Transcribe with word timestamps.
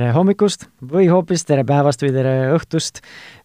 tere 0.00 0.14
hommikust 0.16 0.62
või 0.88 1.10
hoopis 1.12 1.42
tere 1.44 1.60
päevast 1.68 2.00
või 2.00 2.14
tere 2.14 2.30
õhtust, 2.54 3.02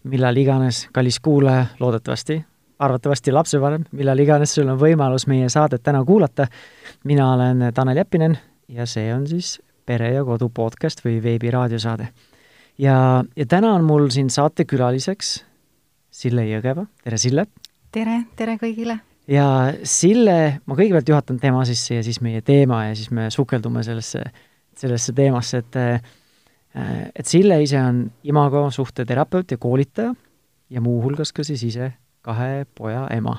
millal 0.08 0.38
iganes, 0.40 0.86
kallis 0.94 1.18
kuulaja, 1.20 1.66
loodetavasti, 1.82 2.38
arvatavasti 2.80 3.34
lapsevanem, 3.36 3.84
millal 3.92 4.22
iganes 4.24 4.54
sul 4.56 4.70
on 4.72 4.78
võimalus 4.80 5.26
meie 5.28 5.50
saadet 5.52 5.84
täna 5.84 6.00
kuulata. 6.08 6.46
mina 7.04 7.28
olen 7.34 7.66
Tanel 7.74 8.00
Jeppinen 8.00 8.38
ja 8.68 8.86
see 8.86 9.12
on 9.12 9.26
siis 9.26 9.60
Pere 9.84 10.14
ja 10.14 10.24
Kodu 10.24 10.48
podcast 10.48 11.04
või 11.04 11.20
veebiraadiosaade. 11.22 12.08
ja, 12.78 13.24
ja 13.36 13.46
täna 13.46 13.74
on 13.74 13.84
mul 13.84 14.08
siin 14.08 14.30
saatekülaliseks 14.30 15.44
Sille 16.10 16.48
Jõgeva, 16.48 16.86
tere 17.04 17.18
Sille! 17.18 17.46
tere, 17.92 18.22
tere 18.36 18.56
kõigile! 18.56 19.00
ja 19.28 19.74
Sille, 19.82 20.60
ma 20.64 20.74
kõigepealt 20.74 21.08
juhatan 21.08 21.38
tema 21.38 21.64
sisse 21.64 21.94
ja 21.94 22.02
siis 22.02 22.20
meie 22.20 22.40
teema 22.40 22.86
ja 22.86 22.94
siis 22.94 23.10
me 23.10 23.30
sukeldume 23.30 23.82
sellesse, 23.82 24.30
sellesse 24.72 25.12
teemasse, 25.12 25.58
et 25.58 26.16
et 26.76 27.26
Sille 27.26 27.56
ise 27.62 27.80
on 27.80 28.02
imago 28.28 28.66
suhteterapeut 28.70 29.50
ja 29.50 29.58
koolitaja 29.58 30.14
ja 30.70 30.80
muuhulgas 30.80 31.32
ka 31.32 31.44
siis 31.46 31.62
ise 31.64 31.92
kahe 32.26 32.66
poja 32.74 33.06
ema. 33.14 33.38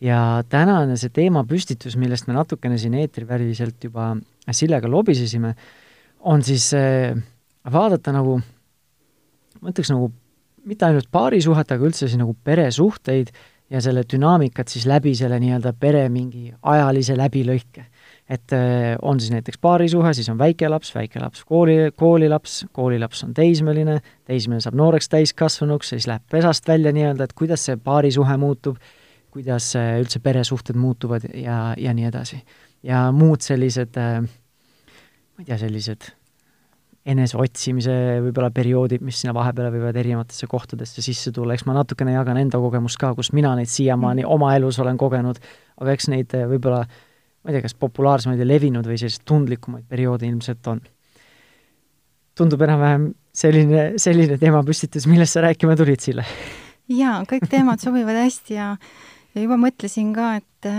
ja 0.00 0.42
tänane 0.48 0.96
see 0.96 1.12
teemapüstitus, 1.12 1.96
millest 2.00 2.26
me 2.26 2.34
natukene 2.34 2.78
siin 2.80 2.94
eetriväliselt 2.96 3.84
juba 3.84 4.14
Sillega 4.50 4.88
lobisesime, 4.88 5.54
on 6.20 6.42
siis 6.42 6.72
äh, 6.74 7.14
vaadata 7.72 8.12
nagu, 8.12 8.40
ma 9.60 9.70
ütleks 9.70 9.92
nagu 9.92 10.08
mitte 10.64 10.88
ainult 10.88 11.10
paarisuhet, 11.12 11.70
aga 11.70 11.86
üldse 11.86 12.08
siis 12.08 12.18
nagu 12.18 12.34
peresuhteid 12.44 13.30
ja 13.70 13.80
selle 13.84 14.02
dünaamikat 14.08 14.72
siis 14.72 14.88
läbi 14.88 15.12
selle 15.14 15.38
nii-öelda 15.40 15.74
pere 15.78 16.08
mingi 16.08 16.50
ajalise 16.62 17.16
läbilõike 17.20 17.86
et 18.30 18.52
äh, 18.52 18.96
on 19.02 19.20
siis 19.20 19.32
näiteks 19.34 19.58
paarisuhe, 19.58 20.12
siis 20.14 20.28
on 20.30 20.38
väikelaps, 20.38 20.94
väikelaps 20.94 21.44
kooli, 21.44 21.90
koolilaps, 21.96 22.66
koolilaps 22.72 23.24
on 23.26 23.34
teismeline, 23.34 23.98
teismeline 24.24 24.62
saab 24.62 24.78
nooreks 24.78 25.10
täiskasvanuks, 25.10 25.90
siis 25.94 26.06
läheb 26.06 26.22
pesast 26.30 26.68
välja 26.68 26.92
nii-öelda, 26.94 27.26
et 27.26 27.34
kuidas 27.34 27.66
see 27.66 27.80
paarisuhe 27.82 28.36
muutub, 28.38 28.78
kuidas 29.34 29.72
äh, 29.78 29.96
üldse 30.02 30.22
peresuhted 30.22 30.78
muutuvad 30.78 31.26
ja, 31.34 31.74
ja 31.78 31.96
nii 31.96 32.06
edasi. 32.12 32.40
ja 32.86 33.08
muud 33.12 33.42
sellised, 33.42 33.98
äh, 33.98 34.22
ma 34.22 35.42
ei 35.42 35.50
tea, 35.50 35.58
sellised 35.66 36.12
eneseotsimise 37.10 37.92
võib-olla 38.22 38.52
perioodid, 38.54 39.02
mis 39.02 39.18
sinna 39.22 39.34
vahepeale 39.34 39.72
võivad 39.74 39.96
erinevatesse 39.96 40.46
kohtadesse 40.46 41.02
sisse 41.02 41.32
tulla, 41.34 41.56
eks 41.56 41.66
ma 41.66 41.74
natukene 41.74 42.14
jagan 42.14 42.38
enda 42.38 42.60
kogemust 42.62 43.00
ka, 43.00 43.14
kus 43.18 43.32
mina 43.34 43.56
neid 43.58 43.72
siiamaani 43.72 44.22
mm. 44.22 44.34
oma 44.38 44.54
elus 44.54 44.78
olen 44.78 45.00
kogenud, 45.00 45.40
aga 45.80 45.96
eks 45.96 46.10
neid 46.12 46.36
võib-olla 46.52 46.84
äh, 46.84 47.06
ma 47.40 47.50
ei 47.50 47.56
tea, 47.56 47.64
kas 47.64 47.76
populaarsemaid 47.80 48.40
ja 48.40 48.48
levinud 48.48 48.86
või 48.86 48.98
selliseid 49.00 49.24
tundlikumaid 49.28 49.86
perioode 49.88 50.28
ilmselt 50.28 50.66
on. 50.72 50.80
tundub 52.36 52.62
enam-vähem 52.64 53.10
selline, 53.36 53.82
selline 54.00 54.38
teemapüstitus, 54.40 55.06
millest 55.10 55.36
sa 55.36 55.44
rääkima 55.44 55.76
tulid, 55.76 56.00
Sille? 56.04 56.24
jaa, 56.90 57.20
kõik 57.28 57.46
teemad 57.50 57.82
sobivad 57.82 58.18
hästi 58.24 58.56
ja, 58.56 58.70
ja 59.34 59.44
juba 59.44 59.58
mõtlesin 59.60 60.14
ka, 60.16 60.34
et 60.40 60.70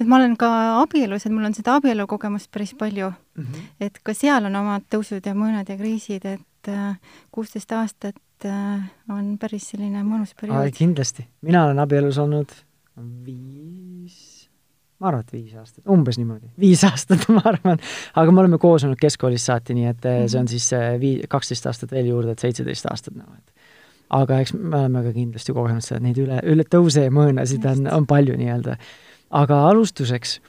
et 0.00 0.06
ma 0.06 0.16
olen 0.16 0.36
ka 0.40 0.50
abielus, 0.82 1.26
et 1.26 1.34
mul 1.34 1.48
on 1.50 1.56
seda 1.56 1.76
abielukogemust 1.78 2.50
päris 2.54 2.72
palju 2.78 3.10
mm. 3.10 3.44
-hmm. 3.44 3.66
et 3.84 4.00
ka 4.02 4.14
seal 4.14 4.48
on 4.48 4.56
omad 4.56 4.86
tõusud 4.88 5.26
ja 5.26 5.34
mõõnad 5.34 5.68
ja 5.68 5.76
kriisid, 5.76 6.24
et 6.24 6.72
kuusteist 7.30 7.72
aastat 7.72 8.48
on 9.08 9.36
päris 9.38 9.70
selline 9.70 10.02
mõnus 10.02 10.34
periood. 10.40 10.72
kindlasti. 10.72 11.28
mina 11.42 11.64
olen 11.64 11.78
abielus 11.78 12.18
olnud 12.18 12.54
viis 13.24 14.37
ma 14.98 15.10
arvan, 15.10 15.22
et 15.22 15.32
viis 15.32 15.54
aastat, 15.58 15.84
umbes 15.90 16.18
niimoodi, 16.18 16.50
viis 16.58 16.82
aastat, 16.88 17.26
ma 17.32 17.42
arvan, 17.46 17.78
aga 18.18 18.34
me 18.34 18.42
oleme 18.42 18.58
koos 18.62 18.86
olnud 18.86 18.98
keskkoolist 19.00 19.50
saati, 19.50 19.76
nii 19.78 19.86
et 19.92 20.04
-hmm. 20.04 20.28
see 20.32 20.40
on 20.40 20.48
siis 20.48 20.72
eh, 20.72 20.90
vii-, 21.00 21.28
kaksteist 21.30 21.66
aastat 21.70 21.94
veel 21.94 22.10
juurde, 22.12 22.34
et 22.34 22.44
seitseteist 22.44 22.90
aastat 22.90 23.16
nagu, 23.16 23.32
et. 23.38 23.54
Aga 24.08 24.38
eks 24.40 24.54
me 24.56 24.76
oleme 24.78 25.02
ka 25.04 25.10
kindlasti 25.12 25.52
kogenud 25.52 25.84
seda, 25.84 25.98
et 25.98 26.02
neid 26.06 26.18
üle, 26.18 26.38
üle 26.48 26.64
tõuse 26.64 27.02
ja 27.04 27.10
mõõnasid 27.12 27.64
on, 27.68 27.82
on 27.92 28.06
palju 28.08 28.38
nii-öelda. 28.40 28.78
aga 29.30 29.56
alustuseks, 29.68 30.40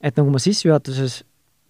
et 0.00 0.16
nagu 0.16 0.30
ma 0.30 0.38
sissejuhatuses 0.38 1.24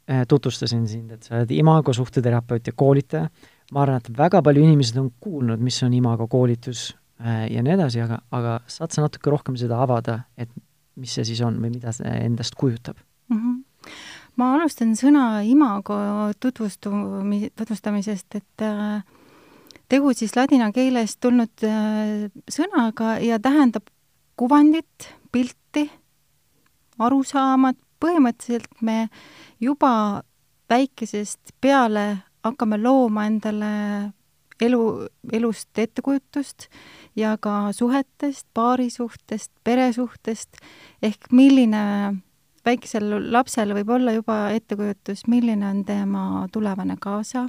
eh, 0.08 0.26
tutvustasin 0.28 0.86
sind, 0.88 1.12
et 1.12 1.22
sa 1.22 1.38
oled 1.38 1.50
imago 1.50 1.92
suhteterapeut 1.92 2.66
ja 2.66 2.72
koolitaja, 2.76 3.30
ma 3.72 3.82
arvan, 3.82 3.96
et 3.96 4.18
väga 4.18 4.42
palju 4.42 4.62
inimesed 4.62 4.96
on 5.00 5.10
kuulnud, 5.20 5.60
mis 5.60 5.82
on 5.82 5.94
imago 5.94 6.28
koolitus 6.28 6.90
eh, 7.24 7.48
ja 7.54 7.62
nii 7.62 7.72
edasi, 7.72 8.04
aga, 8.04 8.20
aga 8.30 8.60
saad 8.66 8.92
sa 8.92 9.08
natuke 9.08 9.30
rohkem 9.30 9.56
seda 9.56 9.80
avada, 9.80 10.20
et 10.36 10.52
mis 10.98 11.14
see 11.14 11.26
siis 11.28 11.40
on 11.46 11.60
või 11.62 11.72
mida 11.78 11.94
see 11.96 12.14
endast 12.26 12.58
kujutab 12.58 12.98
mm? 13.30 13.38
-hmm 13.38 13.64
ma 14.38 14.52
alustan 14.54 14.94
sõna 14.98 15.42
imago 15.46 15.96
tutvustumi-, 16.40 17.50
tutvustamisest, 17.58 18.38
et 18.38 18.62
äh, 18.62 19.02
tegu 19.90 20.12
siis 20.14 20.36
ladina 20.36 20.70
keelest 20.74 21.18
tulnud 21.24 21.66
äh, 21.66 22.28
sõnaga 22.50 23.16
ja 23.24 23.40
tähendab 23.42 23.88
kuvandit, 24.38 25.10
pilti, 25.34 25.88
arusaamat, 27.02 27.78
põhimõtteliselt 27.98 28.82
me 28.86 29.08
juba 29.60 30.22
väikesest 30.70 31.56
peale 31.60 32.06
hakkame 32.46 32.78
looma 32.78 33.26
endale 33.26 33.72
elu, 34.62 35.08
elust 35.32 35.78
ettekujutust 35.78 36.68
ja 37.16 37.36
ka 37.40 37.72
suhetest, 37.72 38.46
paarisuhtest, 38.54 39.52
peresuhtest, 39.64 40.60
ehk 41.02 41.30
milline 41.32 41.82
väikesel 42.66 43.32
lapsel 43.32 43.72
võib 43.76 43.92
olla 43.96 44.14
juba 44.16 44.48
ettekujutus, 44.56 45.26
milline 45.30 45.66
on 45.68 45.84
tema 45.88 46.46
tulevane 46.52 46.98
kaasa, 47.00 47.48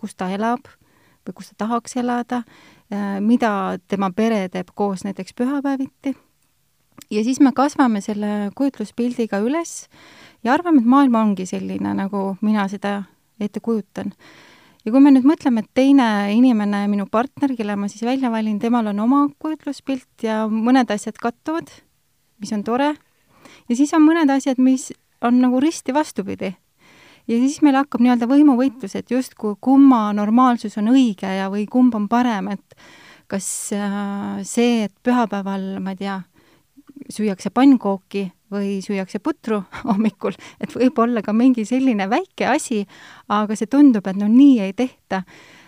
kus 0.00 0.16
ta 0.16 0.30
elab 0.34 0.66
või 1.26 1.34
kus 1.34 1.50
ta 1.52 1.64
tahaks 1.64 1.96
elada, 1.98 2.42
äh, 2.92 3.18
mida 3.20 3.78
tema 3.88 4.12
pere 4.14 4.46
teeb 4.48 4.70
koos 4.74 5.04
näiteks 5.04 5.34
pühapäeviti. 5.34 6.16
ja 7.10 7.24
siis 7.24 7.40
me 7.40 7.52
kasvame 7.52 8.00
selle 8.00 8.50
kujutluspildiga 8.54 9.38
üles 9.38 9.88
ja 10.44 10.52
arvame, 10.52 10.80
et 10.80 10.86
maailm 10.86 11.14
ongi 11.14 11.46
selline, 11.46 11.94
nagu 11.94 12.36
mina 12.40 12.68
seda 12.68 13.02
ette 13.40 13.60
kujutan 13.60 14.12
ja 14.86 14.92
kui 14.94 15.02
me 15.02 15.10
nüüd 15.10 15.26
mõtleme, 15.26 15.64
et 15.64 15.70
teine 15.74 16.06
inimene, 16.36 16.84
minu 16.90 17.08
partner, 17.10 17.56
kelle 17.58 17.74
ma 17.78 17.88
siis 17.90 18.04
välja 18.06 18.30
valin, 18.30 18.60
temal 18.62 18.86
on 18.92 19.02
oma 19.02 19.24
kujutluspilt 19.42 20.22
ja 20.22 20.44
mõned 20.50 20.92
asjad 20.94 21.18
kattuvad, 21.18 21.72
mis 22.42 22.54
on 22.54 22.62
tore, 22.66 22.92
ja 23.66 23.78
siis 23.78 23.90
on 23.98 24.06
mõned 24.06 24.30
asjad, 24.30 24.60
mis 24.62 24.92
on 25.26 25.40
nagu 25.42 25.58
risti 25.62 25.94
vastupidi. 25.96 26.54
ja 27.26 27.38
siis 27.42 27.58
meil 27.66 27.74
hakkab 27.74 28.04
nii-öelda 28.04 28.28
võimuvõitlus, 28.30 28.94
et 28.94 29.10
justkui 29.10 29.56
kumma 29.60 30.12
normaalsus 30.14 30.78
on 30.78 30.92
õige 30.94 31.26
ja, 31.26 31.50
või 31.50 31.66
kumb 31.66 31.94
on 31.98 32.06
parem, 32.08 32.52
et 32.54 32.78
kas 33.26 33.72
äh, 33.74 34.38
see, 34.46 34.84
et 34.86 34.94
pühapäeval, 35.02 35.80
ma 35.82 35.96
ei 35.96 36.04
tea, 36.04 36.20
süüakse 37.12 37.50
pannkooki 37.54 38.26
või 38.52 38.78
süüakse 38.84 39.18
putru 39.18 39.62
hommikul, 39.88 40.36
et 40.60 40.72
võib 40.74 40.98
olla 41.02 41.22
ka 41.22 41.34
mingi 41.36 41.66
selline 41.66 42.08
väike 42.10 42.48
asi, 42.50 42.84
aga 43.28 43.56
see 43.58 43.70
tundub, 43.70 44.06
et 44.06 44.18
no 44.18 44.28
nii 44.30 44.60
ei 44.68 44.72
tehta. 44.72 45.22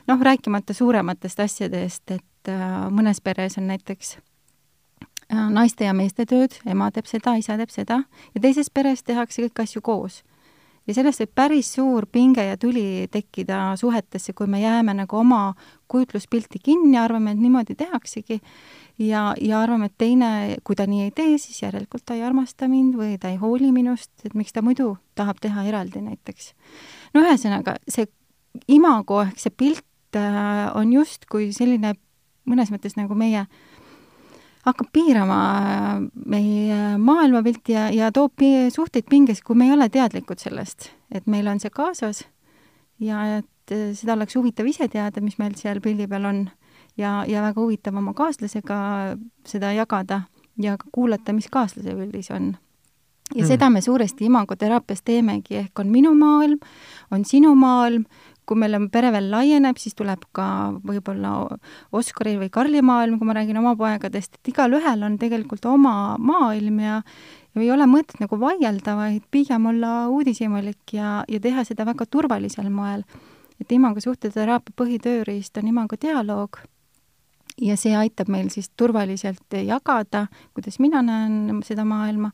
noh, 0.08 0.20
rääkimata 0.20 0.74
suurematest 0.74 1.40
asjadest, 1.40 2.10
et 2.10 2.48
äh, 2.48 2.88
mõnes 2.90 3.20
peres 3.20 3.58
on 3.58 3.66
näiteks 3.68 4.16
äh, 5.32 5.50
naiste 5.50 5.84
ja 5.84 5.92
meeste 5.92 6.24
tööd, 6.26 6.54
ema 6.66 6.90
teeb 6.90 7.06
seda, 7.06 7.36
isa 7.36 7.56
teeb 7.56 7.70
seda, 7.70 8.02
ja 8.34 8.40
teises 8.40 8.70
peres 8.70 9.02
tehakse 9.02 9.42
kõiki 9.42 9.66
asju 9.66 9.82
koos 9.82 10.22
ja 10.88 10.96
sellest 10.96 11.22
võib 11.22 11.34
päris 11.36 11.70
suur 11.76 12.06
pinge 12.10 12.44
ja 12.46 12.56
tüli 12.60 13.06
tekkida 13.12 13.76
suhetesse, 13.80 14.32
kui 14.36 14.48
me 14.50 14.62
jääme 14.62 14.94
nagu 14.96 15.20
oma 15.20 15.52
kujutluspilti 15.88 16.60
kinni, 16.64 16.96
arvame, 17.00 17.34
et 17.34 17.42
niimoodi 17.42 17.76
tehaksegi 17.78 18.40
ja, 19.04 19.22
ja 19.40 19.60
arvame, 19.60 19.90
et 19.90 19.98
teine, 20.00 20.30
kui 20.64 20.76
ta 20.78 20.88
nii 20.88 21.08
ei 21.08 21.14
tee, 21.14 21.36
siis 21.38 21.62
järelikult 21.62 22.06
ta 22.08 22.16
ei 22.16 22.24
armasta 22.26 22.68
mind 22.68 22.96
või 22.98 23.16
ta 23.20 23.32
ei 23.32 23.38
hooli 23.40 23.70
minust, 23.74 24.12
et 24.24 24.36
miks 24.38 24.56
ta 24.56 24.64
muidu 24.64 24.94
tahab 25.18 25.40
teha 25.44 25.66
eraldi 25.68 26.02
näiteks. 26.04 26.52
no 27.14 27.24
ühesõnaga, 27.26 27.78
see 27.88 28.08
imago 28.72 29.22
ehk 29.26 29.40
see 29.40 29.54
pilt 29.54 30.16
äh, 30.16 30.68
on 30.74 30.92
justkui 30.92 31.52
selline 31.52 31.94
mõnes 32.48 32.72
mõttes 32.72 32.96
nagu 32.96 33.14
meie 33.14 33.44
äh, 33.44 33.67
hakkab 34.66 34.88
piirama 34.92 35.40
meie 36.26 36.96
maailmapilti 36.98 37.72
ja, 37.72 37.88
ja 37.94 38.10
toob 38.12 38.42
suhteid 38.74 39.06
pingesse, 39.10 39.44
kui 39.46 39.56
me 39.56 39.68
ei 39.68 39.76
ole 39.76 39.88
teadlikud 39.88 40.40
sellest, 40.42 40.90
et 41.14 41.26
meil 41.26 41.48
on 41.48 41.60
see 41.62 41.70
kaasas 41.70 42.24
ja 43.00 43.22
et 43.38 43.74
seda 43.94 44.16
oleks 44.16 44.36
huvitav 44.36 44.66
ise 44.68 44.88
teada, 44.88 45.20
mis 45.24 45.38
meil 45.38 45.54
seal 45.58 45.80
pildi 45.84 46.08
peal 46.08 46.26
on 46.28 46.46
ja, 46.98 47.24
ja 47.28 47.42
väga 47.46 47.60
huvitav 47.60 47.96
oma 47.96 48.14
kaaslasega 48.16 48.78
seda 49.46 49.72
jagada 49.76 50.22
ja 50.62 50.76
ka 50.78 50.88
kuulata, 50.92 51.32
mis 51.32 51.48
kaaslase 51.52 51.94
pildis 51.94 52.30
on. 52.30 52.56
ja 53.34 53.44
mm. 53.44 53.48
seda 53.48 53.70
me 53.70 53.80
suuresti 53.80 54.24
imagoteraapias 54.24 55.02
teemegi, 55.04 55.56
ehk 55.62 55.78
on 55.78 55.92
minu 55.92 56.14
maailm, 56.14 56.58
on 57.10 57.24
sinu 57.24 57.54
maailm, 57.54 58.04
kui 58.48 58.56
meil 58.56 58.76
on 58.78 58.88
pere 58.92 59.10
veel 59.12 59.28
laieneb, 59.32 59.76
siis 59.80 59.96
tuleb 59.98 60.22
ka 60.32 60.46
võib-olla 60.88 61.34
Oskari 61.92 62.38
või 62.40 62.48
Karli 62.52 62.80
maailm, 62.82 63.18
kui 63.20 63.28
ma 63.28 63.36
räägin 63.36 63.60
oma 63.60 63.74
poegadest, 63.76 64.38
et 64.38 64.52
igalühel 64.54 65.04
on 65.04 65.18
tegelikult 65.20 65.68
oma 65.68 66.16
maailm 66.16 66.80
ja 66.80 67.02
ja 67.54 67.64
ei 67.64 67.70
ole 67.72 67.86
mõtet 67.90 68.20
nagu 68.22 68.38
vaielda, 68.40 68.94
vaid 68.98 69.24
pigem 69.30 69.66
olla 69.66 69.92
uudishimulik 70.12 70.94
ja, 70.94 71.22
ja 71.28 71.40
teha 71.42 71.64
seda 71.66 71.86
väga 71.88 72.06
turvalisel 72.06 72.70
moel. 72.70 73.04
et 73.58 73.72
imago 73.74 74.00
suhteteraapia 74.00 74.74
põhitööriist 74.78 75.58
on 75.58 75.66
imago 75.66 75.96
dialoog 76.00 76.60
ja 77.60 77.74
see 77.76 77.96
aitab 77.96 78.28
meil 78.30 78.52
siis 78.54 78.70
turvaliselt 78.76 79.56
jagada, 79.66 80.28
kuidas 80.54 80.78
mina 80.78 81.02
näen 81.02 81.62
seda 81.66 81.84
maailma 81.84 82.30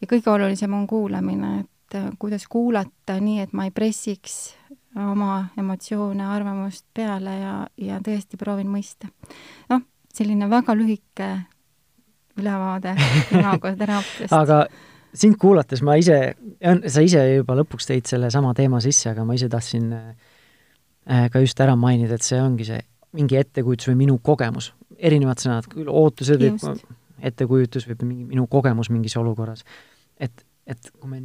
ja 0.00 0.06
kõige 0.10 0.30
olulisem 0.30 0.74
on 0.76 0.86
kuulamine, 0.86 1.60
et 1.60 2.18
kuidas 2.18 2.44
kuulata 2.48 3.16
nii, 3.20 3.40
et 3.46 3.52
ma 3.56 3.64
ei 3.64 3.72
pressiks 3.72 4.56
oma 4.96 5.48
emotsioone, 5.58 6.24
arvamust 6.24 6.86
peale 6.94 7.36
ja, 7.40 7.54
ja 7.76 8.00
tõesti 8.04 8.38
proovin 8.40 8.70
mõista. 8.72 9.10
noh, 9.68 9.84
selline 10.14 10.48
väga 10.50 10.76
lühike 10.76 11.30
ülevaade 12.36 12.94
imagoteraapiast 13.36 14.32
aga 14.36 14.64
sind 15.16 15.38
kuulates 15.40 15.82
ma 15.84 15.96
ise, 16.00 16.18
sa 16.92 17.04
ise 17.04 17.22
juba 17.38 17.56
lõpuks 17.60 17.88
tõid 17.88 18.08
sellesama 18.08 18.52
teema 18.56 18.80
sisse, 18.84 19.10
aga 19.12 19.24
ma 19.24 19.36
ise 19.36 19.48
tahtsin 19.52 19.92
äh, 19.96 21.28
ka 21.32 21.42
just 21.44 21.60
ära 21.64 21.76
mainida, 21.78 22.18
et 22.18 22.26
see 22.26 22.40
ongi 22.42 22.68
see 22.68 22.82
mingi 23.16 23.38
ettekujutus 23.40 23.88
või 23.92 24.02
minu 24.02 24.18
kogemus, 24.24 24.72
erinevad 24.98 25.40
sõnad, 25.40 25.68
küll 25.72 25.88
ootused 25.88 26.42
või 26.42 26.74
ettekujutus 27.24 27.86
või 27.88 27.96
mingi 28.02 28.28
minu 28.34 28.44
kogemus 28.50 28.90
mingis 28.92 29.16
olukorras. 29.16 29.64
et, 30.20 30.44
et 30.66 30.90
kui 30.92 31.10
me 31.10 31.22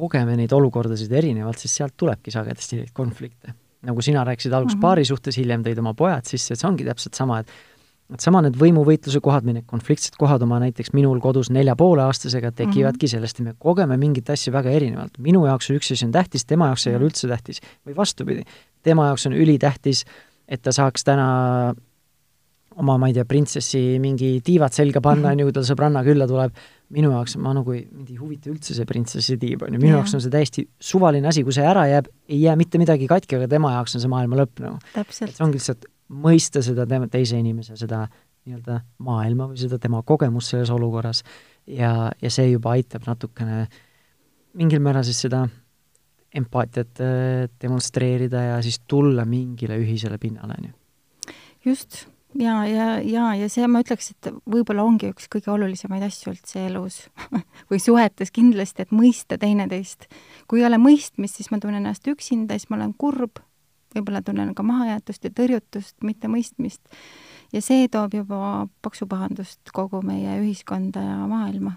kogeme 0.00 0.36
neid 0.38 0.52
olukordasid 0.56 1.12
erinevalt, 1.12 1.60
siis 1.62 1.76
sealt 1.80 1.96
tulebki 1.96 2.32
sagedasti 2.34 2.80
neid 2.80 2.94
konflikte. 2.96 3.56
nagu 3.80 4.02
sina 4.04 4.20
rääkisid 4.24 4.52
alguses 4.52 4.76
mm 4.76 4.78
-hmm. 4.78 4.82
paari 4.82 5.04
suhtes, 5.08 5.36
hiljem 5.40 5.62
tõid 5.64 5.78
oma 5.78 5.94
pojad 5.94 6.24
sisse, 6.28 6.52
et 6.52 6.60
see 6.60 6.68
ongi 6.68 6.84
täpselt 6.84 7.14
sama, 7.14 7.38
et 7.40 7.48
et 8.14 8.20
sama 8.20 8.40
need 8.42 8.56
võimuvõitluse 8.58 9.20
kohad 9.22 9.44
või 9.46 9.54
need 9.58 9.66
konfliktsed 9.70 10.16
kohad 10.18 10.42
oma 10.42 10.58
näiteks 10.62 10.92
minul 10.96 11.20
kodus 11.22 11.50
nelja 11.54 11.76
poole 11.78 12.02
aastasega 12.02 12.50
tekivadki 12.50 13.06
mm 13.06 13.06
-hmm. 13.06 13.10
sellest, 13.10 13.40
et 13.40 13.46
me 13.46 13.54
kogeme 13.58 13.96
mingeid 13.96 14.30
asju 14.30 14.52
väga 14.52 14.70
erinevalt. 14.70 15.18
minu 15.18 15.46
jaoks 15.46 15.70
üks 15.70 15.92
asi 15.92 16.06
on 16.06 16.12
tähtis, 16.12 16.44
tema 16.44 16.66
jaoks 16.66 16.86
ei 16.86 16.96
ole 16.96 17.04
üldse 17.04 17.28
tähtis. 17.28 17.60
või 17.86 17.96
vastupidi, 17.96 18.42
tema 18.82 19.06
jaoks 19.06 19.26
on 19.26 19.32
ülitähtis, 19.32 20.04
et 20.48 20.62
ta 20.62 20.72
saaks 20.72 21.04
täna 21.04 21.74
oma, 22.78 22.96
ma 23.00 23.08
ei 23.10 23.16
tea, 23.16 23.24
printsessi 23.28 23.80
mingi 24.02 24.36
tiivad 24.46 24.74
selga 24.74 25.02
panna, 25.04 25.32
on 25.32 25.42
ju, 25.42 25.48
kui 25.48 25.56
ta 25.56 25.64
sõbranna 25.66 26.02
külla 26.06 26.28
tuleb, 26.30 26.54
minu 26.94 27.10
jaoks, 27.12 27.36
ma 27.42 27.52
nagu 27.56 27.74
ei, 27.74 27.84
mind 27.90 28.12
ei 28.12 28.18
huvita 28.18 28.50
üldse 28.52 28.76
see 28.76 28.86
printsessi 28.88 29.38
tiib, 29.40 29.64
on 29.66 29.74
ju, 29.74 29.82
minu 29.82 29.96
jaoks 29.96 30.14
on 30.16 30.22
see 30.24 30.32
täiesti 30.32 30.66
suvaline 30.90 31.28
asi, 31.30 31.44
kui 31.46 31.54
see 31.56 31.66
ära 31.66 31.86
jääb, 31.90 32.10
ei 32.30 32.42
jää 32.44 32.56
mitte 32.58 32.80
midagi 32.82 33.10
katki, 33.10 33.40
aga 33.40 33.50
tema 33.50 33.74
jaoks 33.76 33.98
on 33.98 34.04
see 34.04 34.12
maailma 34.12 34.40
lõpp 34.42 34.64
nagu. 34.64 34.78
see 35.10 35.30
ongi 35.44 35.60
lihtsalt 35.60 35.88
mõista 36.10 36.62
seda 36.64 36.86
teise 37.10 37.38
inimese 37.38 37.76
seda 37.78 38.04
nii-öelda 38.46 38.80
maailma 39.04 39.50
või 39.50 39.60
seda 39.60 39.78
tema 39.78 40.02
kogemust 40.06 40.52
selles 40.52 40.70
olukorras. 40.72 41.22
Ja, 41.68 42.10
ja 42.22 42.30
see 42.32 42.50
juba 42.50 42.74
aitab 42.74 43.04
natukene 43.06 43.66
mingil 44.58 44.80
määral 44.82 45.04
siis 45.06 45.20
seda 45.26 45.44
empaatiat 46.34 47.02
äh, 47.02 47.48
demonstreerida 47.62 48.42
ja 48.54 48.62
siis 48.62 48.80
tulla 48.88 49.24
mingile 49.26 49.78
ühisele 49.82 50.18
pinnale, 50.18 50.56
on 50.58 50.70
ju. 50.70 51.34
just, 51.64 52.06
ja, 52.38 52.66
ja, 52.66 53.00
ja, 53.00 53.34
ja 53.34 53.48
see, 53.50 53.66
ma 53.70 53.82
ütleks, 53.82 54.12
et 54.14 54.30
võib-olla 54.50 54.84
ongi 54.86 55.10
üks 55.10 55.28
kõige 55.32 55.50
olulisemaid 55.52 56.04
asju 56.06 56.34
üldse 56.34 56.64
elus 56.68 57.02
või 57.70 57.80
suhetes 57.82 58.32
kindlasti, 58.34 58.86
et 58.86 58.94
mõista 58.94 59.38
teineteist. 59.40 60.06
kui 60.48 60.62
ei 60.62 60.68
ole 60.68 60.78
mõistmist, 60.78 61.40
siis 61.40 61.50
ma 61.50 61.58
tunnen 61.58 61.82
ennast 61.82 62.06
üksinda, 62.10 62.58
siis 62.58 62.70
ma 62.70 62.78
olen 62.78 62.94
kurb, 62.98 63.42
võib-olla 63.94 64.22
tunnen 64.22 64.54
ka 64.54 64.62
mahajäetust 64.66 65.26
ja 65.26 65.34
tõrjutust, 65.34 65.96
mitte 66.06 66.30
mõistmist. 66.30 66.82
ja 67.52 67.62
see 67.62 67.88
toob 67.88 68.14
juba 68.14 68.68
paksu 68.82 69.06
pahandust 69.10 69.74
kogu 69.74 70.02
meie 70.02 70.38
ühiskonda 70.42 71.02
ja 71.02 71.18
maailma. 71.26 71.72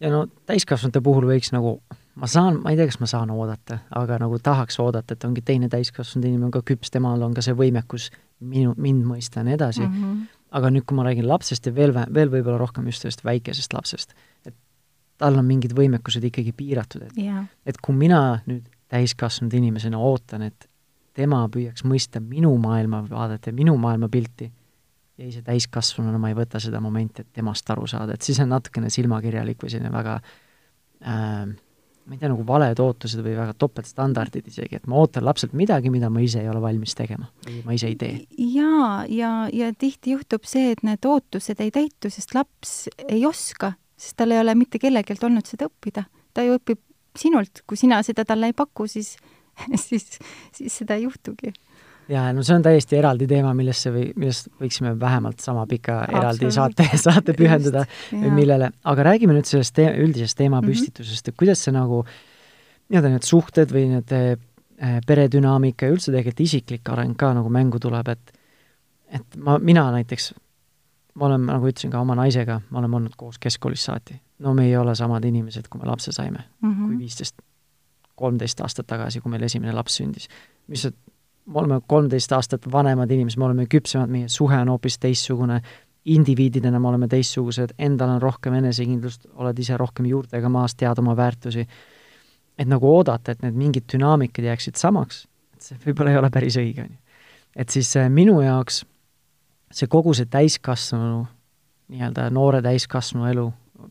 ja 0.00 0.10
no 0.10 0.26
täiskasvanute 0.46 1.00
puhul 1.04 1.28
võiks 1.28 1.52
nagu, 1.52 1.80
ma 2.14 2.26
saan, 2.26 2.62
ma 2.62 2.72
ei 2.72 2.80
tea, 2.80 2.88
kas 2.88 3.00
ma 3.00 3.06
saan 3.06 3.30
oodata, 3.30 3.82
aga 3.90 4.18
nagu 4.24 4.38
tahaks 4.38 4.80
oodata, 4.80 5.14
et 5.14 5.24
ongi 5.24 5.42
teine 5.42 5.68
täiskasvanud 5.68 6.28
inimene 6.28 6.48
on 6.48 6.54
ka 6.54 6.64
küps, 6.64 6.90
temal 6.90 7.22
on 7.22 7.34
ka 7.34 7.44
see 7.44 7.56
võimekus 7.56 8.10
minu, 8.40 8.74
mind 8.76 9.06
mõista 9.06 9.40
ja 9.40 9.48
nii 9.48 9.56
edasi 9.56 9.84
mm. 9.84 9.94
-hmm. 9.94 10.42
aga 10.58 10.70
nüüd, 10.74 10.84
kui 10.88 10.96
ma 10.98 11.06
räägin 11.06 11.28
lapsest 11.28 11.66
ja 11.66 11.74
veel, 11.74 11.94
veel 11.94 12.30
võib-olla 12.32 12.58
rohkem 12.58 12.86
just 12.90 13.02
sellest 13.02 13.24
väikesest 13.24 13.72
lapsest, 13.72 14.14
et 14.46 14.54
tal 15.18 15.38
on 15.38 15.46
mingid 15.46 15.74
võimekused 15.76 16.24
ikkagi 16.24 16.52
piiratud, 16.52 17.02
et 17.02 17.18
yeah. 17.18 17.44
et 17.66 17.78
kui 17.80 17.94
mina 17.96 18.40
nüüd 18.46 18.68
täiskasvanud 18.92 19.54
inimesena 19.54 19.98
ootan, 19.98 20.42
et 20.42 20.68
tema 21.14 21.44
püüaks 21.48 21.84
mõista 21.86 22.20
minu 22.20 22.52
maailmavaadet 22.58 23.46
ja 23.46 23.52
minu 23.52 23.76
maailmapilti 23.78 24.50
ja 25.18 25.26
ise 25.26 25.42
täiskasvanuna 25.46 26.18
ma 26.18 26.30
ei 26.32 26.38
võta 26.38 26.60
seda 26.62 26.80
momenti, 26.82 27.22
et 27.22 27.32
temast 27.32 27.70
aru 27.70 27.86
saada, 27.90 28.14
et 28.14 28.22
siis 28.22 28.40
on 28.42 28.50
natukene 28.50 28.90
silmakirjalik 28.90 29.62
või 29.62 29.70
selline 29.70 29.92
väga 29.94 30.18
äh, 30.18 31.46
ma 32.04 32.16
ei 32.16 32.20
tea, 32.20 32.28
nagu 32.28 32.44
valed 32.46 32.80
ootused 32.84 33.22
või 33.24 33.36
väga 33.38 33.54
topeltstandardid 33.58 34.48
isegi, 34.50 34.80
et 34.80 34.88
ma 34.90 34.98
ootan 35.00 35.24
lapselt 35.24 35.54
midagi, 35.56 35.92
mida 35.92 36.10
ma 36.12 36.22
ise 36.24 36.42
ei 36.42 36.50
ole 36.52 36.60
valmis 36.62 36.96
tegema 36.98 37.30
või 37.46 37.60
ma 37.64 37.76
ise 37.76 37.88
ei 37.90 37.96
tee. 38.00 38.18
jaa, 38.54 39.04
ja, 39.08 39.32
ja, 39.52 39.70
tihti 39.78 40.16
juhtub 40.16 40.44
see, 40.48 40.74
et 40.74 40.84
need 40.86 41.06
ootused 41.08 41.60
ei 41.64 41.72
täitu, 41.74 42.12
sest 42.12 42.36
laps 42.36 42.74
ei 43.08 43.24
oska, 43.26 43.74
sest 43.96 44.18
tal 44.20 44.34
ei 44.34 44.42
ole 44.42 44.56
mitte 44.58 44.80
kellegelt 44.82 45.24
olnud 45.24 45.48
seda 45.48 45.70
õppida. 45.70 46.04
ta 46.34 46.44
ju 46.44 46.58
õpib 46.58 46.82
sinult, 47.16 47.62
kui 47.66 47.78
sina 47.78 48.02
seda 48.02 48.26
talle 48.28 48.50
ei 48.50 48.56
paku, 48.56 48.88
siis 48.90 49.14
siis, 49.86 50.18
siis 50.52 50.78
seda 50.82 50.98
ei 50.98 51.06
juhtugi. 51.06 51.52
Jaa, 52.08 52.28
no 52.36 52.44
see 52.46 52.56
on 52.56 52.64
täiesti 52.64 52.98
eraldi 52.98 53.28
teema, 53.30 53.54
millesse 53.56 53.92
või, 53.94 54.06
millest 54.16 54.50
võiksime 54.60 54.94
vähemalt 55.00 55.40
sama 55.44 55.66
pika 55.70 56.02
eraldi 56.08 56.50
saate, 56.54 56.86
saate 57.06 57.36
pühenduda 57.38 57.84
või 58.12 58.32
millele, 58.40 58.70
aga 58.84 59.08
räägime 59.10 59.36
nüüd 59.36 59.48
sellest 59.48 59.76
te 59.76 59.88
üldisest 60.04 60.38
teemapüstitusest, 60.40 61.30
et 61.30 61.38
kuidas 61.40 61.64
see 61.64 61.74
nagu 61.74 62.02
nii-öelda 62.04 63.14
need 63.14 63.26
suhted 63.26 63.72
või 63.74 63.88
need 63.94 64.14
äh, 64.14 64.98
peredünaamika 65.06 65.88
ja 65.88 65.94
üldse 65.94 66.12
tegelikult 66.12 66.44
isiklik 66.44 66.90
areng 66.92 67.16
ka 67.18 67.32
nagu 67.36 67.52
mängu 67.52 67.80
tuleb, 67.82 68.10
et 68.12 68.40
et 69.14 69.36
ma, 69.38 69.58
mina 69.62 69.84
näiteks, 69.94 70.32
ma 71.20 71.28
olen, 71.28 71.44
nagu 71.46 71.68
ütlesin 71.70 71.92
ka 71.92 72.00
oma 72.02 72.16
naisega, 72.18 72.58
me 72.70 72.80
oleme 72.80 72.98
olnud 72.98 73.16
koos 73.16 73.38
keskkoolist 73.38 73.86
saati. 73.90 74.20
no 74.38 74.54
me 74.54 74.66
ei 74.66 74.76
ole 74.76 74.94
samad 74.98 75.24
inimesed, 75.24 75.68
kui 75.70 75.80
me 75.80 75.86
lapse 75.86 76.12
saime 76.12 76.38
mm, 76.60 76.70
-hmm. 76.70 76.86
kui 76.86 76.98
viisteist 76.98 77.36
kolmteist 78.14 78.60
aastat 78.60 78.86
tagasi, 78.86 79.20
kui 79.20 79.30
meil 79.30 79.42
esimene 79.42 79.72
laps 79.72 79.96
sündis. 80.00 80.28
mis, 80.66 80.88
me 81.46 81.58
oleme 81.60 81.80
kolmteist 81.86 82.32
aastat 82.32 82.68
vanemad 82.72 83.10
inimesed, 83.10 83.38
me 83.38 83.48
oleme 83.48 83.66
küpsemad, 83.70 84.12
meie 84.12 84.28
suhe 84.32 84.56
on 84.56 84.70
hoopis 84.72 84.98
teistsugune, 85.02 85.60
indiviididena 86.04 86.80
me 86.80 86.88
oleme 86.88 87.08
teistsugused, 87.08 87.74
endal 87.78 88.16
on 88.16 88.22
rohkem 88.22 88.56
enesekindlust, 88.60 89.28
oled 89.40 89.58
ise 89.58 89.76
rohkem 89.80 90.08
juurtega 90.08 90.48
maas, 90.52 90.74
tead 90.76 91.00
oma 91.00 91.16
väärtusi, 91.16 91.66
et 92.58 92.68
nagu 92.68 92.90
oodata, 92.90 93.32
et 93.32 93.44
need 93.44 93.56
mingid 93.58 93.88
dünaamikad 93.92 94.44
jääksid 94.50 94.80
samaks, 94.80 95.24
et 95.56 95.68
see 95.68 95.78
võib-olla 95.86 96.12
ei 96.12 96.20
ole 96.20 96.30
päris 96.32 96.58
õige, 96.60 96.84
on 96.84 96.92
ju. 96.92 97.22
et 97.64 97.76
siis 97.76 97.94
äh, 98.00 98.10
minu 98.12 98.40
jaoks 98.44 98.82
see 99.74 99.88
kogu 99.90 100.14
see 100.14 100.28
täiskasvanu, 100.30 101.24
nii-öelda 101.92 102.28
noore 102.32 102.60
täiskasvanu 102.64 103.28
elu, 103.30 103.46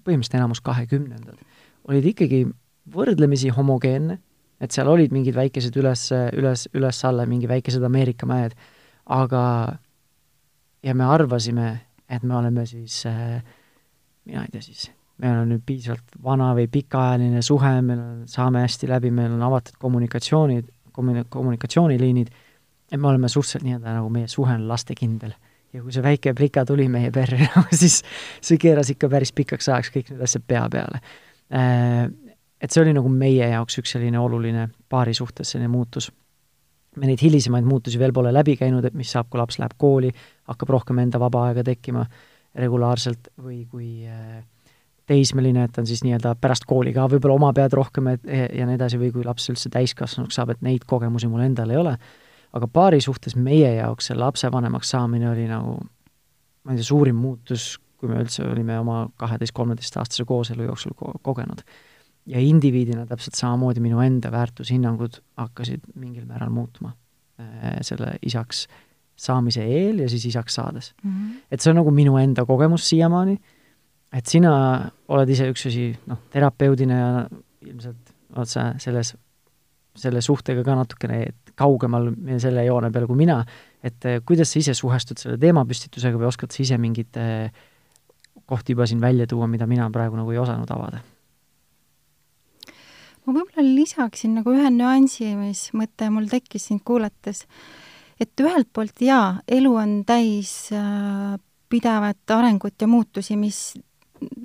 põhimõtteliselt 0.05 0.37
enamus 0.39 0.61
kahekümnendad, 0.65 1.41
olid 1.89 2.05
ikkagi 2.13 2.45
võrdlemisi 2.93 3.51
homogeenne, 3.53 4.19
et 4.63 4.71
seal 4.71 4.87
olid 4.87 5.11
mingid 5.11 5.35
väikesed 5.35 5.75
üles, 5.79 6.07
üles, 6.33 6.67
üles-alla, 6.73 7.25
mingi 7.27 7.49
väikesed 7.51 7.83
Ameerika 7.83 8.29
mäed, 8.29 8.55
aga 9.11 9.43
ja 10.83 10.95
me 10.95 11.07
arvasime, 11.11 11.73
et 12.07 12.23
me 12.23 12.37
oleme 12.37 12.65
siis 12.69 13.01
äh, 13.09 13.41
mina 14.25 14.43
ei 14.43 14.51
tea 14.53 14.63
siis, 14.63 14.87
meil 15.23 15.41
on 15.41 15.51
nüüd 15.53 15.63
piisavalt 15.67 16.15
vana 16.23 16.51
või 16.57 16.67
pikaajaline 16.71 17.43
suhe, 17.45 17.73
meil 17.85 17.99
on, 18.01 18.21
saame 18.29 18.63
hästi 18.63 18.89
läbi, 18.91 19.11
meil 19.15 19.33
on 19.35 19.43
avatud 19.49 19.77
kommunikatsioonid, 19.81 20.69
kommuni-, 20.95 21.25
kommunikatsiooniliinid, 21.33 22.31
et 22.91 22.99
me 22.99 23.09
oleme 23.09 23.31
suhteliselt 23.31 23.65
nii-öelda 23.67 23.97
nagu 23.97 24.11
meie 24.13 24.29
suhe 24.31 24.55
on 24.55 24.67
lastekindel. 24.69 25.35
ja 25.73 25.81
kui 25.81 25.89
see 25.89 26.03
väike 26.05 26.35
plika 26.37 26.61
tuli 26.69 26.85
meie 26.91 27.09
perre 27.11 27.47
siis 27.81 28.03
see 28.41 28.59
keeras 28.61 28.91
ikka 28.93 29.09
päris 29.09 29.31
pikaks 29.33 29.69
ajaks 29.73 29.89
kõik 29.95 30.11
need 30.11 30.19
asjad 30.21 30.43
pea 30.47 30.67
peale 30.69 30.99
äh, 31.49 32.11
et 32.63 32.71
see 32.71 32.83
oli 32.83 32.93
nagu 32.95 33.11
meie 33.11 33.49
jaoks 33.51 33.81
üks 33.81 33.95
selline 33.97 34.19
oluline 34.19 34.67
paari 34.89 35.13
suhtes 35.13 35.53
selline 35.53 35.71
muutus. 35.71 36.11
me 36.95 37.09
neid 37.09 37.21
hilisemaid 37.25 37.65
muutusi 37.65 37.97
veel 37.99 38.13
pole 38.13 38.29
läbi 38.33 38.53
käinud, 38.55 38.85
et 38.85 38.93
mis 38.93 39.09
saab, 39.11 39.25
kui 39.29 39.39
laps 39.41 39.57
läheb 39.59 39.73
kooli, 39.81 40.11
hakkab 40.45 40.69
rohkem 40.69 40.99
enda 41.01 41.19
vaba 41.19 41.47
aega 41.47 41.63
tekkima 41.65 42.03
regulaarselt 42.55 43.31
või 43.41 43.63
kui 43.65 44.05
äh, 44.05 44.43
teismeline, 45.09 45.63
et 45.65 45.77
on 45.81 45.87
siis 45.89 46.03
nii-öelda 46.05 46.35
pärast 46.39 46.67
kooli 46.69 46.93
ka 46.93 47.07
võib-olla 47.09 47.39
oma 47.39 47.49
pead 47.57 47.73
rohkem 47.73 48.11
et, 48.13 48.27
ja 48.29 48.67
nii 48.69 48.77
edasi, 48.77 48.99
või 49.01 49.09
kui 49.15 49.25
laps 49.25 49.49
üldse 49.49 49.71
täiskasvanuks 49.73 50.37
saab, 50.37 50.53
et 50.53 50.61
neid 50.61 50.85
kogemusi 50.87 51.27
mul 51.31 51.47
endal 51.47 51.73
ei 51.73 51.81
ole, 51.81 51.95
aga 52.53 52.69
paari 52.69 53.01
suhtes 53.01 53.35
meie 53.35 53.73
jaoks 53.79 54.11
see 54.11 54.19
lapsevanemaks 54.19 54.93
saamine 54.93 55.31
oli 55.31 55.47
nagu 55.49 55.79
ma 56.63 56.75
ei 56.75 56.79
tea, 56.79 56.87
suurim 56.87 57.17
muutus, 57.19 57.73
kui 57.97 58.11
me 58.11 58.21
üldse 58.21 58.45
olime 58.45 58.77
oma 58.79 59.07
kaheteist-kolmeteistaastase 59.17 60.27
kooselu 60.29 60.69
jooksul 60.69 60.93
ko 60.95 61.17
kogenud 61.25 61.65
ja 62.29 62.39
indiviidina 62.39 63.05
täpselt 63.09 63.35
samamoodi 63.35 63.83
minu 63.83 63.99
enda 64.03 64.31
väärtushinnangud 64.31 65.19
hakkasid 65.37 65.83
mingil 65.95 66.25
määral 66.29 66.51
muutuma 66.53 66.93
äh, 67.39 67.79
selle 67.81 68.15
isaks 68.25 68.67
saamise 69.15 69.65
eel 69.65 69.99
ja 70.03 70.09
siis 70.09 70.25
isaks 70.25 70.55
saades 70.55 70.93
mm. 71.03 71.11
-hmm. 71.11 71.41
et 71.51 71.61
see 71.61 71.71
on 71.71 71.81
nagu 71.81 71.91
minu 71.91 72.17
enda 72.17 72.45
kogemus 72.45 72.89
siiamaani, 72.89 73.37
et 74.13 74.25
sina 74.25 74.53
oled 75.07 75.29
ise 75.29 75.49
üks 75.51 75.67
asi, 75.67 75.91
noh, 76.07 76.23
terapeudina 76.33 76.97
ja 76.97 77.11
ilmselt 77.61 78.13
oled 78.35 78.49
sa 78.49 78.73
selles, 78.77 79.13
selle 79.95 80.21
suhtega 80.21 80.63
ka 80.63 80.75
natukene 80.75 81.25
kaugemal 81.55 82.09
selle 82.41 82.65
joone 82.65 82.89
peal 82.91 83.05
kui 83.07 83.19
mina, 83.19 83.43
et 83.83 84.05
äh, 84.05 84.21
kuidas 84.25 84.53
sa 84.53 84.59
ise 84.59 84.73
suhestud 84.73 85.21
selle 85.21 85.37
teemapüstitusega 85.37 86.17
või 86.17 86.31
oskad 86.31 86.51
sa 86.51 86.63
ise 86.63 86.77
mingeid 86.81 87.19
äh, 87.21 87.51
kohti 88.45 88.73
juba 88.73 88.87
siin 88.89 89.01
välja 89.01 89.27
tuua, 89.27 89.47
mida 89.47 89.67
mina 89.67 89.89
praegu 89.91 90.17
nagu 90.17 90.31
ei 90.31 90.41
osanud 90.41 90.71
avada? 90.71 91.03
Ma 93.25 93.35
võib-olla 93.35 93.63
lisaksin 93.63 94.37
nagu 94.39 94.53
ühe 94.55 94.69
nüansi, 94.73 95.31
mis 95.39 95.69
mõte 95.77 96.09
mul 96.13 96.27
tekkis 96.31 96.69
sind 96.69 96.83
kuulates, 96.87 97.45
et 98.21 98.43
ühelt 98.43 98.69
poolt 98.73 99.01
jaa, 99.03 99.39
elu 99.47 99.73
on 99.79 99.97
täis 100.07 100.69
äh, 100.75 101.37
pidevat 101.73 102.35
arengut 102.35 102.81
ja 102.81 102.87
muutusi, 102.87 103.37
mis 103.39 103.73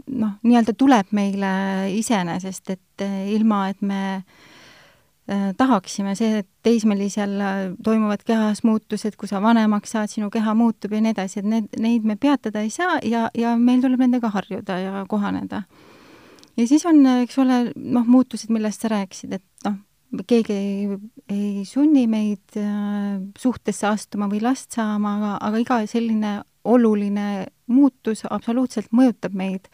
noh, 0.06 0.37
nii-öelda 0.42 0.75
tuleb 0.78 1.11
meile 1.16 1.50
iseenesest, 1.99 2.70
et 2.75 3.04
äh, 3.04 3.28
ilma, 3.35 3.66
et 3.73 3.82
me 3.85 4.00
äh, 4.16 5.50
tahaksime, 5.58 6.14
see, 6.18 6.42
et 6.42 6.49
teismelisel 6.66 7.37
äh, 7.40 7.61
toimuvad 7.85 8.25
kehas 8.26 8.64
muutused, 8.66 9.18
kui 9.20 9.30
sa 9.30 9.42
vanemaks 9.44 9.94
saad, 9.97 10.12
sinu 10.12 10.30
keha 10.35 10.54
muutub 10.58 10.94
ja 10.94 11.02
nii 11.04 11.14
edasi, 11.16 11.42
et 11.42 11.50
need, 11.52 11.68
neid 11.78 12.08
me 12.08 12.18
peatada 12.20 12.64
ei 12.64 12.73
saa 12.75 12.99
ja, 13.06 13.28
ja 13.38 13.54
meil 13.61 13.85
tuleb 13.85 14.06
nendega 14.06 14.32
harjuda 14.35 14.80
ja 14.82 15.04
kohaneda. 15.08 15.64
Ja 16.59 16.67
siis 16.67 16.87
on, 16.88 17.05
eks 17.23 17.38
ole, 17.38 17.61
noh, 17.77 18.07
muutused, 18.07 18.50
millest 18.55 18.83
sa 18.85 18.91
rääkisid, 18.93 19.38
et 19.38 19.69
noh, 19.69 19.79
keegi 20.27 20.57
ei, 20.57 20.99
ei 21.31 21.65
sunni 21.69 22.07
meid 22.11 22.59
äh, 22.59 23.19
suhtesse 23.38 23.87
astuma 23.91 24.29
või 24.31 24.43
last 24.43 24.75
saama, 24.75 25.17
aga, 25.19 25.33
aga 25.50 25.62
iga 25.62 25.81
selline 25.91 26.38
oluline 26.69 27.47
muutus 27.73 28.25
absoluutselt 28.29 28.93
mõjutab 28.93 29.37
meid 29.37 29.69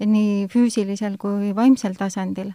nii 0.00 0.48
füüsilisel 0.48 1.18
kui 1.20 1.52
vaimsel 1.54 1.94
tasandil. 1.98 2.54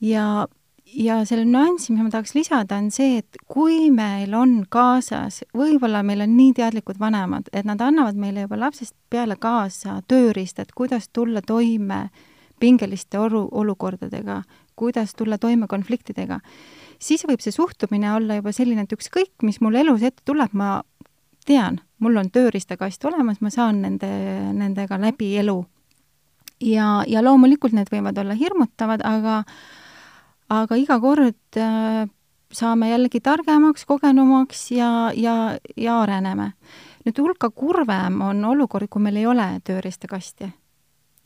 ja, 0.00 0.46
ja 0.86 1.18
selle 1.28 1.44
nüansi, 1.44 1.92
mis 1.92 2.06
ma 2.06 2.10
tahaks 2.10 2.34
lisada, 2.34 2.78
on 2.80 2.90
see, 2.94 3.18
et 3.20 3.36
kui 3.48 3.90
meil 3.92 4.32
on 4.34 4.62
kaasas, 4.72 5.42
võib-olla 5.56 6.02
meil 6.06 6.24
on 6.24 6.36
nii 6.36 6.54
teadlikud 6.56 7.00
vanemad, 7.00 7.50
et 7.52 7.68
nad 7.68 7.80
annavad 7.80 8.16
meile 8.16 8.46
juba 8.46 8.58
lapsest 8.64 8.96
peale 9.10 9.36
kaasa 9.36 10.00
tööriistad, 10.08 10.72
kuidas 10.74 11.10
tulla 11.12 11.42
toime 11.44 12.06
pingeliste 12.62 13.18
olu, 13.18 13.46
olukordadega, 13.50 14.42
kuidas 14.78 15.16
tulla 15.18 15.38
toime 15.42 15.66
konfliktidega, 15.70 16.38
siis 17.02 17.26
võib 17.26 17.42
see 17.42 17.54
suhtumine 17.54 18.12
olla 18.14 18.38
juba 18.38 18.54
selline, 18.54 18.86
et 18.86 18.94
ükskõik, 18.94 19.34
mis 19.42 19.60
mul 19.64 19.80
elus 19.82 20.04
ette 20.06 20.22
tuleb, 20.28 20.54
ma 20.54 20.80
tean, 21.46 21.80
mul 21.98 22.20
on 22.22 22.30
tööriistakast 22.30 23.04
olemas, 23.10 23.42
ma 23.42 23.50
saan 23.50 23.82
nende, 23.82 24.10
nendega 24.54 24.98
läbi 25.02 25.34
elu. 25.42 25.58
ja, 26.62 27.02
ja 27.06 27.22
loomulikult 27.22 27.74
need 27.74 27.90
võivad 27.90 28.18
olla 28.22 28.38
hirmutavad, 28.38 29.02
aga 29.02 29.42
aga 30.52 30.76
iga 30.76 30.98
kord 31.00 31.58
äh, 31.58 32.06
saame 32.52 32.90
jällegi 32.92 33.20
targemaks, 33.24 33.86
kogenumaks 33.88 34.70
ja, 34.76 35.10
ja, 35.16 35.58
ja 35.76 36.00
areneme. 36.02 36.52
nüüd 37.02 37.18
hulka 37.18 37.50
kurvem 37.50 38.20
on 38.22 38.44
olukord, 38.44 38.86
kui 38.86 39.02
meil 39.02 39.16
ei 39.18 39.26
ole 39.26 39.46
tööriistakasti. 39.66 40.52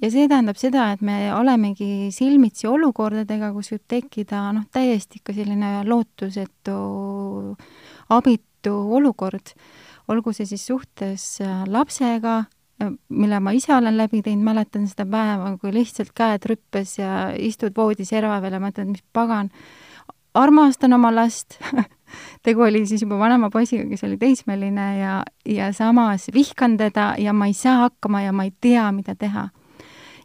Ja 0.03 0.11
see 0.13 0.29
tähendab 0.29 0.59
seda, 0.61 0.91
et 0.95 1.03
me 1.05 1.33
olemegi 1.35 2.11
silmitsi 2.15 2.69
olukordadega, 2.69 3.53
kus 3.55 3.73
võib 3.73 3.85
tekkida 3.89 4.43
noh, 4.57 4.67
täiesti 4.73 5.21
ikka 5.21 5.35
selline 5.37 5.81
lootusetu, 5.89 6.77
abitu 8.17 8.77
olukord 8.99 9.55
olgu 10.13 10.35
see 10.37 10.47
siis 10.47 10.67
suhtes 10.69 11.25
äh, 11.43 11.65
lapsega, 11.71 12.37
äh, 12.83 12.93
mille 13.09 13.41
ma 13.43 13.55
ise 13.57 13.75
olen 13.75 13.97
läbi 13.99 14.23
teinud, 14.23 14.47
mäletan 14.47 14.87
seda 14.91 15.07
päeva, 15.11 15.57
kui 15.61 15.75
lihtsalt 15.75 16.15
käed 16.17 16.47
rüppes 16.51 16.99
ja 17.01 17.33
istud 17.35 17.75
voodiserva 17.77 18.39
peal 18.45 18.59
ja 18.59 18.63
mõtled, 18.63 18.93
mis 18.93 19.05
pagan, 19.17 19.51
armastan 20.37 20.95
oma 20.95 21.11
last 21.15 21.59
tegu 22.47 22.67
oli 22.67 22.85
siis 22.87 23.03
juba 23.03 23.19
vanema 23.19 23.51
poisiga, 23.51 23.87
kes 23.91 24.05
oli 24.07 24.19
teismeline 24.21 24.89
ja, 25.01 25.21
ja 25.49 25.73
samas 25.75 26.29
vihkan 26.35 26.77
teda 26.81 27.15
ja 27.19 27.33
ma 27.33 27.49
ei 27.51 27.57
saa 27.57 27.87
hakkama 27.87 28.23
ja 28.23 28.33
ma 28.33 28.47
ei 28.47 28.53
tea, 28.61 28.91
mida 28.93 29.17
teha. 29.19 29.49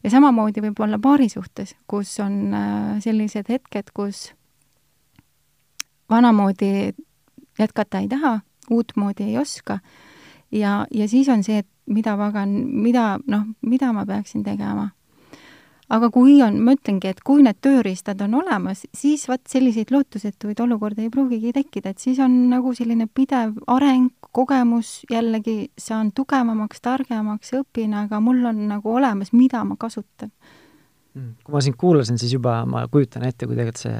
Ja 0.03 0.10
samamoodi 0.10 0.62
võib 0.62 0.79
olla 0.84 1.00
paari 1.00 1.29
suhtes, 1.29 1.75
kus 1.88 2.20
on 2.20 2.53
äh, 2.53 3.01
sellised 3.03 3.50
hetked, 3.50 3.91
kus 3.93 4.31
vanamoodi 6.10 6.93
jätkata 7.60 8.00
ei 8.00 8.08
taha 8.12 8.39
uutmoodi 8.72 9.24
ei 9.24 9.38
oska. 9.38 9.79
ja, 10.51 10.88
ja 10.91 11.08
siis 11.08 11.29
on 11.29 11.43
see, 11.43 11.58
et 11.58 11.67
mida 11.86 12.15
pagan, 12.17 12.50
mida, 12.84 13.20
noh, 13.27 13.46
mida 13.62 13.91
ma 13.93 14.05
peaksin 14.05 14.43
tegema. 14.43 14.89
aga 15.91 16.08
kui 16.10 16.38
on, 16.41 16.62
ma 16.63 16.72
ütlengi, 16.77 17.10
et 17.12 17.20
kui 17.20 17.43
need 17.43 17.58
tööriistad 17.60 18.22
on 18.24 18.38
olemas, 18.39 18.86
siis 18.96 19.25
vot 19.27 19.41
selliseid 19.48 19.91
lootusetuid 19.91 20.60
olukordi 20.63 21.03
ei 21.03 21.12
pruugigi 21.12 21.51
tekkida, 21.51 21.91
et 21.91 22.00
siis 22.00 22.20
on 22.24 22.38
nagu 22.50 22.72
selline 22.74 23.10
pidev 23.12 23.58
areng, 23.67 24.21
kogemus, 24.32 25.02
jällegi 25.12 25.72
saan 25.80 26.12
tugevamaks, 26.16 26.82
targemaks, 26.82 27.54
õpin, 27.60 27.94
aga 28.06 28.20
mul 28.24 28.44
on 28.52 28.66
nagu 28.70 28.96
olemas, 28.96 29.34
mida 29.36 29.64
ma 29.68 29.78
kasutan. 29.80 30.32
Hmm. 31.12 31.34
kui 31.44 31.52
ma 31.52 31.60
sind 31.60 31.76
kuulasin, 31.76 32.16
siis 32.16 32.32
juba 32.32 32.62
ma 32.64 32.86
kujutan 32.88 33.26
ette, 33.28 33.44
kui 33.44 33.58
tegelikult 33.58 33.82
see 33.82 33.98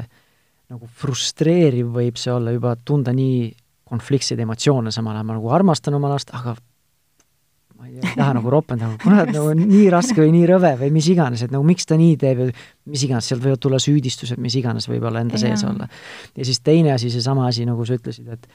nagu 0.72 0.88
frustreeriv 1.02 1.90
võib 1.92 2.20
see 2.20 2.32
olla 2.32 2.54
juba 2.56 2.78
tunda 2.88 3.12
nii 3.12 3.50
konfliktseid 3.92 4.40
emotsioone, 4.40 4.94
samal 4.96 5.18
ajal 5.18 5.28
ma 5.28 5.36
nagu 5.36 5.52
armastan 5.52 5.98
oma 5.98 6.14
last, 6.14 6.32
aga 6.32 6.54
ma 7.76 7.90
ei, 7.90 7.98
ei 8.00 8.14
taha 8.16 8.38
nagu 8.38 8.52
ropendada, 8.56 8.96
kurat, 9.02 9.34
nagu 9.36 9.52
nii 9.60 9.90
raske 9.92 10.22
või 10.22 10.32
nii 10.38 10.48
rõve 10.54 10.72
või 10.86 10.92
mis 10.96 11.12
iganes, 11.12 11.44
et 11.44 11.52
nagu 11.52 11.68
miks 11.68 11.90
ta 11.90 12.00
nii 12.00 12.16
teeb 12.22 12.44
ja 12.46 12.50
mis 12.54 13.06
iganes, 13.08 13.28
sealt 13.28 13.44
võivad 13.44 13.64
tulla 13.64 13.82
süüdistused, 13.84 14.40
mis 14.40 14.56
iganes 14.62 14.88
võib-olla 14.88 15.26
enda 15.26 15.42
sees 15.42 15.66
olla. 15.68 15.90
ja 16.38 16.48
siis 16.48 16.64
teine 16.64 16.96
asi, 16.96 17.12
seesama 17.12 17.50
asi, 17.50 17.68
nagu 17.68 17.84
sa 17.88 18.00
ütlesid, 18.00 18.32
et 18.32 18.48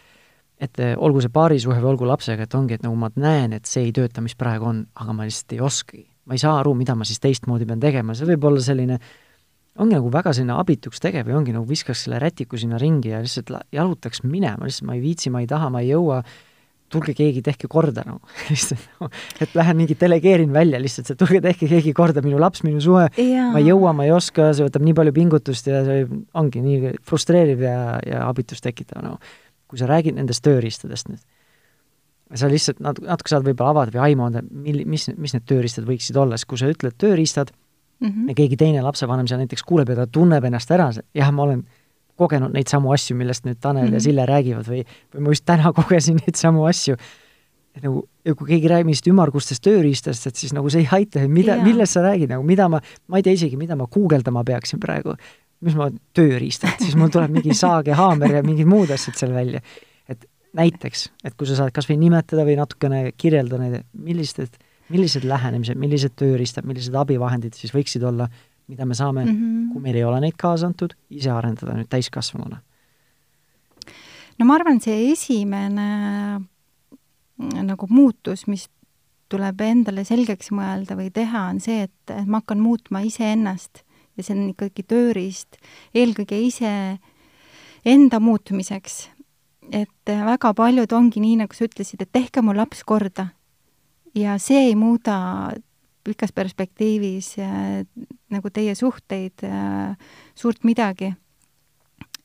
et 0.60 0.80
olgu 0.96 1.20
see 1.20 1.32
paarisuhe 1.32 1.76
või 1.82 1.92
olgu 1.92 2.08
lapsega, 2.08 2.46
et 2.46 2.54
ongi, 2.56 2.78
et 2.78 2.84
nagu 2.86 2.96
ma 2.96 3.10
näen, 3.20 3.52
et 3.56 3.68
see 3.68 3.88
ei 3.88 3.92
tööta, 3.96 4.24
mis 4.24 4.36
praegu 4.38 4.70
on, 4.70 4.86
aga 4.96 5.16
ma 5.16 5.28
lihtsalt 5.28 5.56
ei 5.56 5.60
oskagi. 5.60 6.06
ma 6.26 6.34
ei 6.34 6.42
saa 6.42 6.56
aru, 6.58 6.72
mida 6.74 6.96
ma 6.98 7.04
siis 7.06 7.20
teistmoodi 7.22 7.68
pean 7.68 7.80
tegema, 7.80 8.14
see 8.16 8.26
võib 8.26 8.48
olla 8.48 8.60
selline 8.64 8.98
ongi 9.78 9.94
nagu 9.94 10.10
väga 10.12 10.32
selline 10.34 10.56
abituks 10.56 11.00
tegev 11.04 11.28
ja 11.28 11.36
ongi 11.36 11.54
nagu 11.54 11.68
viskaks 11.68 12.06
selle 12.06 12.18
rätiku 12.22 12.58
sinna 12.58 12.80
ringi 12.80 13.12
ja 13.12 13.20
lihtsalt 13.22 13.52
jalutaks 13.74 14.24
minema, 14.24 14.66
lihtsalt 14.66 14.88
ma 14.88 14.96
ei 14.96 15.02
viitsi, 15.04 15.30
ma 15.30 15.42
ei 15.44 15.48
taha, 15.50 15.70
ma 15.70 15.82
ei 15.84 15.92
jõua, 15.92 16.22
tulge 16.92 17.16
keegi, 17.18 17.42
tehke 17.44 17.68
korda 17.70 18.04
nagu. 18.06 18.20
Lihtsalt 18.52 18.84
nagu, 18.92 19.08
et 19.42 19.54
lähen 19.58 19.80
mingi 19.80 19.96
delegeerin 19.98 20.52
välja 20.54 20.78
lihtsalt, 20.82 21.10
et 21.12 21.18
tulge 21.18 21.40
tehke 21.42 21.68
keegi 21.70 21.94
korda, 21.96 22.22
minu 22.24 22.38
laps, 22.42 22.62
minu 22.66 22.82
suhe, 22.82 23.08
ma 23.10 23.58
ei 23.58 23.66
jõua, 23.66 23.94
ma 23.96 24.06
ei 24.06 24.12
oska, 24.14 24.52
see 24.54 24.66
võtab 24.68 24.86
nii 24.86 24.94
palju 25.00 25.16
pingutust 25.16 25.66
ja 25.70 25.82
see 25.86 26.04
ongi 26.38 26.62
nii 26.62 26.94
frustreeriv 27.06 27.66
ja, 27.66 27.80
ja 28.06 28.22
abitust 28.28 28.64
tekitav 28.66 29.02
nagu. 29.02 29.18
Kui 29.66 29.78
sa 29.80 29.88
räägid 29.90 30.16
nendest 30.18 30.44
tööriistadest 30.46 31.10
nüüd, 31.10 31.22
sa 32.34 32.50
lihtsalt 32.50 32.82
nat-, 32.82 33.02
natuke 33.02 33.32
saad 33.32 33.46
võib-olla 33.46 33.74
avada 33.74 33.94
või 33.94 34.04
aimu 34.10 34.26
anda, 34.28 34.42
mil-, 34.50 34.84
mis, 34.88 35.08
mis 35.16 35.36
need 35.36 35.46
tööriistad 35.46 35.86
võiksid 35.88 36.18
olla, 36.18 36.38
sest 36.38 36.50
kui 36.50 36.60
sa 36.60 36.70
ütled 36.70 36.96
tööriistad, 36.98 37.52
mm 38.00 38.08
-hmm. 38.08 38.28
ja 38.28 38.34
keegi 38.34 38.56
teine 38.56 38.82
lapsevanem 38.82 39.26
seal 39.26 39.42
näiteks 39.42 39.62
kuuleb 39.62 39.88
ja 39.88 39.96
ta 40.02 40.06
tunneb 40.06 40.44
ennast 40.44 40.70
ära, 40.70 40.90
jah, 41.14 41.32
ma 41.32 41.42
olen 41.42 41.66
kogenud 42.16 42.52
neid 42.52 42.68
samu 42.68 42.92
asju, 42.92 43.16
millest 43.16 43.44
nüüd 43.44 43.60
Tanel 43.60 43.82
mm 43.82 43.88
-hmm. 43.88 43.92
ja 43.92 43.98
mhm. 43.98 44.04
Sille 44.04 44.26
räägivad 44.26 44.66
või, 44.68 44.82
või 45.14 45.20
ma 45.20 45.28
just 45.30 45.44
täna 45.44 45.72
kogesin 45.78 46.16
neid 46.16 46.36
samu 46.36 46.64
asju, 46.64 46.96
et 47.76 47.82
nagu, 47.84 48.06
ja 48.24 48.34
kui 48.34 48.48
keegi 48.48 48.68
räägib 48.68 48.88
mingist 48.88 49.06
ümmargustest 49.06 49.62
tööriistast, 49.62 50.26
et 50.26 50.36
siis 50.36 50.52
nagu 50.56 50.70
see 50.70 50.80
ei 50.80 50.88
aita, 50.90 51.28
mida, 51.28 51.56
millest 51.62 51.92
sa 51.92 52.02
räägid, 52.02 52.30
nagu 52.32 52.42
mida 52.42 52.68
ma, 52.68 52.80
ma 53.06 53.16
ei 53.16 53.22
tea 53.22 53.36
isegi, 53.36 53.56
mida 53.56 53.76
ma 53.76 53.86
guugeldama 53.86 54.44
peaksin 54.44 54.80
praegu, 54.80 55.16
mis 55.64 55.76
ma, 55.78 55.88
tööriistad, 56.16 56.76
siis 56.82 56.96
mul 56.98 57.12
tuleb 57.12 57.32
mingi 57.38 57.54
saag 57.56 57.88
ja 57.88 57.96
haamer 57.96 58.38
ja 58.38 58.42
mingid 58.44 58.68
muud 58.68 58.90
asjad 58.92 59.16
seal 59.16 59.32
välja. 59.34 59.60
et 60.08 60.24
näiteks, 60.56 61.10
et 61.24 61.34
kui 61.36 61.48
sa 61.48 61.56
saad 61.56 61.72
kas 61.74 61.88
või 61.88 61.98
nimetada 62.00 62.44
või 62.44 62.56
natukene 62.58 63.12
kirjeldada 63.16 63.62
neid, 63.62 63.86
millised 63.92 64.58
millised 64.92 65.26
lähenemised, 65.26 65.78
millised 65.78 66.14
tööriistad, 66.18 66.66
millised 66.68 66.94
abivahendid 66.94 67.56
siis 67.58 67.74
võiksid 67.74 68.04
olla, 68.06 68.28
mida 68.70 68.86
me 68.86 68.94
saame 68.98 69.24
mm, 69.24 69.32
-hmm. 69.32 69.72
kui 69.72 69.82
meil 69.82 69.98
ei 69.98 70.04
ole 70.04 70.20
neid 70.22 70.36
kaasa 70.38 70.70
antud, 70.70 70.94
ise 71.10 71.30
arendada 71.30 71.74
nüüd 71.74 71.90
täiskasvanuna? 71.90 72.60
no 74.38 74.46
ma 74.46 74.54
arvan, 74.54 74.80
see 74.80 75.10
esimene 75.12 75.88
nagu 77.36 77.86
muutus, 77.90 78.46
mis 78.46 78.68
tuleb 79.28 79.60
endale 79.60 80.04
selgeks 80.04 80.52
mõelda 80.54 80.96
või 80.96 81.10
teha, 81.10 81.48
on 81.50 81.60
see, 81.60 81.82
et, 81.88 82.14
et 82.14 82.26
ma 82.26 82.40
hakkan 82.42 82.60
muutma 82.62 83.02
iseennast 83.02 83.82
ja 84.16 84.24
see 84.24 84.34
on 84.36 84.48
ikkagi 84.50 84.82
tööriist 84.88 85.60
eelkõige 85.94 86.38
ise 86.40 86.72
enda 87.86 88.20
muutumiseks. 88.20 89.08
et 89.72 90.06
väga 90.06 90.54
paljud 90.54 90.92
ongi 90.92 91.20
nii, 91.20 91.36
nagu 91.42 91.54
sa 91.54 91.66
ütlesid, 91.66 92.02
et 92.02 92.12
tehke 92.12 92.42
mu 92.42 92.54
laps 92.54 92.84
korda 92.86 93.30
ja 94.14 94.38
see 94.38 94.68
ei 94.70 94.74
muuda 94.78 95.52
pikas 96.06 96.32
perspektiivis 96.32 97.34
äh, 97.42 97.84
nagu 98.30 98.50
teie 98.50 98.74
suhteid 98.74 99.44
äh, 99.44 99.96
suurt 100.34 100.64
midagi. 100.64 101.14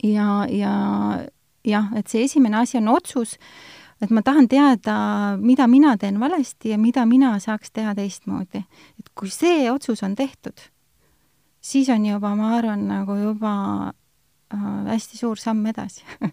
ja, 0.04 0.46
ja 0.50 0.74
jah, 1.66 1.92
et 1.96 2.08
see 2.10 2.26
esimene 2.26 2.62
asi 2.62 2.80
on 2.80 2.90
otsus, 2.94 3.38
et 4.02 4.10
ma 4.10 4.24
tahan 4.26 4.48
teada, 4.50 5.38
mida 5.38 5.68
mina 5.70 5.96
teen 5.98 6.20
valesti 6.20 6.74
ja 6.74 6.78
mida 6.82 7.06
mina 7.06 7.36
saaks 7.40 7.72
teha 7.72 7.96
teistmoodi. 7.98 8.64
et 9.00 9.12
kui 9.16 9.30
see 9.30 9.70
otsus 9.72 10.04
on 10.04 10.16
tehtud, 10.16 10.58
siis 11.62 11.90
on 11.94 12.06
juba, 12.06 12.34
ma 12.36 12.56
arvan, 12.58 12.88
nagu 12.90 13.16
juba 13.20 13.54
äh, 14.54 14.70
hästi 14.92 15.22
suur 15.22 15.42
samm 15.42 15.66
edasi. 15.74 16.06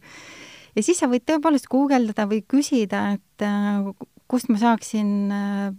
Ja 0.76 0.82
siis 0.84 1.00
sa 1.00 1.08
võid 1.10 1.24
tõepoolest 1.26 1.66
guugeldada 1.66 2.28
või 2.30 2.38
küsida, 2.46 3.16
et 3.16 3.42
äh, 3.42 3.88
kust 4.30 4.46
ma 4.52 4.60
saaksin 4.60 5.08
äh, 5.34 5.72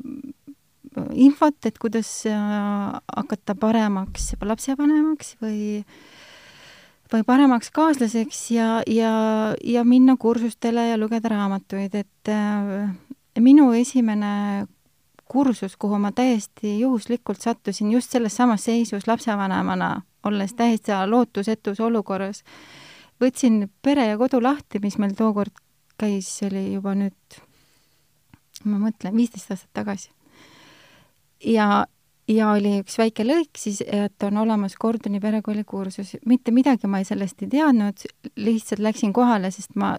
infot, 1.14 1.56
et 1.70 1.78
kuidas 1.80 2.10
äh, 2.28 2.98
hakata 3.08 3.56
paremaks 3.56 4.34
lapsevanemaks 4.42 5.38
või 5.40 5.80
või 7.10 7.24
paremaks 7.26 7.72
kaaslaseks 7.74 8.42
ja, 8.54 8.68
ja, 8.86 9.14
ja 9.66 9.86
minna 9.88 10.18
kursustele 10.20 10.92
ja 10.92 10.98
lugeda 11.00 11.32
raamatuid, 11.32 11.96
et 11.96 12.30
äh, 12.34 12.92
minu 13.42 13.72
esimene 13.78 14.68
kursus, 15.30 15.78
kuhu 15.78 16.00
ma 16.02 16.12
täiesti 16.12 16.80
juhuslikult 16.80 17.42
sattusin 17.42 17.92
just 17.94 18.12
selles 18.12 18.36
samas 18.36 18.66
seisus 18.66 19.08
lapsevanemana, 19.08 20.02
olles 20.26 20.54
täiesti 20.58 20.92
lootusetus 21.06 21.80
olukorras, 21.80 22.44
võtsin 23.22 23.68
Pere 23.82 24.08
ja 24.10 24.18
Kodu 24.18 24.42
lahti, 24.42 24.82
mis 24.84 24.98
meil 24.98 25.14
tookord 25.18 25.54
käis, 26.00 26.32
see 26.40 26.50
oli 26.50 26.64
juba 26.74 26.96
nüüd, 26.98 27.40
ma 28.66 28.80
mõtlen, 28.80 29.16
viisteist 29.16 29.52
aastat 29.54 29.72
tagasi. 29.82 30.12
ja, 31.46 31.86
ja 32.28 32.52
oli 32.52 32.80
üks 32.84 32.98
väike 33.00 33.26
lõik 33.26 33.60
siis, 33.60 33.82
et 33.86 34.24
on 34.24 34.38
olemas 34.44 34.76
Gordoni 34.80 35.20
perekooli 35.20 35.64
kursus. 35.64 36.16
mitte 36.26 36.52
midagi 36.52 36.88
ma 36.88 37.04
sellest 37.04 37.44
ei 37.44 37.52
teadnud, 37.52 38.08
lihtsalt 38.36 38.84
läksin 38.84 39.14
kohale, 39.14 39.52
sest 39.52 39.76
ma, 39.76 39.98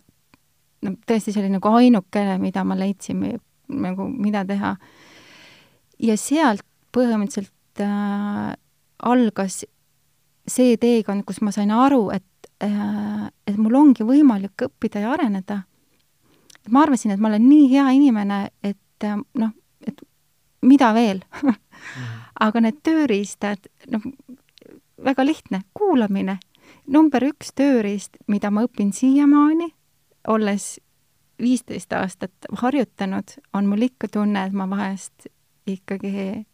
no 0.83 0.97
tõesti, 1.07 1.33
see 1.33 1.45
oli 1.45 1.55
nagu 1.57 1.77
ainukene, 1.81 2.39
mida 2.39 2.65
ma 2.65 2.79
leidsin, 2.79 3.25
nagu 3.69 4.09
mida 4.09 4.45
teha. 4.45 4.77
Ja 6.00 6.16
sealt 6.16 6.64
põhimõtteliselt 6.95 7.83
äh, 7.85 8.54
algas 9.02 9.62
see 10.50 10.76
teekond, 10.80 11.25
kus 11.28 11.40
ma 11.45 11.52
sain 11.54 11.71
aru, 11.71 12.09
et 12.14 12.50
äh,, 12.64 13.28
et 13.47 13.57
mul 13.57 13.76
ongi 13.78 14.07
võimalik 14.07 14.66
õppida 14.66 15.04
ja 15.04 15.12
areneda. 15.14 15.62
ma 16.71 16.83
arvasin, 16.83 17.11
et 17.14 17.21
ma 17.21 17.28
olen 17.28 17.49
nii 17.49 17.71
hea 17.73 17.88
inimene, 17.97 18.40
et 18.62 19.04
äh, 19.04 19.16
noh, 19.16 19.52
et 19.87 20.02
mida 20.62 20.92
veel 20.95 21.23
aga 22.47 22.62
need 22.64 22.80
tööriistad, 22.87 23.69
noh, 23.92 24.04
väga 25.04 25.25
lihtne, 25.25 25.62
kuulamine. 25.75 26.38
number 26.87 27.23
üks 27.25 27.52
tööriist, 27.54 28.16
mida 28.26 28.50
ma 28.50 28.64
õpin 28.66 28.92
siiamaani, 28.92 29.71
olles 30.28 30.80
viisteist 31.40 31.92
aastat 31.92 32.49
harjutanud, 32.62 33.37
on 33.54 33.66
mul 33.66 33.88
ikka 33.88 34.09
tunne, 34.12 34.45
et 34.47 34.52
ma 34.52 34.66
vahest 34.71 35.28
ikkagi 35.79 36.47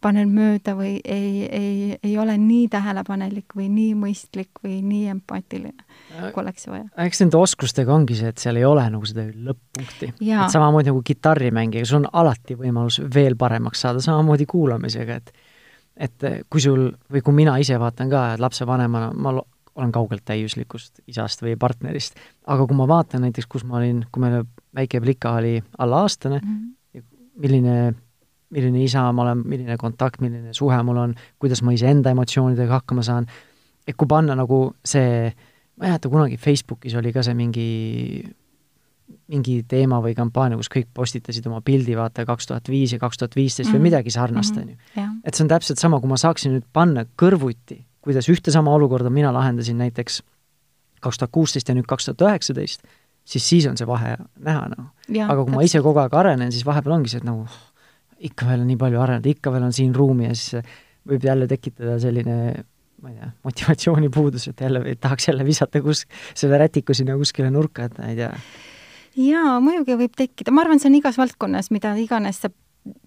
panen 0.00 0.30
mööda 0.32 0.74
või 0.78 0.94
ei, 1.04 1.44
ei, 1.44 1.98
ei 2.02 2.12
ole 2.18 2.36
nii 2.40 2.68
tähelepanelik 2.72 3.56
või 3.56 3.68
nii 3.72 3.92
mõistlik 3.98 4.62
või 4.64 4.78
nii 4.86 5.10
empaatiline, 5.14 5.84
kui 6.20 6.42
oleks 6.42 6.66
vaja. 6.70 6.86
eks 7.04 7.20
nende 7.24 7.36
oskustega 7.40 7.92
ongi 7.94 8.16
see, 8.18 8.32
et 8.32 8.40
seal 8.40 8.60
ei 8.60 8.64
ole 8.64 8.86
nagu 8.92 9.06
seda 9.08 9.26
lõpp-punkti. 9.28 10.12
et 10.14 10.54
samamoodi 10.54 10.92
nagu 10.92 11.02
kitarrimängijaga, 11.04 11.90
sul 11.90 12.00
on 12.02 12.10
alati 12.22 12.56
võimalus 12.56 13.00
veel 13.14 13.36
paremaks 13.40 13.84
saada, 13.86 14.02
samamoodi 14.04 14.48
kuulamisega, 14.50 15.20
et 15.20 15.32
et 16.00 16.46
kui 16.48 16.62
sul, 16.64 16.86
või 17.12 17.20
kui 17.20 17.34
mina 17.36 17.58
ise 17.60 17.76
vaatan 17.76 18.08
ka, 18.08 18.20
et 18.34 18.40
lapsevanemana 18.40 19.10
ma 19.12 19.34
olen 19.80 19.92
kaugelt 19.92 20.24
täiuslikust 20.24 21.02
isast 21.10 21.42
või 21.44 21.58
partnerist, 21.60 22.16
aga 22.48 22.64
kui 22.66 22.76
ma 22.78 22.86
vaatan 22.88 23.26
näiteks, 23.26 23.48
kus 23.50 23.66
ma 23.68 23.78
olin, 23.80 24.04
kui 24.12 24.22
meil 24.24 24.44
väike 24.76 25.00
plika 25.04 25.34
oli 25.38 25.58
alla 25.78 26.02
aastane 26.06 26.40
mm, 26.40 26.48
-hmm. 26.48 26.76
Milline 27.40 27.92
milline 28.50 28.82
isa 28.82 29.04
ma 29.14 29.24
olen, 29.24 29.44
milline 29.46 29.76
kontakt, 29.78 30.20
milline 30.22 30.54
suhe 30.56 30.80
mul 30.86 30.98
on, 31.04 31.14
kuidas 31.38 31.62
ma 31.62 31.74
iseenda 31.74 32.10
emotsioonidega 32.14 32.80
hakkama 32.80 33.04
saan, 33.06 33.28
et 33.86 33.96
kui 33.98 34.10
panna 34.10 34.34
nagu 34.38 34.62
see, 34.86 35.30
ma 35.78 35.86
ei 35.86 35.94
mäleta, 35.94 36.10
kunagi 36.10 36.38
Facebookis 36.40 36.96
oli 36.98 37.14
ka 37.14 37.24
see 37.26 37.36
mingi 37.38 37.68
mingi 39.30 39.60
teema 39.66 40.00
või 40.02 40.14
kampaania, 40.14 40.58
kus 40.58 40.70
kõik 40.70 40.88
postitasid 40.94 41.46
oma 41.50 41.60
pildi, 41.66 41.94
vaata, 41.98 42.24
kaks 42.26 42.50
tuhat 42.50 42.68
viis 42.70 42.94
ja 42.94 42.98
kaks 43.02 43.18
tuhat 43.20 43.36
viisteist 43.38 43.70
või 43.70 43.78
mhm. 43.80 43.86
midagi 43.88 44.14
sarnast, 44.14 44.56
mhm. 44.58 44.62
on 44.62 45.06
ju. 45.06 45.06
et 45.26 45.36
see 45.36 45.46
on 45.46 45.52
täpselt 45.52 45.82
sama, 45.82 46.00
kui 46.02 46.10
ma 46.10 46.18
saaksin 46.20 46.56
nüüd 46.56 46.66
panna 46.74 47.06
kõrvuti, 47.18 47.80
kuidas 48.02 48.30
ühte 48.32 48.54
sama 48.54 48.74
olukorda 48.74 49.10
mina 49.12 49.32
lahendasin 49.34 49.78
näiteks 49.82 50.20
kaks 51.00 51.20
tuhat 51.20 51.32
kuusteist 51.34 51.70
ja 51.70 51.76
nüüd 51.76 51.88
kaks 51.90 52.08
tuhat 52.08 52.26
üheksateist, 52.26 52.82
siis 53.30 53.46
siis 53.46 53.66
on 53.70 53.78
see 53.78 53.88
vahe 53.88 54.16
näha, 54.42 54.68
noh. 54.72 54.90
aga 55.26 55.44
kui 55.44 55.54
ma 55.54 55.66
ise 55.66 55.82
kogu 55.84 56.02
aeg 56.02 56.16
arenen, 56.18 56.52
siis 56.54 56.66
vahepeal 56.66 56.98
ongi 56.98 57.12
see, 57.12 57.22
et 57.22 57.28
nagu 57.28 57.46
ikka 58.30 58.48
veel 58.50 58.64
on 58.64 58.68
nii 58.68 58.80
palju 58.80 59.00
arenenud, 59.00 59.28
ikka 59.30 59.52
veel 59.54 59.68
on 59.68 59.76
siin 59.76 59.94
ruumi 59.96 60.28
ja 60.28 60.36
siis 60.36 60.74
võib 61.08 61.24
jälle 61.24 61.48
tekitada 61.50 61.96
selline 62.02 62.36
ma 63.00 63.12
ei 63.12 63.16
tea, 63.16 63.30
motivatsioonipuudus, 63.46 64.48
et 64.50 64.60
jälle 64.60 64.82
et 64.90 65.00
tahaks 65.00 65.28
jälle 65.30 65.44
visata 65.46 65.80
kus-, 65.84 66.06
selle 66.34 66.58
rätiku 66.60 66.94
sinna 66.96 67.16
kuskile 67.16 67.50
nurka, 67.52 67.88
et 67.88 67.98
ma 67.98 68.10
ei 68.10 68.18
tea. 68.18 68.32
jaa, 69.24 69.54
muidugi 69.64 69.96
võib 70.02 70.18
tekkida, 70.18 70.52
ma 70.52 70.66
arvan, 70.66 70.82
see 70.82 70.90
on 70.90 70.98
igas 71.00 71.20
valdkonnas, 71.20 71.70
mida 71.74 71.94
iganes 72.00 72.42
sa 72.44 72.52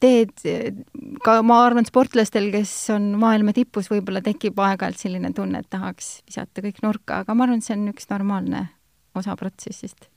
teed, 0.01 0.33
ka 1.25 1.39
ma 1.45 1.59
arvan, 1.65 1.85
sportlastel, 1.89 2.49
kes 2.53 2.73
on 2.93 3.11
maailma 3.21 3.53
tipus, 3.57 3.89
võib-olla 3.91 4.21
tekib 4.25 4.57
aeg-ajalt 4.61 5.01
selline 5.01 5.33
tunne, 5.33 5.61
et 5.61 5.69
tahaks 5.73 6.15
visata 6.29 6.65
kõik 6.65 6.81
nurka, 6.85 7.21
aga 7.23 7.37
ma 7.37 7.47
arvan, 7.47 7.61
see 7.65 7.77
on 7.77 7.91
üks 7.93 8.09
normaalne 8.09 8.67
osa 9.17 9.37
protsessist 9.37 10.09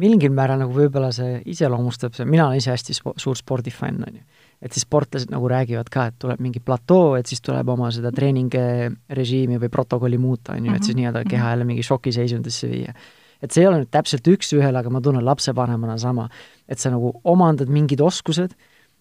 mingil 0.00 0.32
määral 0.34 0.60
nagu 0.62 0.74
võib-olla 0.74 1.10
see 1.14 1.40
iseloomustab 1.50 2.14
see, 2.16 2.26
mina 2.28 2.46
olen 2.46 2.60
ise 2.60 2.72
hästi 2.72 2.94
spo-, 2.96 3.16
suur 3.20 3.38
spordifänn, 3.38 4.04
on 4.06 4.20
ju. 4.20 4.24
et 4.62 4.74
siis 4.76 4.84
sportlased 4.86 5.32
nagu 5.32 5.48
räägivad 5.50 5.90
ka, 5.90 6.06
et 6.10 6.18
tuleb 6.22 6.42
mingi 6.42 6.62
platoo, 6.62 7.14
et 7.18 7.30
siis 7.30 7.42
tuleb 7.44 7.68
oma 7.74 7.90
seda 7.94 8.12
treeningrežiimi 8.14 9.58
või 9.62 9.72
protokolli 9.72 10.20
muuta, 10.20 10.54
on 10.54 10.68
ju, 10.68 10.74
et 10.74 10.84
siis 10.84 10.94
mhm, 10.94 11.02
nii-öelda 11.02 11.24
keha 11.26 11.42
mhm. 11.42 11.52
jälle 11.54 11.68
mingi 11.72 11.86
šokiseisundisse 11.86 12.70
viia. 12.70 12.94
et 13.40 13.50
see 13.50 13.64
ei 13.64 13.70
ole 13.70 13.82
nüüd 13.82 13.90
täpselt 13.90 14.26
üks-ühele, 14.28 14.76
aga 14.78 14.90
ma 14.92 15.00
tunnen 15.00 15.24
lapsevanemana 15.24 15.96
sama, 15.98 16.28
et 16.68 16.78
sa 16.78 16.92
nagu 16.92 17.14
omandad 17.24 17.72
mingid 17.72 18.02
oskused 18.04 18.54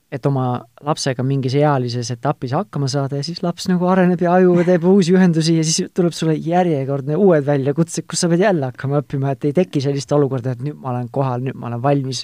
et 0.09 0.25
oma 0.25 0.45
lapsega 0.85 1.23
mingis 1.25 1.53
ealises 1.59 2.09
etapis 2.15 2.53
hakkama 2.57 2.89
saada 2.89 3.19
ja 3.19 3.25
siis 3.25 3.43
laps 3.45 3.67
nagu 3.69 3.85
areneb 3.91 4.21
ja 4.25 4.33
aju 4.39 4.55
teeb 4.65 4.87
uusi 4.89 5.13
ühendusi 5.13 5.59
ja 5.59 5.65
siis 5.65 5.91
tuleb 5.95 6.15
sulle 6.17 6.33
järjekordne 6.33 7.17
uued 7.19 7.45
väljakutsed, 7.45 8.07
kus 8.09 8.23
sa 8.25 8.29
pead 8.31 8.41
jälle 8.47 8.71
hakkama 8.71 9.03
õppima, 9.03 9.35
et 9.35 9.45
ei 9.45 9.53
teki 9.55 9.83
sellist 9.85 10.11
olukorda, 10.17 10.55
et 10.57 10.65
nüüd 10.65 10.79
ma 10.81 10.95
olen 10.95 11.11
kohal, 11.13 11.45
nüüd 11.45 11.59
ma 11.59 11.69
olen 11.69 11.83
valmis, 11.85 12.23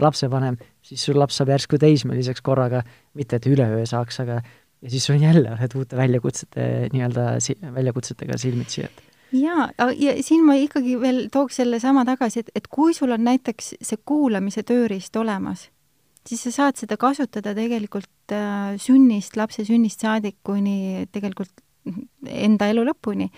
lapsevanem, 0.00 0.58
siis 0.82 1.04
sul 1.06 1.20
laps 1.20 1.38
saab 1.38 1.54
järsku 1.54 1.78
teismeliseks 1.78 2.42
korraga, 2.42 2.82
mitte 3.14 3.38
et 3.38 3.46
üleöö 3.46 3.84
saaks, 3.86 4.22
aga 4.24 4.40
ja 4.40 4.90
siis 4.90 5.06
sul 5.06 5.20
jälle 5.22 5.54
oled 5.54 5.76
uute 5.76 5.96
väljakutsete 5.96 6.66
nii-öelda 6.94 7.32
si-, 7.44 7.58
väljakutsetega 7.62 8.38
silmitsi, 8.40 8.88
et 8.88 9.02
jaa, 9.38 9.68
ja 9.94 10.16
siin 10.24 10.42
ma 10.46 10.56
ikkagi 10.58 10.96
veel 10.98 11.28
tooks 11.30 11.60
sellesama 11.62 12.02
tagasi, 12.08 12.42
et, 12.42 12.56
et 12.58 12.66
kui 12.66 12.96
sul 12.96 13.12
on 13.14 13.22
näiteks 13.28 13.76
see 13.78 14.00
kuulamise 14.02 14.64
tööriist 14.66 15.14
olemas 15.20 15.68
siis 16.28 16.44
sa 16.46 16.52
saad 16.54 16.80
seda 16.80 16.98
kasutada 17.00 17.54
tegelikult 17.56 18.34
äh, 18.34 18.76
sünnist, 18.80 19.36
lapse 19.40 19.64
sünnist 19.66 20.04
saadik 20.04 20.38
kuni 20.46 21.06
tegelikult 21.12 21.52
enda 22.28 22.68
elu 22.70 22.84
lõpuni. 22.90 23.30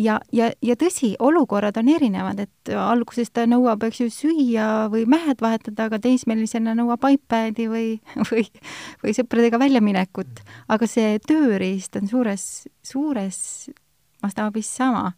ja, 0.00 0.18
ja, 0.32 0.50
ja 0.64 0.76
tõsi, 0.80 1.14
olukorrad 1.20 1.76
on 1.80 1.88
erinevad, 1.92 2.40
et 2.44 2.72
alguses 2.76 3.32
ta 3.32 3.46
nõuab, 3.48 3.82
eks 3.88 4.02
ju, 4.02 4.08
süüa 4.14 4.68
või 4.92 5.04
mähed 5.10 5.42
vahetada, 5.42 5.88
aga 5.88 5.98
teismelisena 6.00 6.74
nõuab 6.78 7.04
iPadi 7.10 7.68
või, 7.68 7.88
või, 8.30 8.46
või 9.04 9.16
sõpradega 9.16 9.60
väljaminekut. 9.60 10.44
aga 10.68 10.88
see 10.88 11.18
tööriist 11.26 11.96
on 12.00 12.08
suures, 12.08 12.46
suures 12.82 13.40
mastaabis 14.22 14.68
sama 14.68 15.10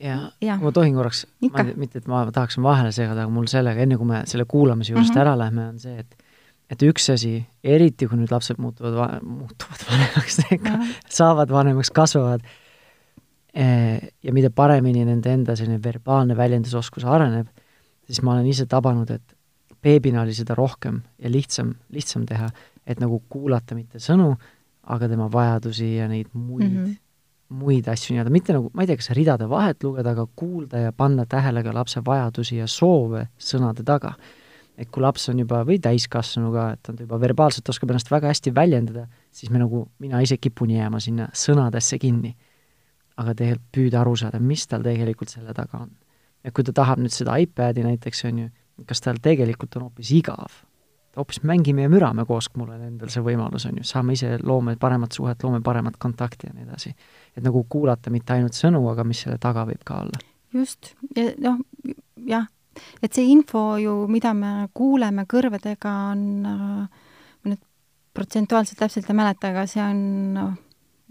ja, 0.00 0.18
ja. 0.40 0.56
ma 0.60 0.72
tohin 0.74 0.94
korraks, 0.96 1.24
mitte 1.40 2.00
et 2.00 2.08
ma 2.10 2.24
tahaksin 2.32 2.64
vahele 2.64 2.92
segada, 2.94 3.24
aga 3.24 3.32
mul 3.32 3.46
sellega, 3.50 3.84
enne 3.84 3.98
kui 4.00 4.08
me 4.08 4.22
selle 4.30 4.46
kuulamise 4.48 4.92
juurest 4.92 5.14
mm 5.14 5.18
-hmm. 5.18 5.26
ära 5.26 5.38
lähme, 5.38 5.68
on 5.68 5.78
see, 5.78 5.98
et 5.98 6.16
et 6.70 6.82
üks 6.82 7.10
asi, 7.12 7.44
eriti 7.62 8.06
kui 8.08 8.18
nüüd 8.18 8.32
lapsed 8.32 8.58
muutuvad 8.58 8.94
va-, 8.96 9.20
muutuvad 9.22 9.84
vanemaks 9.90 10.38
mm, 10.38 10.58
-hmm. 10.58 10.94
saavad 11.08 11.50
vanemaks, 11.50 11.90
kasvavad 11.90 12.40
eh, 13.54 14.00
ja 14.22 14.32
mida 14.32 14.50
paremini 14.50 15.04
nende 15.04 15.32
enda 15.32 15.56
selline 15.56 15.82
verbaalne 15.84 16.36
väljendusoskus 16.36 17.04
areneb, 17.04 17.46
siis 18.06 18.22
ma 18.22 18.32
olen 18.32 18.46
ise 18.46 18.66
tabanud, 18.66 19.10
et 19.10 19.36
beebina 19.82 20.22
oli 20.22 20.34
seda 20.34 20.54
rohkem 20.54 21.02
ja 21.18 21.30
lihtsam, 21.30 21.74
lihtsam 21.90 22.26
teha, 22.26 22.48
et 22.86 23.00
nagu 23.00 23.22
kuulata 23.28 23.74
mitte 23.74 23.98
sõnu, 23.98 24.34
aga 24.82 25.08
tema 25.08 25.28
vajadusi 25.32 25.96
ja 25.96 26.08
neid 26.08 26.28
muid 26.32 26.70
mm 26.70 26.84
-hmm 26.84 27.03
muid 27.54 27.88
asju 27.90 28.14
nii-öelda, 28.14 28.32
mitte 28.32 28.54
nagu, 28.56 28.70
ma 28.74 28.84
ei 28.84 28.90
tea, 28.90 28.98
kas 29.00 29.10
ridade 29.16 29.48
vahet 29.50 29.84
lugeda, 29.86 30.14
aga 30.14 30.26
kuulda 30.36 30.82
ja 30.86 30.94
panna 30.96 31.26
tähele 31.30 31.62
ka 31.64 31.74
lapse 31.74 32.02
vajadusi 32.04 32.58
ja 32.58 32.66
soove 32.70 33.28
sõnade 33.38 33.86
taga. 33.86 34.14
et 34.74 34.88
kui 34.90 35.02
laps 35.02 35.28
on 35.30 35.38
juba, 35.38 35.60
või 35.62 35.76
täiskasvanu 35.78 36.48
ka, 36.50 36.64
et 36.74 36.80
ta 36.82 36.92
juba 36.98 37.20
verbaalselt 37.22 37.68
oskab 37.70 37.92
ennast 37.92 38.08
väga 38.10 38.32
hästi 38.32 38.50
väljendada, 38.54 39.04
siis 39.30 39.52
me 39.54 39.60
nagu, 39.62 39.84
mina 40.02 40.18
ise 40.20 40.34
kipun 40.36 40.72
jääma 40.74 40.98
sinna 41.00 41.28
sõnadesse 41.30 41.98
kinni. 41.98 42.34
aga 43.16 43.34
tegelikult 43.34 43.70
püüda 43.70 44.00
aru 44.00 44.16
saada, 44.16 44.40
mis 44.40 44.66
tal 44.66 44.82
tegelikult 44.82 45.30
selle 45.30 45.54
taga 45.54 45.78
on. 45.86 45.90
et 46.44 46.52
kui 46.52 46.64
ta 46.64 46.72
tahab 46.72 46.98
nüüd 46.98 47.14
seda 47.14 47.36
iPadi 47.38 47.82
näiteks, 47.82 48.24
on 48.24 48.38
ju, 48.38 48.48
kas 48.86 49.00
tal 49.00 49.22
tegelikult 49.22 49.76
on 49.76 49.82
hoopis 49.82 50.10
igav 50.10 50.64
hoopis 51.16 51.42
mängime 51.42 51.86
ja 51.86 51.90
mürame 51.92 52.24
koos, 52.26 52.48
kui 52.48 52.62
mul 52.62 52.72
on 52.74 52.82
endal 52.88 53.10
see 53.12 53.22
võimalus, 53.24 53.66
on 53.68 53.78
ju, 53.80 53.86
saame 53.86 54.16
ise, 54.16 54.36
loome 54.42 54.76
paremat 54.80 55.14
suhet, 55.16 55.42
loome 55.44 55.60
paremat 55.64 55.96
kontakti 56.00 56.48
ja 56.48 56.54
nii 56.54 56.66
edasi. 56.66 56.94
et 57.36 57.44
nagu 57.44 57.64
kuulata 57.68 58.10
mitte 58.10 58.34
ainult 58.34 58.56
sõnu, 58.58 58.82
aga 58.90 59.04
mis 59.04 59.24
selle 59.24 59.38
taga 59.38 59.66
võib 59.68 59.84
ka 59.84 60.00
olla. 60.02 60.20
just, 60.54 60.94
ja 61.16 61.30
noh, 61.44 61.62
jah, 62.26 62.46
et 63.02 63.12
see 63.12 63.30
info 63.30 63.76
ju, 63.78 63.96
mida 64.10 64.34
me 64.34 64.68
kuuleme 64.74 65.26
kõrvadega, 65.30 65.94
on, 66.12 66.26
ma 66.42 67.50
nüüd 67.50 67.64
protsentuaalselt 68.14 68.78
täpselt 68.78 69.10
ei 69.10 69.18
mäleta, 69.18 69.50
aga 69.50 69.66
see 69.70 69.82
on, 69.82 70.04
noh, 70.34 70.54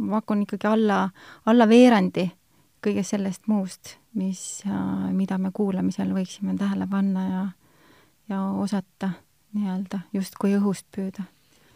ma 0.03 0.19
pakun 0.19 0.45
ikkagi 0.45 0.67
alla, 0.67 1.03
alla 1.45 1.67
veerandi 1.69 2.29
kõigest 2.83 3.15
sellest 3.15 3.47
muust, 3.47 3.97
mis, 4.19 4.63
mida 5.15 5.37
me 5.39 5.53
kuulamisel 5.55 6.11
võiksime 6.15 6.57
tähele 6.59 6.87
panna 6.91 7.23
ja, 7.27 7.43
ja 8.33 8.41
osata 8.59 9.13
nii-öelda 9.53 10.03
justkui 10.13 10.55
õhust 10.57 10.87
püüda. 10.95 11.25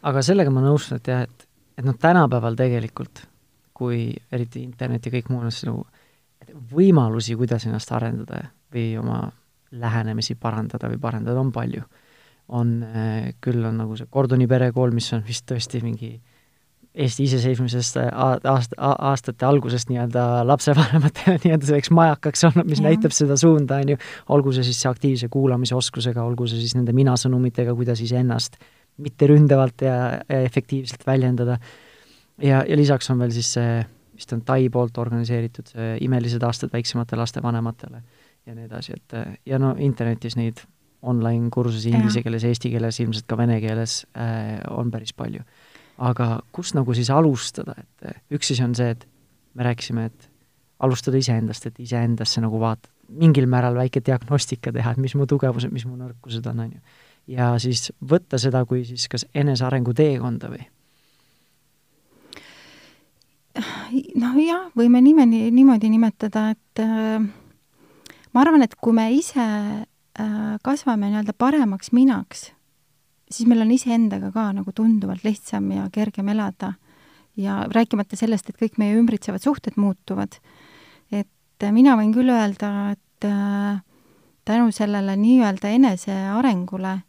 aga 0.03 0.21
sellega 0.25 0.53
ma 0.53 0.63
nõustun, 0.65 1.01
et 1.01 1.07
jah, 1.11 1.25
et, 1.27 1.47
et 1.77 1.85
noh, 1.85 1.97
tänapäeval 1.99 2.57
tegelikult, 2.57 3.23
kui 3.77 4.09
eriti 4.33 4.63
internet 4.63 5.05
ja 5.05 5.13
kõik 5.13 5.29
muu 5.29 5.43
on 5.43 5.51
nagu 5.51 5.85
võimalusi, 6.71 7.35
kuidas 7.37 7.67
ennast 7.67 7.91
arendada 7.93 8.47
või 8.73 8.89
oma 8.99 9.27
lähenemisi 9.71 10.35
parandada 10.39 10.89
või 10.89 10.99
parandada 11.01 11.39
on 11.39 11.51
palju. 11.51 11.83
on, 12.47 12.83
äh, 12.83 13.33
küll 13.43 13.65
on 13.65 13.75
nagu 13.75 13.95
see 13.99 14.07
Gordoni 14.07 14.45
perekool, 14.47 14.93
mis 14.95 15.11
on 15.13 15.23
vist 15.27 15.43
tõesti 15.51 15.81
mingi 15.83 16.13
Eesti 16.97 17.27
iseseisvumisest 17.27 17.99
aast-, 18.01 18.73
aastate 18.81 19.45
algusest 19.45 19.91
nii-öelda 19.91 20.23
lapsevanematele 20.49 21.35
nii-öelda 21.43 21.69
selleks 21.69 21.91
majakaks 21.93 22.47
olnud, 22.49 22.69
mis 22.69 22.81
ja. 22.81 22.87
näitab 22.87 23.13
seda 23.13 23.37
suunda, 23.37 23.81
on 23.83 23.93
ju, 23.93 23.99
olgu 24.33 24.53
see 24.55 24.65
siis 24.65 24.79
see 24.81 24.89
aktiivse 24.89 25.29
kuulamise 25.33 25.77
oskusega, 25.77 26.23
olgu 26.25 26.47
see 26.49 26.61
siis 26.63 26.73
nende 26.77 26.95
mina-sõnumitega, 26.97 27.75
kuidas 27.77 28.01
iseennast 28.01 28.57
mitte 29.05 29.29
ründavalt 29.29 29.85
ja, 29.85 29.97
ja 30.25 30.39
efektiivselt 30.41 31.05
väljendada, 31.05 31.59
ja, 32.41 32.63
ja 32.65 32.77
lisaks 32.79 33.11
on 33.13 33.21
veel 33.21 33.35
siis 33.35 33.51
see, 33.59 33.77
vist 34.17 34.33
on 34.33 34.41
Tai 34.47 34.63
poolt 34.73 34.97
organiseeritud 34.97 35.69
see 35.75 35.91
Imelised 36.07 36.41
aastad 36.43 36.73
väiksemate 36.73 37.19
laste 37.19 37.43
vanematele 37.45 38.01
ja 38.47 38.55
nii 38.55 38.65
edasi, 38.65 38.97
et 38.97 39.17
ja 39.45 39.59
no 39.61 39.75
internetis 39.77 40.37
neid 40.39 40.63
online 41.07 41.51
kursusi 41.53 41.91
inglise 41.93 42.23
keeles, 42.25 42.45
eesti 42.47 42.71
keeles, 42.73 42.99
ilmselt 43.03 43.27
ka 43.29 43.37
vene 43.37 43.59
keeles 43.61 44.01
äh, 44.17 44.57
on 44.73 44.91
päris 44.91 45.13
palju. 45.13 45.43
Aga 45.97 46.39
kust 46.55 46.75
nagu 46.77 46.93
siis 46.93 47.09
alustada, 47.13 47.75
et 47.77 48.35
üks 48.37 48.51
asi 48.53 48.63
on 48.65 48.75
see, 48.77 48.91
et 48.93 49.07
me 49.57 49.65
rääkisime, 49.65 50.05
et 50.11 50.29
alustada 50.83 51.17
iseendast, 51.17 51.65
et 51.69 51.79
iseendasse 51.81 52.41
nagu 52.43 52.59
vaatad, 52.61 52.91
mingil 53.17 53.47
määral 53.49 53.77
väike 53.77 54.03
diagnostika 54.05 54.71
teha, 54.75 54.93
et 54.93 55.01
mis 55.01 55.15
mu 55.15 55.25
tugevused, 55.29 55.71
mis 55.73 55.87
mu 55.87 55.95
nõrkused 55.97 56.45
on, 56.51 56.65
on 56.65 56.73
ju. 56.75 56.81
ja 57.37 57.53
siis 57.61 57.89
võtta 58.03 58.39
seda 58.41 58.65
kui 58.67 58.83
siis 58.85 59.07
kas 59.09 59.25
enesearengu 59.33 59.95
teekonda 59.97 60.51
või? 60.53 60.67
noh 64.21 64.37
jah, 64.43 64.69
võime 64.77 65.01
niimoodi, 65.01 65.47
niimoodi 65.55 65.89
nimetada, 65.89 66.51
et 66.53 66.83
äh 66.83 67.27
ma 68.37 68.43
arvan, 68.45 68.61
et 68.65 68.75
kui 68.77 68.93
me 68.93 69.07
ise 69.15 69.41
äh, 69.41 70.57
kasvame 70.65 71.09
nii-öelda 71.09 71.33
paremaks 71.37 71.89
minaks, 71.95 72.51
siis 73.31 73.47
meil 73.49 73.61
on 73.63 73.71
iseendaga 73.71 74.31
ka 74.31 74.51
nagu 74.55 74.71
tunduvalt 74.75 75.25
lihtsam 75.27 75.71
ja 75.71 75.87
kergem 75.93 76.29
elada. 76.29 76.73
ja 77.37 77.67
rääkimata 77.69 78.17
sellest, 78.17 78.49
et 78.49 78.57
kõik 78.57 78.79
meie 78.81 78.95
ümbritsevad 78.97 79.43
suhted 79.43 79.77
muutuvad. 79.77 80.39
et 81.11 81.67
mina 81.71 81.95
võin 81.97 82.13
küll 82.13 82.29
öelda, 82.29 82.91
et 82.91 83.25
äh, 83.25 83.81
tänu 84.45 84.71
sellele 84.71 85.15
nii-öelda 85.17 85.67
enesearengule 85.67 86.99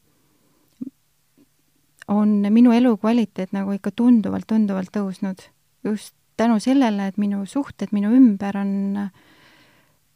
on 2.09 2.28
minu 2.50 2.72
elukvaliteet 2.72 3.52
nagu 3.52 3.72
ikka 3.72 3.90
tunduvalt-tunduvalt 3.90 4.92
tõusnud. 4.92 5.48
just 5.85 6.14
tänu 6.37 6.61
sellele, 6.61 7.07
et 7.07 7.16
minu 7.16 7.46
suhted 7.46 7.88
minu 7.92 8.12
ümber 8.14 8.57
on 8.57 8.96
äh, 8.96 9.11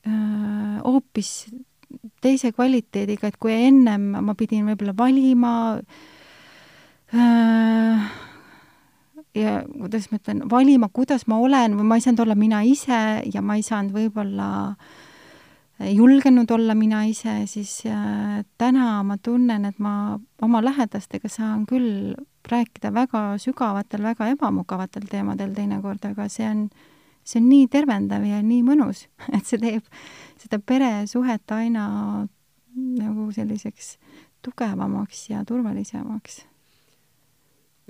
Äh, 0.03 0.81
hoopis 0.83 1.47
teise 2.23 2.53
kvaliteediga, 2.53 3.31
et 3.31 3.39
kui 3.41 3.55
ennem 3.55 4.11
ma 4.25 4.35
pidin 4.39 4.67
võib-olla 4.69 4.95
valima 4.97 5.53
äh, 7.13 8.11
ja 9.39 9.55
kuidas 9.67 10.11
ma 10.11 10.21
ütlen, 10.21 10.45
valima, 10.51 10.91
kuidas 10.93 11.27
ma 11.31 11.39
olen 11.43 11.79
või 11.79 11.89
ma 11.89 11.99
ei 11.99 12.05
saanud 12.05 12.25
olla 12.27 12.37
mina 12.39 12.63
ise 12.69 13.01
ja 13.33 13.43
ma 13.43 13.57
ei 13.59 13.67
saanud 13.67 13.95
võib-olla 13.97 14.51
julgenud 15.83 16.51
olla 16.55 16.77
mina 16.79 17.03
ise, 17.11 17.41
siis 17.51 17.81
äh, 17.91 18.45
täna 18.59 19.01
ma 19.07 19.19
tunnen, 19.19 19.67
et 19.67 19.81
ma 19.83 20.19
oma 20.43 20.63
lähedastega 20.63 21.31
saan 21.33 21.67
küll 21.67 22.15
rääkida 22.49 22.93
väga 22.95 23.37
sügavatel, 23.43 24.03
väga 24.05 24.29
ebamugavatel 24.35 25.07
teemadel 25.11 25.55
teinekord, 25.57 26.05
aga 26.07 26.29
see 26.31 26.47
on 26.47 26.67
äh, 26.67 26.92
see 27.25 27.41
on 27.41 27.49
nii 27.49 27.67
tervendav 27.73 28.25
ja 28.27 28.41
nii 28.45 28.63
mõnus, 28.67 29.07
et 29.37 29.49
see 29.49 29.61
teeb 29.63 29.87
seda 30.43 30.59
peresuhet 30.59 31.55
aina 31.55 31.87
nagu 32.75 33.29
selliseks 33.35 33.97
tugevamaks 34.43 35.29
ja 35.31 35.45
turvalisemaks. 35.47 36.41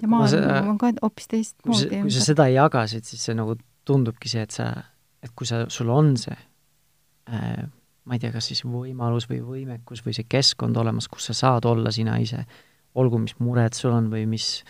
ja 0.02 0.08
maailm 0.08 0.72
on 0.74 0.78
ka 0.78 0.92
hoopis 1.02 1.28
teistmoodi. 1.28 2.02
kui 2.06 2.14
sa 2.14 2.24
seda 2.24 2.48
jagasid, 2.52 3.06
siis 3.08 3.28
see 3.28 3.36
nagu 3.38 3.56
tundubki 3.88 4.30
see, 4.30 4.42
et 4.42 4.54
sa, 4.54 4.72
et 5.22 5.32
kui 5.34 5.48
sa, 5.48 5.64
sul 5.72 5.90
on 5.90 6.16
see 6.20 6.36
äh, 7.30 7.62
ma 8.04 8.16
ei 8.16 8.22
tea, 8.22 8.32
kas 8.34 8.50
siis 8.50 8.64
võimalus 8.66 9.28
või 9.30 9.40
võimekus 9.46 10.02
või 10.04 10.14
see 10.16 10.26
keskkond 10.30 10.76
olemas, 10.80 11.08
kus 11.10 11.30
sa 11.30 11.36
saad 11.38 11.66
olla 11.70 11.92
sina 11.94 12.16
ise, 12.22 12.42
olgu 12.98 13.20
mis 13.22 13.36
mured 13.40 13.76
sul 13.78 13.94
on 13.94 14.10
või 14.12 14.24
mis 14.30 14.62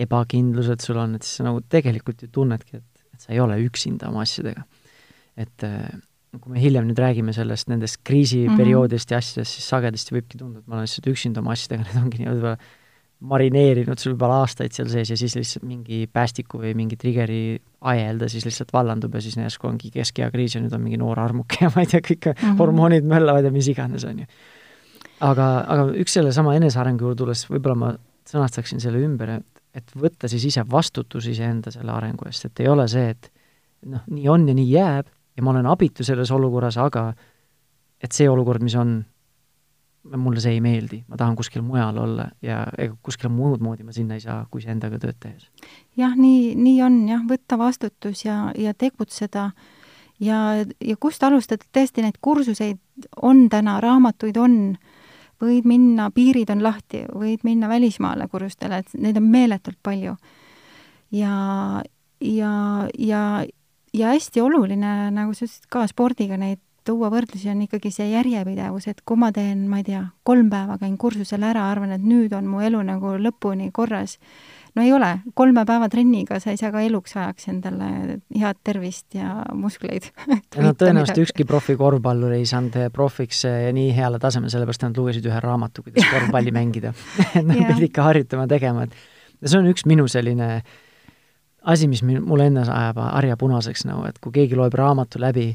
ebakindlused 0.00 0.80
sul 0.84 1.00
on, 1.02 1.18
et 1.18 1.26
siis 1.26 1.40
sa 1.40 1.46
nagu 1.48 1.60
tegelikult 1.68 2.24
ju 2.24 2.30
tunnedki, 2.32 2.80
et 2.80 2.89
et 3.20 3.26
sa 3.26 3.34
ei 3.34 3.40
ole 3.44 3.60
üksinda 3.66 4.08
oma 4.08 4.24
asjadega. 4.24 4.64
et 5.36 5.64
äh, 5.64 5.88
kui 6.38 6.54
me 6.54 6.60
hiljem 6.62 6.86
nüüd 6.88 6.98
räägime 7.00 7.34
sellest, 7.34 7.68
nendest 7.68 8.00
kriisiperioodist 8.06 9.10
mm 9.10 9.14
-hmm. 9.14 9.14
ja 9.14 9.18
asjadest, 9.18 9.56
siis 9.56 9.68
sagedasti 9.68 10.14
võibki 10.14 10.38
tunduda, 10.38 10.60
et 10.60 10.66
ma 10.66 10.78
olen 10.78 10.86
lihtsalt 10.86 11.08
üksinda 11.10 11.40
oma 11.40 11.52
asjadega, 11.52 11.84
need 11.86 12.02
ongi 12.02 12.22
nii-öelda 12.22 12.56
marineerinud 13.20 14.00
sul 14.00 14.14
juba 14.14 14.30
aastaid 14.40 14.72
seal 14.72 14.88
sees 14.88 15.10
ja 15.12 15.16
siis 15.16 15.34
lihtsalt 15.36 15.66
mingi 15.68 16.06
päästiku 16.12 16.62
või 16.62 16.72
mingi 16.76 16.96
trigger'i 16.96 17.58
ajelda 17.92 18.28
siis 18.32 18.46
lihtsalt 18.48 18.72
vallandub 18.72 19.14
ja 19.14 19.20
siis 19.20 19.36
järsku 19.36 19.68
ongi 19.68 19.90
keskeakriis 19.92 20.56
ja 20.56 20.62
nüüd 20.64 20.72
on 20.76 20.80
mingi 20.80 21.00
noor 21.00 21.20
armuke 21.20 21.60
ja 21.60 21.72
ma 21.74 21.84
ei 21.84 21.90
tea, 21.90 22.00
kõik 22.00 22.30
mm 22.30 22.38
-hmm. 22.40 22.58
hormoonid 22.62 23.04
möllavad 23.04 23.44
ja 23.44 23.52
mis 23.52 23.68
iganes, 23.68 24.04
on 24.08 24.24
ju. 24.24 24.26
aga, 25.20 25.48
aga 25.68 25.90
üks 26.00 26.16
sellesama 26.16 26.54
enesearengu 26.56 27.04
juurde 27.04 27.18
tulles, 27.18 27.44
võib-olla 27.50 27.76
ma 27.76 27.94
sõnastaksin 28.30 28.80
selle 28.80 29.02
ümber, 29.04 29.36
et 29.40 29.59
et 29.74 29.92
võtta 29.96 30.28
siis 30.30 30.44
ise 30.50 30.64
vastutus 30.70 31.26
iseenda 31.30 31.70
selle 31.70 31.92
arengu 31.94 32.26
eest, 32.26 32.48
et 32.48 32.60
ei 32.64 32.68
ole 32.68 32.86
see, 32.90 33.10
et 33.14 33.30
noh, 33.86 34.02
nii 34.10 34.28
on 34.28 34.48
ja 34.48 34.56
nii 34.56 34.70
jääb 34.70 35.10
ja 35.36 35.44
ma 35.44 35.54
olen 35.54 35.68
abitu 35.70 36.04
selles 36.04 36.30
olukorras, 36.34 36.76
aga 36.80 37.10
et 38.02 38.12
see 38.16 38.28
olukord, 38.28 38.62
mis 38.64 38.74
on, 38.80 38.98
mulle 40.16 40.42
see 40.42 40.56
ei 40.56 40.62
meeldi, 40.64 41.02
ma 41.08 41.18
tahan 41.20 41.36
kuskil 41.38 41.62
mujal 41.64 41.98
olla 42.02 42.30
ja 42.44 42.62
ega 42.78 42.96
kuskile 43.04 43.30
muud 43.32 43.62
moodi 43.64 43.84
ma 43.86 43.94
sinna 43.96 44.16
ei 44.18 44.24
saa, 44.24 44.42
kui 44.50 44.62
iseendaga 44.64 45.00
tööd 45.00 45.18
tehes. 45.20 45.50
jah, 46.00 46.16
nii, 46.16 46.54
nii 46.56 46.80
on 46.86 47.02
jah, 47.08 47.26
võtta 47.28 47.58
vastutus 47.60 48.24
ja, 48.24 48.48
ja 48.58 48.74
tegutseda. 48.74 49.50
Ja, 50.20 50.36
ja 50.84 50.94
kust 51.00 51.22
alustada, 51.24 51.64
tõesti 51.72 52.02
neid 52.04 52.18
kursuseid 52.20 53.06
on 53.24 53.46
täna, 53.48 53.78
raamatuid 53.80 54.36
on 54.36 54.56
võid 55.40 55.68
minna, 55.68 56.10
piirid 56.14 56.50
on 56.52 56.62
lahti, 56.64 57.04
võid 57.16 57.44
minna 57.46 57.68
välismaale 57.70 58.28
kursustele, 58.28 58.82
et 58.82 58.94
neid 59.00 59.16
on 59.20 59.28
meeletult 59.30 59.78
palju. 59.82 60.16
ja, 61.10 61.34
ja, 62.20 62.52
ja, 62.98 63.22
ja 63.92 64.12
hästi 64.14 64.40
oluline, 64.40 65.10
nagu 65.14 65.34
sa 65.34 65.46
ütlesid 65.46 65.70
ka 65.72 65.86
spordiga 65.90 66.36
neid 66.36 66.60
tuua 66.84 67.10
võrdlusi, 67.12 67.48
on 67.52 67.64
ikkagi 67.66 67.92
see 67.92 68.10
järjepidevus, 68.10 68.88
et 68.90 69.02
kui 69.06 69.18
ma 69.20 69.30
teen, 69.32 69.66
ma 69.68 69.80
ei 69.80 69.86
tea, 69.86 70.04
kolm 70.26 70.48
päeva 70.52 70.78
käin 70.80 70.96
kursusel 70.98 71.44
ära, 71.46 71.66
arvan, 71.70 71.92
et 71.94 72.04
nüüd 72.04 72.32
on 72.36 72.48
mu 72.48 72.62
elu 72.64 72.80
nagu 72.86 73.16
lõpuni 73.20 73.70
korras 73.72 74.18
no 74.76 74.84
ei 74.84 74.92
ole, 74.94 75.10
kolme 75.34 75.64
päeva 75.68 75.88
trenniga 75.92 76.40
sa 76.42 76.52
ei 76.52 76.60
saa 76.60 76.72
ka 76.74 76.82
eluks 76.86 77.16
ajaks 77.16 77.48
endale 77.52 78.18
head 78.38 78.60
tervist 78.64 79.16
ja 79.16 79.40
muskleid 79.54 80.10
no 80.64 80.74
tõenäoliselt 80.78 81.22
ükski 81.24 81.46
profikorvpallur 81.48 82.34
ei 82.36 82.46
saanud 82.48 82.90
profiks 82.94 83.44
eh, 83.48 83.70
nii 83.76 83.94
heale 83.96 84.20
tasemele, 84.22 84.52
sellepärast 84.52 84.86
nad 84.86 85.00
lugesid 85.00 85.26
ühe 85.30 85.40
raamatu, 85.42 85.84
kuidas 85.86 86.06
korvpalli 86.14 86.52
mängida. 86.54 86.92
Nad 87.46 87.56
pidid 87.56 87.88
ikka 87.90 88.06
harjutama 88.10 88.46
tegema, 88.50 88.86
et 88.86 89.40
ja 89.40 89.50
see 89.50 89.60
on 89.60 89.68
üks 89.70 89.86
minu 89.88 90.06
selline 90.10 90.50
asi, 91.60 91.88
mis 91.90 92.02
mul 92.04 92.44
endas 92.44 92.70
ajab 92.72 93.00
harja 93.04 93.36
punaseks 93.40 93.84
nagu, 93.88 94.06
et 94.08 94.20
kui 94.22 94.32
keegi 94.34 94.58
loeb 94.58 94.74
raamatu 94.78 95.20
läbi 95.22 95.50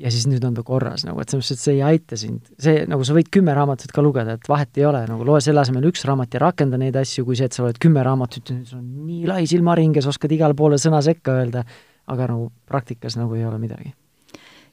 ja 0.00 0.10
siis 0.12 0.24
nüüd 0.30 0.44
on 0.46 0.54
ta 0.56 0.64
korras 0.64 1.04
nagu, 1.04 1.20
et 1.20 1.32
selles 1.32 1.44
mõttes, 1.44 1.58
et 1.58 1.62
see 1.66 1.74
ei 1.76 1.82
aita 1.84 2.16
sind, 2.20 2.46
see, 2.62 2.84
nagu 2.88 3.04
sa 3.04 3.16
võid 3.16 3.28
kümme 3.34 3.52
raamatut 3.56 3.92
ka 3.92 4.04
lugeda, 4.04 4.38
et 4.38 4.48
vahet 4.48 4.80
ei 4.80 4.86
ole, 4.88 5.02
nagu 5.08 5.26
loe 5.28 5.40
selle 5.44 5.60
asemel 5.60 5.84
üks 5.90 6.06
raamat 6.08 6.36
ja 6.36 6.42
rakenda 6.46 6.80
neid 6.80 6.96
asju, 6.96 7.26
kui 7.28 7.36
see, 7.38 7.50
et 7.50 7.56
sa 7.56 7.66
loed 7.66 7.80
kümme 7.82 8.04
raamatut 8.06 8.54
ja 8.54 8.56
sul 8.68 8.80
on 8.80 8.86
nii 9.08 9.28
lai 9.28 9.42
silmaring 9.50 9.98
ja 9.98 10.04
sa 10.04 10.12
oskad 10.14 10.32
igale 10.32 10.56
poole 10.58 10.80
sõna 10.80 11.02
sekka 11.04 11.36
öelda, 11.42 11.66
aga 12.12 12.30
nagu 12.32 12.48
praktikas 12.68 13.18
nagu 13.20 13.36
ei 13.36 13.44
ole 13.48 13.60
midagi. 13.60 13.92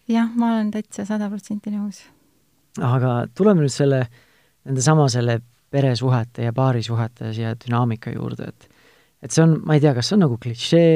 jah, 0.09 0.31
ma 0.39 0.55
olen 0.55 0.71
täitsa 0.73 1.05
sada 1.09 1.29
protsenti 1.29 1.75
nõus. 1.75 2.01
aga 2.79 3.21
tuleme 3.35 3.65
nüüd 3.65 3.75
selle, 3.75 4.05
nende 4.65 4.85
sama 4.85 5.09
selle 5.11 5.41
peresuhete 5.69 6.47
ja 6.47 6.53
paarisuhete 6.55 7.33
siia 7.35 7.53
dünaamika 7.59 8.15
juurde, 8.15 8.53
et 8.53 8.69
et 9.19 9.35
see 9.35 9.43
on, 9.43 9.59
ma 9.67 9.75
ei 9.75 9.83
tea, 9.83 9.91
kas 9.97 10.07
see 10.07 10.15
on 10.15 10.23
nagu 10.23 10.37
klišee 10.39 10.93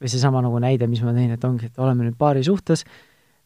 või 0.00 0.10
seesama 0.10 0.40
nagu 0.44 0.56
näide, 0.62 0.88
mis 0.88 1.02
ma 1.04 1.12
tõin, 1.12 1.34
et 1.34 1.44
ongi, 1.44 1.68
et 1.68 1.82
oleme 1.82 2.06
nüüd 2.06 2.16
paari 2.18 2.40
suhtes, 2.44 2.86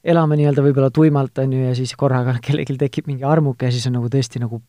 elame 0.04 0.38
nii-öelda 0.38 0.64
võib-olla 0.64 0.90
tuimalt, 0.94 1.38
on 1.42 1.54
ju, 1.56 1.62
ja 1.68 1.74
siis 1.76 1.94
korraga 1.98 2.36
kellelgi 2.44 2.78
tekib 2.78 3.10
mingi 3.10 3.26
armuke 3.26 3.68
ja 3.68 3.74
siis 3.74 3.86
on 3.90 3.98
nagu 3.98 4.10
tõesti 4.12 4.42
nagu 4.42 4.62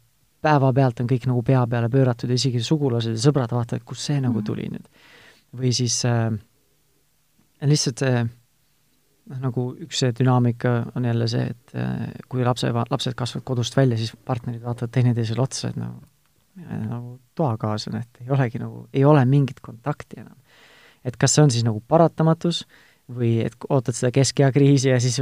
päevapealt 0.44 1.02
on 1.04 1.10
kõik 1.10 1.28
nagu 1.28 1.44
pea 1.44 1.66
peale 1.68 1.90
pööratud 1.92 2.32
ja 2.32 2.40
isegi 2.40 2.62
sugulased 2.64 3.18
ja 3.18 3.22
sõbrad 3.22 3.52
vaatavad, 3.52 3.84
kust 3.88 4.08
see 4.08 4.20
nagu 4.24 4.42
tuli 4.46 4.70
nüüd. 4.72 4.86
või 5.60 5.74
siis 5.76 5.98
äh, 6.08 6.30
lihtsalt 7.62 8.06
see 8.06 8.22
noh, 8.24 9.42
nagu 9.42 9.66
üks 9.84 10.00
see 10.04 10.14
dünaamika 10.16 10.92
on 10.96 11.06
jälle 11.06 11.28
see, 11.28 11.50
et 11.52 11.76
äh, 11.76 12.08
kui 12.30 12.46
lapse, 12.46 12.72
lapsed 12.72 13.18
kasvavad 13.20 13.46
kodust 13.46 13.76
välja, 13.78 13.98
siis 13.98 14.16
partnerid 14.26 14.64
vaatavad 14.64 14.96
teineteisele 14.96 15.44
otsa, 15.44 15.74
et 15.74 15.82
nagu 15.82 16.00
nagu 16.60 17.20
toakaaslane, 17.38 18.04
et 18.04 18.22
ei 18.24 18.34
olegi 18.34 18.60
nagu, 18.62 18.86
ei 18.94 19.06
ole 19.06 19.24
mingit 19.26 19.60
kontakti 19.64 20.20
enam. 20.20 20.36
et 21.04 21.16
kas 21.18 21.36
see 21.36 21.44
on 21.44 21.52
siis 21.52 21.64
nagu 21.64 21.80
paratamatus 21.88 22.66
või 23.10 23.40
et 23.46 23.56
ootad 23.70 23.98
seda 23.98 24.12
keskea 24.14 24.52
kriisi 24.54 24.92
ja 24.92 25.00
siis 25.02 25.18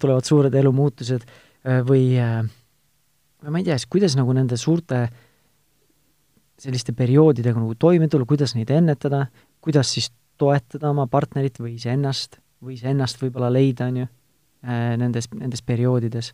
tulevad 0.00 0.26
suured 0.26 0.54
elumuutused 0.54 1.24
äh, 1.26 1.80
või 1.86 2.14
äh, 2.20 2.42
ma 3.50 3.58
ei 3.60 3.66
tea, 3.66 3.78
siis 3.78 3.90
kuidas 3.90 4.16
nagu 4.18 4.34
nende 4.36 4.58
suurte 4.60 5.06
selliste 6.62 6.94
perioodidega 6.94 7.58
nagu 7.58 7.74
toime 7.74 8.08
tulla, 8.08 8.26
kuidas 8.28 8.54
neid 8.54 8.70
ennetada, 8.70 9.24
kuidas 9.64 9.90
siis 9.94 10.12
toetada 10.38 10.92
oma 10.92 11.08
partnerit 11.10 11.58
või 11.60 11.74
iseennast 11.78 12.38
või 12.62 12.76
iseennast 12.76 13.18
võib-olla 13.18 13.50
leida, 13.50 13.88
on 13.90 14.02
ju, 14.04 14.08
äh, 14.62 14.92
nendes, 15.00 15.26
nendes 15.34 15.64
perioodides, 15.66 16.30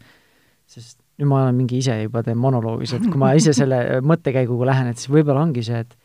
sest 0.68 0.98
nüüd 1.18 1.30
ma 1.30 1.42
olen 1.46 1.56
mingi 1.56 1.80
ise 1.80 1.96
juba 2.02 2.22
teen 2.26 2.38
monoloogis, 2.38 2.92
et 2.98 3.06
kui 3.08 3.20
ma 3.20 3.32
ise 3.38 3.54
selle 3.56 3.80
mõttekäiguga 4.10 4.68
lähen, 4.68 4.92
et 4.92 5.00
siis 5.00 5.10
võib-olla 5.14 5.46
ongi 5.46 5.64
see, 5.64 5.80
et 5.86 5.96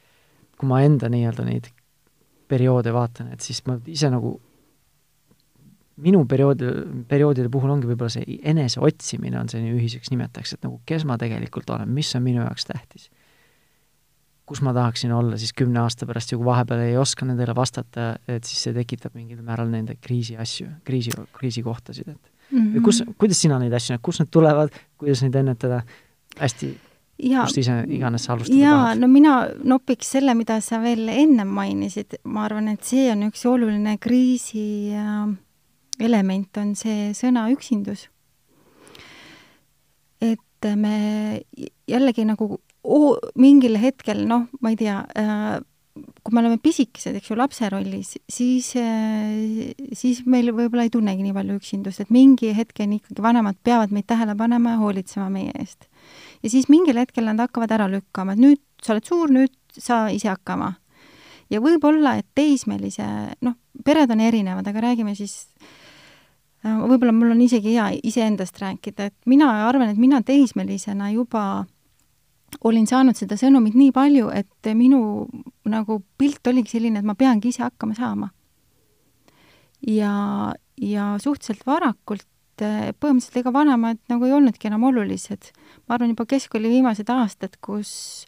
kui 0.58 0.70
ma 0.70 0.80
enda 0.86 1.12
nii-öelda 1.12 1.46
neid 1.48 1.68
perioode 2.48 2.94
vaatan, 2.96 3.34
et 3.36 3.44
siis 3.44 3.60
ma 3.68 3.76
ise 3.92 4.08
nagu 4.13 4.38
minu 6.01 6.23
perioodi, 6.29 6.69
perioodide 7.10 7.49
puhul 7.53 7.73
ongi 7.75 7.89
võib-olla 7.89 8.12
see 8.15 8.38
enese 8.49 8.82
otsimine 8.84 9.38
on 9.39 9.49
selline 9.51 9.75
ühiseks 9.75 10.10
nimetajaks, 10.13 10.56
et 10.56 10.65
nagu 10.65 10.79
kes 10.89 11.06
ma 11.10 11.19
tegelikult 11.21 11.69
olen, 11.75 11.91
mis 11.93 12.10
on 12.17 12.23
minu 12.25 12.41
jaoks 12.41 12.65
tähtis. 12.69 13.10
kus 14.45 14.60
ma 14.62 14.73
tahaksin 14.73 15.12
olla 15.15 15.38
siis 15.39 15.53
kümne 15.53 15.79
aasta 15.79 16.06
pärast 16.06 16.32
ja 16.34 16.38
kui 16.38 16.45
vahepeal 16.45 16.82
ei 16.84 16.97
oska 16.97 17.25
nendele 17.25 17.56
vastata, 17.56 18.15
et 18.27 18.43
siis 18.43 18.65
see 18.65 18.73
tekitab 18.75 19.13
mingil 19.15 19.41
määral 19.41 19.69
nende 19.71 19.95
kriisi 20.01 20.36
asju, 20.38 20.67
kriisi, 20.84 21.13
kriisikohtasid, 21.34 22.10
et 22.10 22.32
mm 22.51 22.73
-hmm. 22.73 22.84
kus, 22.84 23.03
kuidas 23.17 23.41
sina 23.41 23.60
neid 23.60 23.73
asju 23.73 23.93
näed, 23.93 24.01
kust 24.03 24.19
need 24.19 24.32
tulevad, 24.32 24.73
kuidas 24.97 25.21
neid 25.21 25.36
ennetada, 25.36 25.82
hästi 26.39 26.73
ja, 27.19 27.45
kust 27.45 27.58
ise 27.58 27.84
iganes 27.88 28.25
sa 28.25 28.34
alustada 28.34 28.60
jaa, 28.60 28.95
no 28.95 29.08
mina 29.08 29.47
nopiks 29.63 30.12
selle, 30.12 30.34
mida 30.34 30.60
sa 30.62 30.82
veel 30.82 31.08
ennem 31.08 31.47
mainisid, 31.47 32.19
ma 32.23 32.43
arvan, 32.45 32.67
et 32.67 32.84
see 32.84 33.12
on 33.12 33.23
üks 33.29 33.45
oluline 33.45 33.97
kriisi 33.97 34.91
äh, 34.91 35.29
element 35.99 36.58
on 36.58 36.73
see 36.77 37.12
sõna 37.17 37.47
üksindus. 37.53 38.08
et 40.23 40.69
me 40.79 41.43
jällegi 41.89 42.23
nagu 42.23 42.56
oo, 42.84 43.15
mingil 43.36 43.75
hetkel, 43.79 44.23
noh, 44.27 44.47
ma 44.63 44.71
ei 44.71 44.77
tea 44.79 45.01
äh,, 45.19 45.58
kui 45.93 46.34
me 46.34 46.41
oleme 46.41 46.58
pisikesed, 46.63 47.17
eks 47.19 47.29
ju, 47.29 47.36
lapse 47.38 47.67
rollis, 47.69 48.13
siis, 48.32 48.71
äh, 48.79 49.73
siis 49.93 50.23
meil 50.25 50.49
võib-olla 50.56 50.88
ei 50.88 50.93
tunnegi 50.93 51.25
nii 51.25 51.36
palju 51.36 51.58
üksindust, 51.60 52.01
et 52.01 52.13
mingi 52.13 52.53
hetkeni 52.56 53.01
ikkagi 53.01 53.23
vanemad 53.23 53.60
peavad 53.67 53.93
meid 53.93 54.08
tähele 54.10 54.36
panema 54.39 54.73
ja 54.73 54.82
hoolitsema 54.82 55.27
meie 55.34 55.51
eest. 55.60 55.89
ja 56.41 56.49
siis 56.49 56.69
mingil 56.71 56.97
hetkel 56.97 57.27
nad 57.27 57.43
hakkavad 57.43 57.75
ära 57.75 57.89
lükkama, 57.91 58.34
et 58.34 58.41
nüüd 58.41 58.63
sa 58.84 58.95
oled 58.95 59.08
suur, 59.08 59.32
nüüd 59.32 59.53
sa 59.75 60.08
ise 60.15 60.32
hakkama. 60.32 60.73
ja 61.51 61.62
võib-olla, 61.62 62.17
et 62.23 62.27
teismelise, 62.36 63.06
noh, 63.43 63.60
pered 63.86 64.12
on 64.12 64.23
erinevad, 64.23 64.67
aga 64.67 64.88
räägime 64.88 65.13
siis 65.19 65.43
äh, 65.60 65.83
võib-olla 66.63 67.12
mul 67.15 67.34
on 67.36 67.41
isegi 67.43 67.76
hea 67.76 67.89
iseendast 68.08 68.60
rääkida, 68.62 69.10
et 69.12 69.15
mina 69.30 69.49
arvan, 69.67 69.91
et 69.91 69.99
mina 69.99 70.21
teismelisena 70.23 71.12
juba 71.12 71.65
olin 72.63 72.86
saanud 72.88 73.17
seda 73.17 73.38
sõnumit 73.39 73.76
nii 73.78 73.91
palju, 73.95 74.30
et 74.34 74.71
minu 74.78 75.28
nagu 75.69 75.99
pilt 76.19 76.47
oligi 76.47 76.78
selline, 76.78 77.02
et 77.02 77.08
ma 77.08 77.15
peangi 77.19 77.52
ise 77.52 77.63
hakkama 77.65 77.97
saama. 77.97 78.30
ja, 79.88 80.54
ja 80.80 81.08
suhteliselt 81.19 81.65
varakult 81.67 82.62
äh, 82.63 82.93
põhimõtteliselt 82.95 83.41
ega 83.41 83.52
vanemad 83.54 83.99
nagu 84.08 84.26
ei 84.26 84.32
olnudki 84.32 84.69
enam 84.69 84.86
olulised. 84.88 85.52
ma 85.88 85.97
arvan, 85.97 86.13
juba 86.13 86.26
keskkooli 86.26 86.71
viimased 86.78 87.10
aastad, 87.10 87.58
kus 87.60 88.26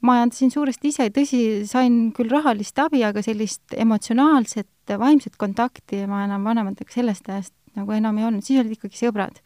ma 0.00 0.18
ajandasin 0.18 0.52
suuresti 0.54 0.90
ise, 0.92 1.08
tõsi, 1.14 1.40
sain 1.68 2.12
küll 2.16 2.30
rahalist 2.30 2.78
abi, 2.78 3.02
aga 3.04 3.22
sellist 3.24 3.74
emotsionaalset 3.76 4.94
vaimset 5.00 5.36
kontakti 5.40 6.04
ma 6.10 6.24
enam 6.26 6.44
vanematega 6.46 6.92
sellest 6.92 7.28
ajast 7.28 7.54
nagu 7.78 7.94
enam 7.94 8.18
ei 8.18 8.26
olnud, 8.28 8.44
siis 8.46 8.60
olid 8.62 8.76
ikkagi 8.76 8.98
sõbrad. 8.98 9.40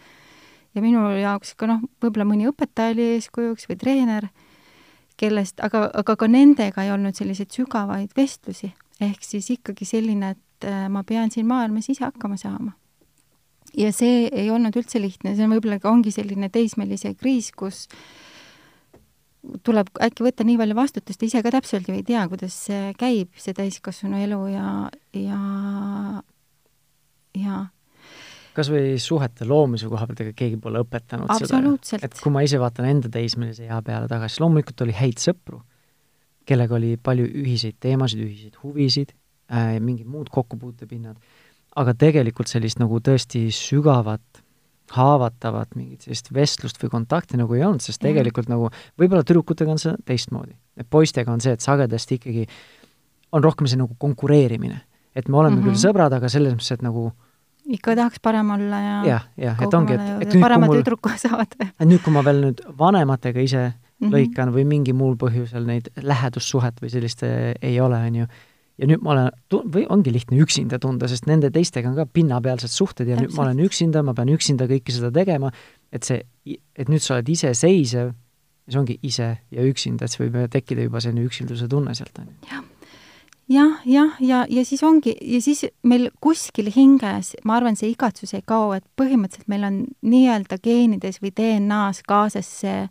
ja 0.76 0.82
minu 0.84 1.00
jaoks 1.16 1.54
ka 1.58 1.66
noh, 1.66 1.80
võib-olla 2.02 2.26
mõni 2.28 2.48
õpetaja 2.50 2.92
oli 2.94 3.06
eeskujuks 3.14 3.68
või 3.70 3.78
treener, 3.80 4.28
kellest, 5.18 5.62
aga, 5.64 5.88
aga 5.96 6.16
ka 6.16 6.28
nendega 6.30 6.84
ei 6.84 6.92
olnud 6.94 7.16
selliseid 7.16 7.54
sügavaid 7.54 8.12
vestlusi. 8.16 8.74
ehk 9.00 9.24
siis 9.24 9.50
ikkagi 9.54 9.86
selline, 9.88 10.34
et 10.36 10.68
äh, 10.68 10.86
ma 10.92 11.02
pean 11.04 11.30
siin 11.30 11.46
maailmas 11.46 11.88
ise 11.88 12.04
hakkama 12.04 12.36
saama. 12.36 12.72
ja 13.76 13.92
see 13.92 14.28
ei 14.28 14.50
olnud 14.50 14.76
üldse 14.76 15.00
lihtne, 15.00 15.34
see 15.36 15.44
on 15.44 15.56
võib-olla 15.56 15.80
ka 15.80 15.90
ongi 15.90 16.12
selline 16.12 16.48
teismelise 16.48 17.14
kriis, 17.14 17.52
kus 17.52 17.86
tuleb 19.66 19.90
äkki 20.04 20.24
võtta 20.26 20.46
nii 20.46 20.58
palju 20.60 20.76
vastutust, 20.78 21.22
ise 21.24 21.42
ka 21.44 21.52
täpselt 21.54 21.88
ju 21.88 21.96
ei 21.96 22.04
tea, 22.06 22.24
kuidas 22.30 22.56
see 22.68 22.92
käib, 22.98 23.32
see 23.40 23.56
täiskasvanu 23.56 24.20
elu 24.24 24.40
ja, 24.52 24.68
ja, 25.16 25.40
ja. 27.38 27.64
Kas 28.58 28.70
või 28.72 28.96
suhete 29.02 29.46
loomise 29.46 29.88
koha 29.90 30.08
pealt, 30.08 30.22
ega 30.24 30.34
keegi 30.36 30.58
pole 30.62 30.82
õpetanud 30.82 31.30
seda. 31.38 31.60
et 32.02 32.18
kui 32.18 32.34
ma 32.34 32.42
ise 32.46 32.58
vaatan 32.60 32.88
enda 32.90 33.10
teismelise 33.12 33.68
ea 33.68 33.80
peale 33.86 34.10
tagasi, 34.10 34.42
loomulikult 34.42 34.86
oli 34.86 34.96
häid 34.98 35.22
sõpru, 35.22 35.62
kellega 36.48 36.78
oli 36.78 36.96
palju 36.96 37.28
ühiseid 37.44 37.78
teemasid, 37.80 38.24
ühiseid 38.24 38.58
huvisid 38.64 39.14
äh,, 39.52 39.76
mingid 39.84 40.08
muud 40.10 40.32
kokkupuutepinnad, 40.34 41.20
aga 41.78 41.94
tegelikult 41.94 42.50
sellist 42.50 42.80
nagu 42.82 42.98
tõesti 43.04 43.46
sügavat 43.54 44.27
haavatavat 44.94 45.74
mingit 45.76 46.06
sellist 46.06 46.32
vestlust 46.34 46.80
või 46.82 46.90
kontakti 46.90 47.36
nagu 47.40 47.54
ei 47.54 47.64
olnud, 47.64 47.84
sest 47.84 48.00
tegelikult 48.02 48.48
mm. 48.48 48.54
nagu 48.54 48.70
võib-olla 49.00 49.24
tüdrukutega 49.26 49.74
on 49.74 49.78
see 49.82 49.94
teistmoodi. 50.08 50.56
et 50.76 50.86
poistega 50.90 51.32
on 51.32 51.40
see, 51.40 51.52
et 51.52 51.64
sagedasti 51.64 52.20
ikkagi 52.20 52.46
on 53.32 53.44
rohkem 53.44 53.66
see 53.66 53.80
nagu 53.80 53.94
konkureerimine. 53.98 54.80
et 55.14 55.28
me 55.28 55.36
oleme 55.36 55.56
mm 55.56 55.62
-hmm. 55.62 55.68
küll 55.68 55.82
sõbrad, 55.88 56.14
aga 56.14 56.28
selles 56.28 56.54
mõttes, 56.54 56.72
et 56.72 56.82
nagu 56.82 57.12
ikka 57.68 57.96
tahaks 57.96 58.20
parem 58.22 58.50
olla 58.50 58.80
ja 58.80 58.96
jah, 59.04 59.26
jah, 59.36 59.62
et 59.62 59.74
ongi, 59.74 59.94
et, 59.94 60.22
et 60.22 60.34
nüüd 60.34 60.44
parema 60.44 60.68
tüdruku 60.72 61.12
saada. 61.16 61.68
et 61.68 61.86
nüüd, 61.86 62.02
kui 62.04 62.12
ma 62.12 62.24
veel 62.24 62.40
nüüd 62.46 62.62
vanematega 62.78 63.40
ise 63.40 63.62
mm 63.66 64.08
-hmm. 64.08 64.14
lõikan 64.14 64.52
või 64.54 64.64
mingi 64.64 64.92
muul 64.92 65.16
põhjusel 65.16 65.66
neid 65.66 65.90
lähedussuhet 65.96 66.80
või 66.82 66.90
sellist 66.90 67.22
eh, 67.22 67.54
ei 67.62 67.80
ole, 67.80 67.96
on 67.96 68.14
ju, 68.22 68.26
ja 68.78 68.86
nüüd 68.86 69.02
ma 69.02 69.14
olen, 69.14 69.66
või 69.74 69.84
ongi 69.90 70.12
lihtne 70.14 70.38
üksinda 70.42 70.78
tunda, 70.82 71.08
sest 71.10 71.26
nende 71.28 71.50
teistega 71.54 71.90
on 71.90 71.98
ka 71.98 72.06
pinnapealsed 72.06 72.72
suhted 72.72 73.08
ja 73.08 73.16
Täpselt. 73.16 73.32
nüüd 73.32 73.36
ma 73.36 73.44
olen 73.46 73.62
üksinda, 73.66 74.04
ma 74.06 74.14
pean 74.14 74.30
üksinda 74.32 74.68
kõike 74.70 74.94
seda 74.94 75.10
tegema, 75.14 75.50
et 75.92 76.06
see, 76.06 76.22
et 76.46 76.90
nüüd 76.90 77.02
sa 77.02 77.16
oled 77.16 77.28
iseseisev, 77.34 78.14
see 78.68 78.80
ongi 78.80 78.98
ise 79.02 79.30
ja 79.50 79.66
üksinda, 79.66 80.06
et 80.06 80.14
see 80.14 80.24
võib 80.26 80.50
tekkida 80.52 80.86
juba 80.86 81.02
selline 81.02 81.26
üksilduse 81.26 81.68
tunne 81.70 81.94
sealt, 81.98 82.22
on 82.22 82.30
ju. 82.30 82.62
jah, 83.56 83.82
jah, 83.88 84.16
ja, 84.22 84.44
ja 84.52 84.64
siis 84.68 84.84
ongi, 84.86 85.16
ja 85.34 85.42
siis 85.42 85.64
meil 85.82 86.10
kuskil 86.22 86.70
hinges, 86.74 87.34
ma 87.48 87.58
arvan, 87.58 87.78
see 87.80 87.90
igatsus 87.94 88.36
ei 88.38 88.46
kao, 88.46 88.76
et 88.78 88.86
põhimõtteliselt 89.00 89.50
meil 89.50 89.66
on 89.66 89.84
nii-öelda 90.06 90.60
geenides 90.62 91.22
või 91.24 91.34
DNA-s 91.34 92.06
kaasas 92.06 92.50
see 92.62 92.82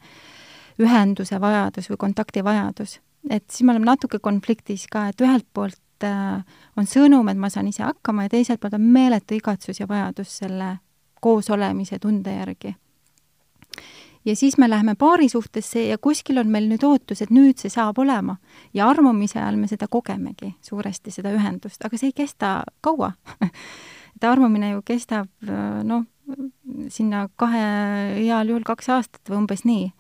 ühenduse 0.78 1.40
vajadus 1.42 1.88
või 1.90 2.04
kontakti 2.04 2.44
vajadus 2.46 3.00
et 3.30 3.46
siis 3.50 3.66
me 3.66 3.74
oleme 3.74 3.90
natuke 3.90 4.20
konfliktis 4.24 4.88
ka, 4.92 5.08
et 5.12 5.22
ühelt 5.22 5.46
poolt 5.54 6.06
äh, 6.06 6.42
on 6.78 6.90
sõnum, 6.90 7.28
et 7.32 7.40
ma 7.40 7.50
saan 7.54 7.70
ise 7.70 7.84
hakkama 7.86 8.28
ja 8.28 8.34
teiselt 8.38 8.62
poolt 8.62 8.78
on 8.78 8.90
meeletu 8.94 9.38
igatsus 9.38 9.82
ja 9.82 9.88
vajadus 9.90 10.38
selle 10.44 10.78
koosolemise 11.22 12.00
tunde 12.00 12.34
järgi. 12.34 12.76
ja 14.26 14.36
siis 14.36 14.58
me 14.58 14.70
läheme 14.70 14.96
paarisuhtesse 14.96 15.88
ja 15.88 15.98
kuskil 15.98 16.38
on 16.38 16.50
meil 16.52 16.68
nüüd 16.70 16.84
ootus, 16.84 17.22
et 17.22 17.30
nüüd 17.30 17.58
see 17.58 17.70
saab 17.70 18.00
olema. 18.00 18.38
ja 18.74 18.88
armumise 18.90 19.40
ajal 19.40 19.56
me 19.56 19.68
seda 19.68 19.88
kogemegi 19.88 20.56
suuresti, 20.62 21.12
seda 21.12 21.32
ühendust, 21.34 21.84
aga 21.86 21.98
see 21.98 22.14
ei 22.14 22.18
kesta 22.24 22.64
kaua 22.82 23.14
et 24.18 24.24
armumine 24.24 24.72
ju 24.72 24.82
kestab 24.86 25.30
äh, 25.50 25.84
noh, 25.84 26.06
sinna 26.90 27.28
kahe, 27.36 27.64
heal 28.18 28.50
juhul 28.52 28.66
kaks 28.68 28.90
aastat 28.90 29.30
või 29.30 29.44
umbes 29.44 29.64
nii 29.66 29.92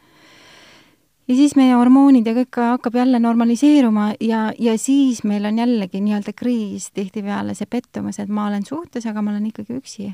ja 1.27 1.35
siis 1.35 1.55
meie 1.59 1.75
hormoonid 1.75 2.27
ja 2.27 2.33
kõik 2.37 2.59
hakkab 2.61 2.95
jälle 2.99 3.19
normaliseeruma 3.19 4.11
ja, 4.23 4.47
ja 4.59 4.77
siis 4.79 5.23
meil 5.27 5.45
on 5.49 5.59
jällegi 5.59 6.01
nii-öelda 6.03 6.33
kriis 6.37 6.89
tihtipeale, 6.95 7.55
see 7.57 7.69
pettumus, 7.69 8.19
et 8.23 8.31
ma 8.31 8.47
olen 8.51 8.65
suhtes, 8.65 9.05
aga 9.09 9.21
ma 9.21 9.33
olen 9.35 9.49
ikkagi 9.51 9.77
üksi. 9.77 10.09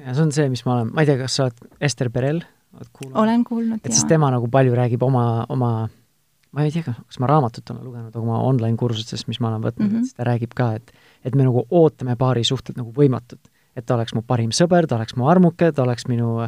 ja 0.00 0.14
see 0.14 0.24
on 0.24 0.32
see, 0.32 0.48
mis 0.52 0.64
ma 0.66 0.78
olen, 0.78 0.94
ma 0.94 1.04
ei 1.04 1.10
tea, 1.10 1.20
kas 1.20 1.38
sa 1.38 1.48
oled 1.48 1.78
Ester 1.90 2.10
Perel, 2.10 2.42
oled 2.76 2.92
kuulnud? 2.92 3.22
olen 3.22 3.44
kuulnud, 3.44 3.84
et 3.84 3.92
siis 3.92 4.08
tema 4.08 4.32
nagu 4.32 4.48
palju 4.50 4.76
räägib 4.78 5.04
oma, 5.06 5.44
oma 5.48 5.72
ma 6.50 6.66
ei 6.66 6.74
tea, 6.74 6.96
kas 6.96 7.20
ma 7.22 7.30
raamatut 7.30 7.70
olen 7.70 7.86
lugenud, 7.86 8.10
aga 8.14 8.24
oma 8.24 8.42
online 8.48 8.76
kursustest, 8.80 9.28
mis 9.30 9.40
ma 9.40 9.52
olen 9.52 9.68
võtnud 9.68 9.86
mm, 9.86 9.94
-hmm. 9.94 10.04
et 10.04 10.10
siis 10.10 10.18
ta 10.18 10.28
räägib 10.28 10.56
ka, 10.56 10.74
et 10.80 10.92
et 11.24 11.34
me 11.36 11.44
nagu 11.44 11.66
ootame 11.70 12.16
paari 12.16 12.44
suhted 12.44 12.80
nagu 12.80 12.92
võimatut 12.96 13.50
et 13.76 13.86
ta 13.86 13.96
oleks 13.96 14.14
mu 14.16 14.22
parim 14.26 14.52
sõber, 14.54 14.88
ta 14.88 14.98
oleks 14.98 15.16
mu 15.18 15.28
armuke, 15.30 15.70
ta 15.72 15.84
oleks 15.84 16.08
minu 16.10 16.38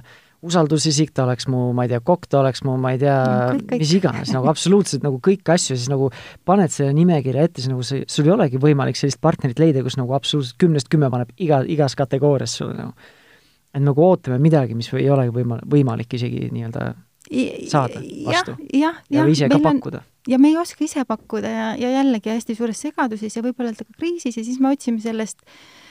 usaldusisik, 0.43 1.13
ta 1.15 1.25
oleks 1.27 1.47
mu, 1.51 1.69
ma 1.77 1.87
ei 1.87 1.93
tea, 1.93 2.01
kokk, 2.05 2.27
ta 2.31 2.41
oleks 2.41 2.65
mu, 2.67 2.75
ma 2.81 2.93
ei 2.95 3.01
tea 3.01 3.17
no,, 3.55 3.61
mis 3.79 3.93
iganes, 3.95 4.33
nagu 4.35 4.51
absoluutselt 4.51 5.05
nagu 5.07 5.21
kõiki 5.23 5.55
asju, 5.55 5.77
siis 5.79 5.91
nagu 5.93 6.11
paned 6.49 6.73
selle 6.75 6.95
nimekirja 6.97 7.47
ette, 7.47 7.63
siis 7.63 7.71
nagu 7.71 7.87
see, 7.87 8.03
sul 8.11 8.27
ei 8.27 8.35
olegi 8.35 8.61
võimalik 8.63 8.99
sellist 8.99 9.21
partnerit 9.23 9.63
leida, 9.63 9.85
kus 9.87 9.99
nagu 10.01 10.15
absoluutselt 10.19 10.59
kümnest 10.63 10.91
kümme 10.93 11.11
paneb 11.13 11.31
iga, 11.43 11.63
igas 11.71 11.95
kategoorias 11.99 12.57
sulle 12.59 12.75
nagu. 12.79 13.11
et 13.73 13.81
nagu 13.81 14.05
ootame 14.05 14.41
midagi, 14.43 14.75
mis 14.77 14.91
ei 14.99 15.09
olegi 15.11 15.33
võima-, 15.33 15.61
võimalik 15.75 16.19
isegi 16.19 16.51
nii-öelda 16.53 16.91
saada 17.71 18.03
vastu. 18.27 18.57
ja, 18.75 18.91
ja, 19.09 19.23
ja 19.23 19.29
ise 19.31 19.49
ka 19.49 19.61
pakkuda. 19.63 20.03
ja 20.29 20.41
me 20.43 20.51
ei 20.51 20.59
oska 20.59 20.85
ise 20.85 21.07
pakkuda 21.07 21.55
ja, 21.55 21.69
ja 21.79 21.95
jällegi 22.01 22.35
hästi 22.35 22.59
suures 22.59 22.83
segaduses 22.83 23.39
ja 23.39 23.45
võib-olla 23.47 23.73
ka 23.79 23.87
kriisis 23.95 24.37
ja 24.37 24.45
siis 24.45 24.59
me 24.61 24.75
otsime 24.75 25.01
sellest 25.01 25.39
äh, 25.47 25.82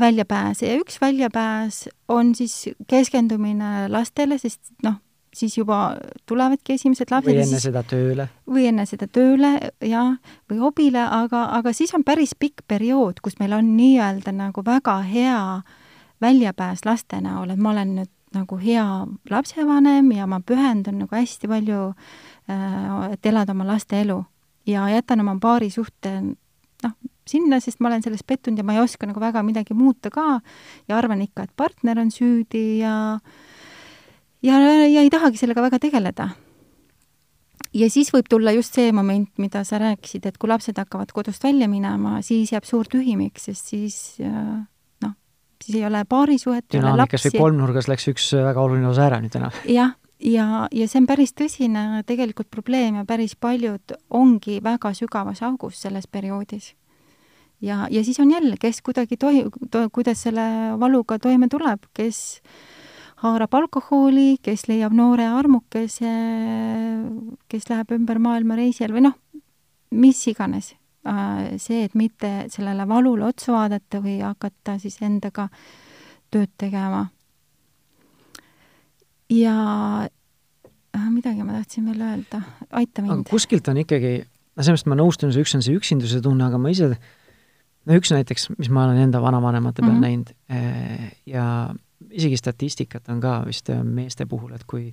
väljapääse 0.00 0.66
ja 0.66 0.78
üks 0.80 1.00
väljapääs 1.00 1.88
on 2.08 2.34
siis 2.34 2.68
keskendumine 2.88 3.88
lastele, 3.92 4.38
sest 4.38 4.72
noh, 4.82 4.98
siis 5.34 5.58
juba 5.58 5.96
tulevadki 6.26 6.74
esimesed 6.78 7.10
lapsed. 7.10 7.32
või 7.32 7.42
enne 7.44 7.60
seda 7.60 7.82
tööle. 7.82 8.28
või 8.48 8.68
enne 8.70 8.86
seda 8.86 9.06
tööle, 9.06 9.52
jaa, 9.84 10.16
või 10.50 10.62
hobile, 10.62 11.02
aga, 11.04 11.44
aga 11.58 11.72
siis 11.72 11.94
on 11.94 12.04
päris 12.04 12.34
pikk 12.38 12.64
periood, 12.68 13.20
kus 13.22 13.38
meil 13.40 13.56
on 13.58 13.74
nii-öelda 13.76 14.32
nagu 14.32 14.64
väga 14.64 15.00
hea 15.08 15.42
väljapääs 16.20 16.84
laste 16.84 17.20
näol, 17.22 17.50
et 17.50 17.60
ma 17.62 17.74
olen 17.74 17.94
nüüd 18.00 18.14
nagu 18.34 18.58
hea 18.60 18.86
lapsevanem 19.30 20.10
ja 20.12 20.26
ma 20.28 20.40
pühendun 20.44 20.98
nagu 21.04 21.16
hästi 21.16 21.48
palju 21.48 21.84
äh,, 22.50 23.12
et 23.12 23.26
elada 23.26 23.54
oma 23.56 23.64
laste 23.68 24.00
elu 24.02 24.18
ja 24.68 24.88
jätan 24.92 25.20
oma 25.20 25.38
paari 25.40 25.70
suhte 25.70 26.12
sinna, 27.30 27.60
sest 27.60 27.80
ma 27.80 27.92
olen 27.92 28.02
selles 28.04 28.24
pettunud 28.26 28.58
ja 28.58 28.66
ma 28.66 28.76
ei 28.76 28.82
oska 28.82 29.06
nagu 29.08 29.20
väga 29.22 29.44
midagi 29.46 29.76
muuta 29.76 30.10
ka 30.10 30.40
ja 30.88 30.98
arvan 30.98 31.22
ikka, 31.24 31.46
et 31.46 31.54
partner 31.56 32.00
on 32.02 32.10
süüdi 32.14 32.80
ja 32.82 32.96
ja, 34.42 34.58
ja 34.86 35.00
ei 35.00 35.10
tahagi 35.10 35.40
sellega 35.40 35.62
väga 35.64 35.80
tegeleda. 35.82 36.28
ja 37.74 37.90
siis 37.92 38.10
võib 38.14 38.28
tulla 38.30 38.52
just 38.56 38.74
see 38.74 38.92
moment, 38.96 39.30
mida 39.38 39.62
sa 39.64 39.80
rääkisid, 39.82 40.26
et 40.26 40.38
kui 40.40 40.50
lapsed 40.50 40.78
hakkavad 40.78 41.12
kodust 41.14 41.44
välja 41.44 41.68
minema, 41.68 42.18
siis 42.22 42.52
jääb 42.54 42.66
suur 42.66 42.88
tühimik, 42.90 43.38
sest 43.42 43.74
siis 43.74 43.98
noh, 44.18 45.14
siis 45.64 45.80
ei 45.80 45.86
ole 45.86 46.04
paarisuhet, 46.08 46.68
ei 46.72 46.82
ole 46.82 46.96
lapsi. 47.02 47.34
kolmnurgas 47.36 47.90
läks 47.90 48.08
üks 48.14 48.32
väga 48.38 48.62
oluline 48.62 48.88
osa 48.88 49.08
ära 49.10 49.20
nüüd 49.22 49.34
täna. 49.34 49.52
jah, 49.68 49.94
ja, 50.20 50.66
ja 50.72 50.88
see 50.88 51.02
on 51.02 51.10
päris 51.10 51.34
tõsine 51.36 52.02
tegelikult 52.08 52.50
probleem 52.50 53.02
ja 53.02 53.06
päris 53.08 53.36
paljud 53.36 53.96
ongi 54.10 54.60
väga 54.64 54.94
sügavas 54.96 55.42
augus 55.46 55.82
selles 55.84 56.08
perioodis 56.10 56.72
ja, 57.60 57.86
ja 57.90 58.04
siis 58.04 58.20
on 58.20 58.30
jälle, 58.30 58.56
kes 58.60 58.82
kuidagi 58.82 59.16
toi-, 59.16 59.46
to-, 59.70 59.88
kuidas 59.92 60.22
selle 60.22 60.46
valuga 60.80 61.18
toime 61.18 61.48
tuleb, 61.48 61.88
kes 61.94 62.40
haarab 63.22 63.54
alkoholi, 63.54 64.36
kes 64.42 64.68
leiab 64.70 64.94
noore 64.94 65.26
armukese, 65.26 66.12
kes 67.50 67.70
läheb 67.70 67.94
ümber 67.96 68.20
maailma 68.22 68.58
reisile 68.58 68.94
või 68.94 69.08
noh, 69.08 69.16
mis 69.90 70.22
iganes. 70.30 70.74
Äh, 71.08 71.56
see, 71.62 71.84
et 71.86 71.94
mitte 71.96 72.48
sellele 72.52 72.84
valule 72.88 73.28
otsa 73.30 73.54
vaadata 73.54 74.02
või 74.04 74.18
hakata 74.20 74.76
siis 74.82 74.98
endaga 75.02 75.48
tööd 76.30 76.50
tegema. 76.60 77.06
ja 79.30 79.54
äh, 80.04 81.06
midagi 81.12 81.44
ma 81.44 81.58
tahtsin 81.58 81.86
veel 81.88 82.02
öelda, 82.02 82.42
aita 82.70 83.02
mind. 83.04 83.28
kuskilt 83.30 83.68
on 83.68 83.80
ikkagi, 83.84 84.22
no 84.56 84.64
sellest 84.66 84.88
ma 84.88 84.96
nõustun, 84.98 85.32
see 85.32 85.44
üks 85.44 85.54
on 85.56 85.64
see 85.64 85.76
üksinduse 85.76 86.20
tunne, 86.24 86.44
aga 86.48 86.60
ma 86.60 86.72
ise 86.72 86.90
no 87.88 87.98
üks 87.98 88.12
näiteks, 88.14 88.50
mis 88.58 88.70
ma 88.72 88.86
olen 88.86 89.02
enda 89.08 89.20
vanavanemate 89.24 89.82
peal 89.82 89.92
mm 89.92 89.96
-hmm. 89.96 90.06
näinud 90.06 90.32
eh, 90.48 91.12
ja 91.26 91.74
isegi 92.10 92.36
statistikat 92.36 93.08
on 93.08 93.20
ka 93.20 93.42
vist 93.46 93.68
eh, 93.70 93.82
meeste 93.82 94.26
puhul, 94.26 94.52
et 94.54 94.64
kui 94.66 94.92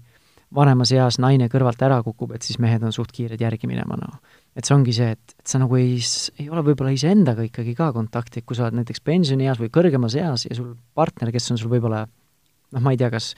vanemas 0.56 0.92
eas 0.92 1.18
naine 1.20 1.48
kõrvalt 1.52 1.82
ära 1.82 2.02
kukub, 2.04 2.32
et 2.36 2.42
siis 2.46 2.60
mehed 2.60 2.84
on 2.84 2.94
suht 2.94 3.12
kiired 3.12 3.42
järgi 3.42 3.68
minema, 3.68 3.98
noh. 4.00 4.20
et 4.56 4.66
see 4.66 4.76
ongi 4.76 4.94
see, 4.94 5.12
et, 5.12 5.36
et 5.40 5.48
sa 5.48 5.60
nagu 5.60 5.76
ei, 5.76 5.98
ei 6.40 6.50
ole 6.50 6.62
võib-olla 6.62 6.94
iseendaga 6.96 7.44
ikkagi 7.44 7.76
ka 7.76 7.92
kontakti, 7.94 8.40
et 8.40 8.46
kui 8.46 8.56
sa 8.56 8.68
oled 8.68 8.80
näiteks 8.80 9.02
pensionieas 9.02 9.60
või 9.60 9.72
kõrgemas 9.74 10.16
eas 10.16 10.46
ja 10.46 10.56
sul 10.56 10.76
partner, 10.94 11.32
kes 11.32 11.52
on 11.52 11.58
sul 11.58 11.72
võib-olla 11.74 12.06
noh, 12.06 12.82
ma 12.82 12.94
ei 12.94 12.98
tea, 13.02 13.10
kas 13.14 13.34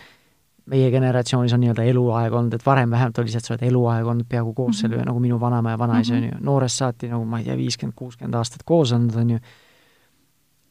meie 0.67 0.89
generatsioonis 0.91 1.53
on 1.55 1.61
nii-öelda 1.63 1.85
eluaeg 1.91 2.33
olnud, 2.33 2.53
et 2.57 2.65
varem 2.65 2.91
vähemalt 2.91 3.19
oli 3.21 3.31
see, 3.31 3.41
et 3.41 3.47
sa 3.47 3.53
oled 3.53 3.65
eluaeg 3.69 4.07
olnud 4.13 4.27
peaaegu 4.29 4.53
koos 4.53 4.67
mm 4.67 4.77
-hmm. 4.77 4.95
selle, 4.95 5.05
nagu 5.07 5.19
minu 5.23 5.39
vanaema 5.39 5.71
ja 5.71 5.79
vanaisa 5.79 6.13
mm, 6.13 6.19
-hmm. 6.19 6.33
on 6.33 6.39
ju, 6.39 6.45
noorest 6.45 6.83
saati 6.83 7.07
nagu 7.07 7.25
ma 7.25 7.39
ei 7.39 7.45
tea, 7.45 7.57
viiskümmend, 7.57 7.95
kuuskümmend 7.95 8.35
aastat 8.35 8.63
koos 8.65 8.91
olnud, 8.91 9.15
on 9.15 9.29
ju, 9.29 9.39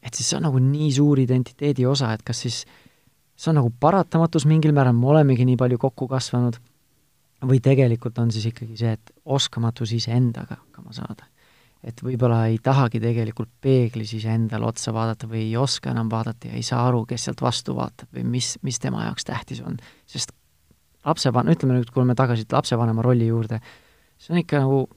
et 0.01 0.13
siis 0.13 0.29
see 0.29 0.37
on 0.37 0.43
nagu 0.43 0.59
nii 0.59 0.91
suur 0.91 1.19
identiteedi 1.19 1.85
osa, 1.85 2.13
et 2.13 2.23
kas 2.23 2.41
siis 2.41 2.65
see 3.35 3.51
on 3.51 3.55
nagu 3.55 3.71
paratamatus 3.79 4.45
mingil 4.45 4.71
määral, 4.73 4.93
me 4.93 5.07
olemegi 5.07 5.45
nii 5.45 5.57
palju 5.57 5.77
kokku 5.77 6.07
kasvanud, 6.07 6.59
või 7.45 7.59
tegelikult 7.61 8.17
on 8.17 8.31
siis 8.31 8.45
ikkagi 8.45 8.77
see, 8.77 8.91
et 8.91 9.11
oskamatus 9.25 9.91
iseendaga 9.91 10.55
hakkama 10.55 10.93
saada 10.93 11.25
et 11.83 12.01
võib-olla 12.03 12.45
ei 12.49 12.57
tahagi 12.63 12.99
tegelikult 13.01 13.49
peeglis 13.61 14.13
iseendale 14.17 14.65
otsa 14.65 14.93
vaadata 14.95 15.29
või 15.29 15.45
ei 15.45 15.57
oska 15.57 15.91
enam 15.93 16.09
vaadata 16.11 16.49
ja 16.49 16.57
ei 16.57 16.65
saa 16.65 16.87
aru, 16.89 17.05
kes 17.09 17.27
sealt 17.27 17.41
vastu 17.41 17.75
vaatab 17.77 18.09
või 18.15 18.25
mis, 18.37 18.55
mis 18.65 18.79
tema 18.81 19.05
jaoks 19.05 19.27
tähtis 19.27 19.61
on. 19.61 19.77
sest 20.05 20.33
lapsevan-, 21.05 21.51
ütleme 21.53 21.77
nüüd, 21.77 21.91
kui 21.93 22.05
me 22.05 22.15
tagasi 22.17 22.47
lapsevanema 22.51 23.05
rolli 23.05 23.29
juurde, 23.29 23.61
see 24.17 24.33
on 24.33 24.41
ikka 24.41 24.63
nagu 24.65 24.87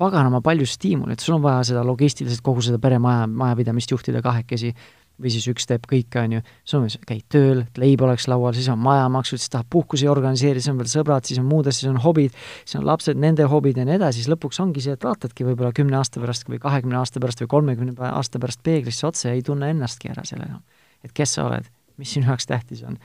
paganama 0.00 0.40
palju 0.40 0.64
stiimulit, 0.68 1.20
sul 1.20 1.36
on 1.36 1.44
vaja 1.44 1.64
seda 1.72 1.82
logistiliselt 1.84 2.40
kogu 2.44 2.62
seda 2.64 2.78
peremaja, 2.80 3.26
majapidamist 3.28 3.92
juhtida 3.92 4.22
kahekesi 4.24 4.72
või 5.20 5.32
siis 5.32 5.46
üks 5.50 5.66
teeb 5.68 5.84
kõike, 5.90 6.22
on 6.22 6.36
ju, 6.36 6.42
Soomes 6.68 6.96
käid 7.06 7.26
tööl, 7.32 7.62
et 7.66 7.80
leib 7.80 8.02
oleks 8.06 8.26
laual, 8.30 8.54
siis 8.56 8.68
on 8.72 8.80
majamaksud, 8.82 9.40
siis 9.40 9.52
tahab 9.52 9.68
puhkusi 9.72 10.08
organiseerida, 10.10 10.62
siis 10.62 10.72
on 10.72 10.80
veel 10.80 10.90
sõbrad, 10.92 11.28
siis 11.28 11.40
on 11.42 11.48
muud 11.48 11.68
asjad, 11.68 11.84
siis 11.84 11.90
on 11.92 12.00
hobid, 12.04 12.36
siis 12.64 12.78
on 12.80 12.86
lapsed, 12.88 13.20
nende 13.20 13.46
hobid 13.50 13.80
ja 13.80 13.86
nii 13.88 13.98
edasi, 13.98 14.22
siis 14.22 14.32
lõpuks 14.32 14.62
ongi 14.64 14.84
see, 14.84 14.96
et 14.96 15.04
vaatadki 15.04 15.46
võib-olla 15.48 15.74
kümne 15.76 16.00
aasta 16.00 16.22
pärast 16.22 16.48
või 16.48 16.62
kahekümne 16.62 17.00
aasta 17.00 17.22
pärast 17.22 17.44
või 17.44 17.52
kolmekümne 17.56 17.96
aasta 18.10 18.42
pärast 18.42 18.64
peeglisse 18.66 19.06
otsa 19.10 19.30
ja 19.30 19.36
ei 19.38 19.44
tunne 19.46 19.70
ennastki 19.74 20.12
ära 20.14 20.24
selle 20.28 20.48
enam. 20.48 20.64
et 21.04 21.12
kes 21.16 21.36
sa 21.36 21.46
oled, 21.48 21.68
mis 22.00 22.16
sinu 22.16 22.32
jaoks 22.32 22.48
tähtis 22.48 22.82
on, 22.86 22.98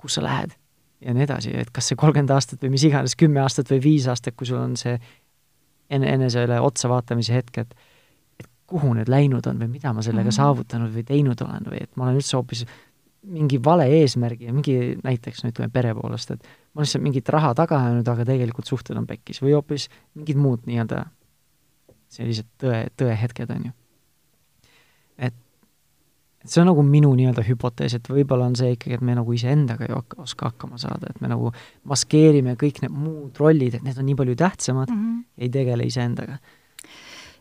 kus 0.00 0.16
sa 0.16 0.24
lähed 0.24 0.56
ja 1.00 1.14
nii 1.16 1.24
edasi, 1.24 1.52
et 1.56 1.70
kas 1.72 1.90
see 1.90 1.98
kolmkümmend 2.00 2.32
aastat 2.34 2.62
või 2.64 2.74
mis 2.74 2.84
iganes, 2.88 3.16
kümme 3.16 3.40
aastat 3.44 3.70
või 3.72 3.80
viis 3.84 4.08
aastat, 4.10 4.36
kui 4.36 4.48
sul 4.48 4.60
on 4.60 4.76
see 4.80 4.98
enne, 5.90 6.12
enesele 6.12 6.60
otsa 6.60 6.90
vaatamise 6.92 7.34
hetk, 7.34 7.62
et 7.64 7.74
kuhu 8.70 8.92
need 8.94 9.10
läinud 9.10 9.46
on 9.50 9.58
või 9.60 9.72
mida 9.72 9.92
ma 9.92 10.02
sellega 10.06 10.28
-hmm. 10.28 10.38
saavutanud 10.38 10.94
või 10.94 11.04
teinud 11.06 11.42
olen 11.46 11.66
või 11.72 11.82
et 11.82 11.96
ma 11.96 12.06
olen 12.06 12.20
üldse 12.20 12.36
hoopis 12.38 12.64
mingi 13.22 13.60
vale 13.64 13.86
eesmärgi 14.00 14.48
ja 14.48 14.52
mingi 14.52 14.76
näiteks 15.04 15.44
no 15.44 15.50
ütleme 15.52 15.72
pere 15.72 15.92
poolest, 15.94 16.30
et 16.30 16.42
ma 16.42 16.80
olen 16.80 16.88
lihtsalt 16.88 17.04
mingit 17.04 17.28
raha 17.28 17.52
taga 17.54 17.80
ajanud, 17.84 18.08
aga 18.08 18.24
tegelikult 18.24 18.70
suhted 18.70 18.96
on 18.96 19.06
pekkis 19.06 19.42
või 19.44 19.52
hoopis 19.56 19.88
mingid 20.16 20.40
muud 20.40 20.64
nii-öelda 20.70 21.04
sellised 22.10 22.48
tõe, 22.60 22.86
tõehetked, 22.98 23.52
on 23.54 23.66
ju. 23.68 23.72
et, 25.28 25.36
et 26.40 26.48
see 26.48 26.62
on 26.62 26.70
nagu 26.72 26.82
minu 26.86 27.12
nii-öelda 27.18 27.44
hüpotees, 27.46 27.98
et 27.98 28.08
võib-olla 28.08 28.48
on 28.50 28.56
see 28.58 28.72
ikkagi, 28.74 28.96
et 28.96 29.04
me 29.04 29.18
nagu 29.18 29.36
iseendaga 29.36 29.86
ei 29.86 29.94
oska 30.24 30.50
hakkama 30.50 30.80
saada, 30.80 31.12
et 31.12 31.20
me 31.20 31.30
nagu 31.30 31.52
maskeerime 31.92 32.56
kõik 32.60 32.80
need 32.86 32.94
muud 32.94 33.36
rollid, 33.42 33.76
et 33.76 33.84
need 33.86 34.00
on 34.00 34.08
nii 34.08 34.16
palju 34.22 34.38
tähtsamad 34.40 34.90
mm 34.90 35.04
-hmm. 35.04 35.22
ei 35.44 35.52
tegele 35.52 35.86
iseendaga 35.86 36.40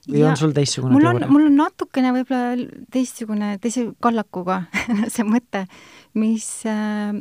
või 0.07 0.21
ja 0.21 0.31
on 0.31 0.39
sul 0.39 0.53
teistsugune 0.55 0.95
mul 0.95 1.09
on, 1.12 1.25
mul 1.31 1.47
on 1.49 1.59
natukene 1.59 2.13
võib-olla 2.15 2.85
teistsugune, 2.93 3.52
teise 3.63 3.89
kallakuga 4.04 4.63
see 5.13 5.27
mõte, 5.27 5.65
mis 6.19 6.47
äh, 6.69 7.13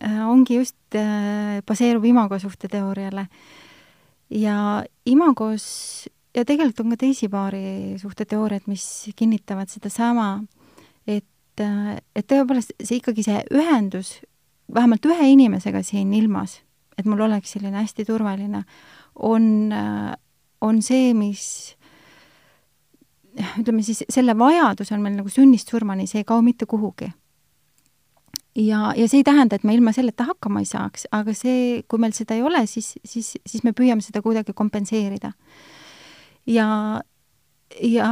äh, 0.00 0.24
ongi 0.28 0.60
just 0.60 0.98
äh, 0.98 1.60
baseerub 1.66 2.04
imagosuhte 2.08 2.70
teooriale. 2.72 3.28
ja 4.30 4.56
imagos 5.04 5.64
ja 6.34 6.44
tegelikult 6.44 6.82
on 6.84 6.94
ka 6.94 7.00
teisi 7.04 7.28
paari 7.32 7.94
suhteteooriaid, 8.00 8.66
mis 8.70 8.84
kinnitavad 9.16 9.70
sedasama, 9.70 10.28
et, 11.06 11.60
äh, 11.62 11.96
et 12.16 12.26
tõepoolest 12.30 12.74
see 12.82 12.98
ikkagi 13.00 13.26
see 13.26 13.42
ühendus 13.54 14.18
vähemalt 14.74 15.06
ühe 15.06 15.30
inimesega 15.34 15.82
siin 15.86 16.12
ilmas, 16.16 16.60
et 16.98 17.06
mul 17.06 17.24
oleks 17.26 17.54
selline 17.54 17.82
hästi 17.82 18.06
turvaline, 18.08 18.64
on, 19.14 19.72
äh, 19.72 20.12
on 20.60 20.82
see, 20.82 21.12
mis 21.14 21.76
ütleme 23.60 23.82
siis, 23.82 24.04
selle 24.12 24.36
vajadus 24.38 24.92
on 24.94 25.02
meil 25.02 25.16
nagu 25.18 25.30
sünnist 25.32 25.72
surmani, 25.72 26.06
see 26.10 26.22
ei 26.22 26.28
kao 26.28 26.42
mitte 26.42 26.66
kuhugi. 26.70 27.10
ja, 28.54 28.92
ja 28.96 29.08
see 29.08 29.22
ei 29.22 29.26
tähenda, 29.26 29.56
et 29.56 29.64
me 29.64 29.74
ilma 29.74 29.92
selleta 29.92 30.28
hakkama 30.28 30.62
ei 30.62 30.68
saaks, 30.70 31.08
aga 31.12 31.34
see, 31.34 31.82
kui 31.88 31.98
meil 31.98 32.14
seda 32.14 32.36
ei 32.36 32.44
ole, 32.46 32.66
siis, 32.70 32.94
siis, 33.04 33.34
siis 33.46 33.64
me 33.66 33.72
püüame 33.72 34.04
seda 34.04 34.22
kuidagi 34.22 34.54
kompenseerida. 34.54 35.32
ja, 36.46 36.68
ja 37.82 38.10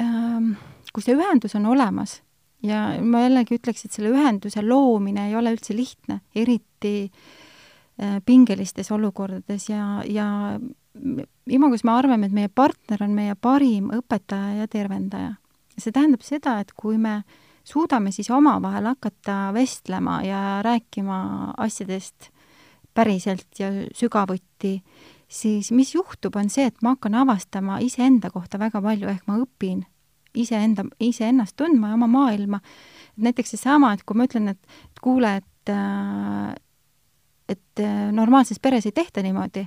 ähm, 0.00 0.52
kui 0.92 1.04
see 1.04 1.16
ühendus 1.16 1.56
on 1.56 1.66
olemas 1.72 2.20
ja 2.62 2.82
ma 3.02 3.24
jällegi 3.24 3.58
ütleks, 3.58 3.86
et 3.86 3.96
selle 3.96 4.12
ühenduse 4.12 4.62
loomine 4.64 5.28
ei 5.30 5.36
ole 5.38 5.54
üldse 5.54 5.74
lihtne, 5.76 6.20
eriti 6.36 7.08
äh, 7.08 8.20
pingelistes 8.26 8.92
olukordades 8.94 9.68
ja, 9.70 10.02
ja 10.06 10.28
Imagus 11.48 11.84
me 11.84 11.94
arvame, 11.96 12.28
et 12.28 12.34
meie 12.36 12.50
partner 12.52 13.00
on 13.04 13.14
meie 13.16 13.34
parim 13.34 13.90
õpetaja 13.94 14.62
ja 14.62 14.68
tervendaja. 14.68 15.34
see 15.78 15.92
tähendab 15.92 16.20
seda, 16.22 16.58
et 16.60 16.72
kui 16.76 16.98
me 17.00 17.22
suudame 17.64 18.12
siis 18.12 18.28
omavahel 18.30 18.90
hakata 18.90 19.52
vestlema 19.54 20.20
ja 20.22 20.60
rääkima 20.62 21.54
asjadest 21.56 22.28
päriselt 22.94 23.48
ja 23.58 23.70
sügavuti, 23.96 24.82
siis 25.28 25.70
mis 25.72 25.94
juhtub, 25.94 26.36
on 26.36 26.50
see, 26.52 26.66
et 26.68 26.82
ma 26.82 26.92
hakkan 26.92 27.14
avastama 27.22 27.78
iseenda 27.80 28.30
kohta 28.30 28.60
väga 28.60 28.82
palju, 28.84 29.08
ehk 29.08 29.24
ma 29.26 29.38
õpin 29.40 29.86
iseenda, 30.34 30.84
iseennast 31.00 31.56
tundma 31.56 31.88
ja 31.88 31.94
oma 31.94 32.06
maailma. 32.06 32.60
näiteks 33.16 33.56
seesama, 33.56 33.92
et 33.92 34.04
kui 34.04 34.16
ma 34.16 34.28
ütlen, 34.28 34.52
et, 34.52 34.76
kuule, 35.00 35.36
et 35.40 35.72
äh, 35.72 36.52
et 37.48 37.80
äh, 37.80 38.12
normaalses 38.12 38.60
peres 38.60 38.86
ei 38.86 38.92
tehta 38.92 39.22
niimoodi, 39.22 39.66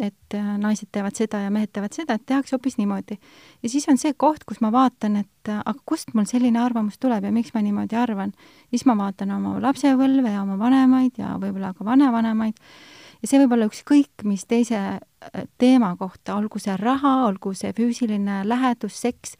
et 0.00 0.34
äh, 0.34 0.46
naised 0.58 0.88
teevad 0.92 1.14
seda 1.18 1.40
ja 1.44 1.50
mehed 1.54 1.70
teevad 1.74 1.94
seda, 1.94 2.16
et 2.16 2.24
tehakse 2.26 2.56
hoopis 2.56 2.76
niimoodi. 2.78 3.18
ja 3.62 3.68
siis 3.68 3.86
on 3.88 3.98
see 4.00 4.14
koht, 4.16 4.44
kus 4.48 4.60
ma 4.60 4.72
vaatan, 4.74 5.16
et 5.22 5.50
äh, 5.50 5.60
aga 5.64 5.78
kust 5.86 6.14
mul 6.14 6.26
selline 6.30 6.58
arvamus 6.60 6.98
tuleb 6.98 7.24
ja 7.24 7.32
miks 7.32 7.54
ma 7.54 7.62
niimoodi 7.62 7.96
arvan. 7.96 8.32
siis 8.70 8.86
ma 8.86 8.96
vaatan 8.98 9.30
oma 9.36 9.56
lapsepõlve 9.62 10.32
ja 10.34 10.42
oma 10.42 10.58
vanemaid 10.58 11.18
ja 11.18 11.36
võib-olla 11.40 11.74
ka 11.74 11.84
vanavanemaid. 11.84 12.58
Ja 13.22 13.28
see 13.28 13.40
võib 13.40 13.54
olla 13.56 13.68
ükskõik 13.70 14.24
mis 14.24 14.46
teise 14.50 14.80
äh, 14.80 15.46
teema 15.58 15.94
kohta, 15.96 16.34
olgu 16.36 16.58
see 16.58 16.76
raha, 16.80 17.24
olgu 17.28 17.54
see 17.54 17.72
füüsiline 17.76 18.42
lähedus, 18.48 18.98
seks, 19.00 19.38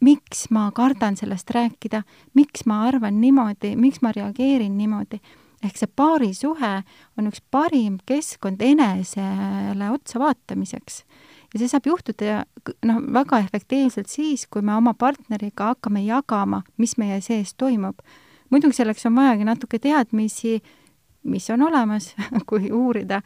miks 0.00 0.50
ma 0.50 0.68
kardan 0.76 1.16
sellest 1.16 1.50
rääkida, 1.50 2.02
miks 2.34 2.66
ma 2.66 2.84
arvan 2.90 3.20
niimoodi, 3.20 3.76
miks 3.80 4.02
ma 4.04 4.12
reageerin 4.12 4.76
niimoodi 4.76 5.22
ehk 5.66 5.80
see 5.80 5.90
paarisuhe 5.98 6.72
on 7.18 7.30
üks 7.30 7.42
parim 7.50 7.98
keskkond 8.08 8.62
enesele 8.62 9.90
otsa 9.92 10.20
vaatamiseks. 10.22 11.02
ja 11.52 11.60
see 11.60 11.70
saab 11.70 11.86
juhtuda 11.88 12.44
noh, 12.88 13.02
väga 13.18 13.40
efektiivselt 13.44 14.10
siis, 14.12 14.46
kui 14.50 14.62
me 14.62 14.74
oma 14.76 14.94
partneriga 14.94 15.72
hakkame 15.72 16.04
jagama, 16.06 16.62
mis 16.76 16.96
meie 16.98 17.20
sees 17.20 17.54
toimub. 17.54 18.02
muidugi 18.50 18.80
selleks 18.80 19.06
on 19.06 19.16
vajagi 19.16 19.46
natuke 19.48 19.78
teadmisi, 19.78 20.60
mis 21.26 21.50
on 21.50 21.62
olemas 21.66 22.14
kui 22.48 22.70
uurida, 22.70 23.22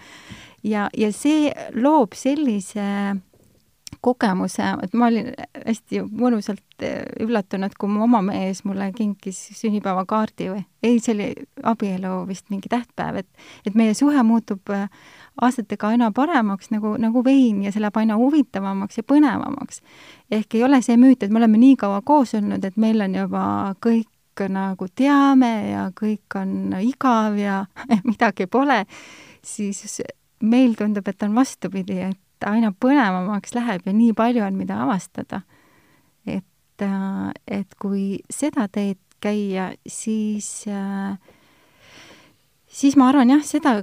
ja, 0.65 0.89
ja 0.97 1.13
see 1.13 1.53
loob 1.75 2.17
sellise 2.17 3.17
kogemuse, 4.01 4.65
et 4.83 4.95
ma 4.97 5.09
olin 5.11 5.31
hästi 5.55 6.03
mõnusalt 6.09 6.85
eh, 6.85 7.03
üllatunud, 7.21 7.75
kui 7.79 7.91
mu 7.93 8.05
oma 8.07 8.23
mees 8.25 8.63
mulle 8.65 8.91
kinkis 8.97 9.39
sünnipäevakaardi 9.59 10.49
või 10.53 10.63
ei, 10.83 11.01
see 11.05 11.13
oli 11.15 11.27
abielu 11.69 12.13
vist 12.29 12.49
mingi 12.53 12.71
tähtpäev, 12.73 13.21
et 13.21 13.69
et 13.69 13.77
meie 13.77 13.95
suhe 13.95 14.23
muutub 14.25 14.73
eh, 14.73 14.87
aastatega 15.41 15.93
aina 15.93 16.11
paremaks 16.17 16.73
nagu, 16.73 16.95
nagu 17.01 17.25
vein 17.25 17.65
ja 17.65 17.73
see 17.73 17.83
läheb 17.85 17.99
aina 18.01 18.17
huvitavamaks 18.21 19.01
ja 19.01 19.05
põnevamaks. 19.05 19.83
ehk 20.31 20.57
ei 20.57 20.65
ole 20.65 20.81
see 20.83 20.97
müüt, 21.01 21.23
et 21.23 21.31
me 21.31 21.43
oleme 21.43 21.61
nii 21.61 21.77
kaua 21.81 22.01
koos 22.01 22.35
olnud, 22.39 22.65
et 22.65 22.81
meil 22.81 23.05
on 23.05 23.21
juba 23.21 23.45
kõik 23.85 24.09
nagu 24.49 24.87
teame 24.97 25.53
ja 25.69 25.91
kõik 25.93 26.39
on 26.41 26.73
igav 26.81 27.37
ja 27.37 27.67
midagi 28.09 28.47
pole, 28.47 28.87
siis 29.45 30.01
meil 30.41 30.75
tundub, 30.79 31.09
et 31.09 31.23
on 31.23 31.35
vastupidi, 31.37 32.01
et 32.09 32.21
aina 32.49 32.73
põnevamaks 32.73 33.55
läheb 33.57 33.87
ja 33.87 33.95
nii 33.97 34.15
palju 34.17 34.45
on, 34.47 34.57
mida 34.59 34.83
avastada. 34.85 35.43
et, 36.27 36.83
äh, 36.83 37.31
et 37.47 37.75
kui 37.81 38.21
seda 38.31 38.69
teed 38.69 38.99
käia, 39.21 39.73
siis 39.87 40.65
äh, 40.69 41.17
siis 42.67 42.97
ma 42.97 43.11
arvan 43.11 43.31
jah, 43.35 43.43
seda, 43.45 43.81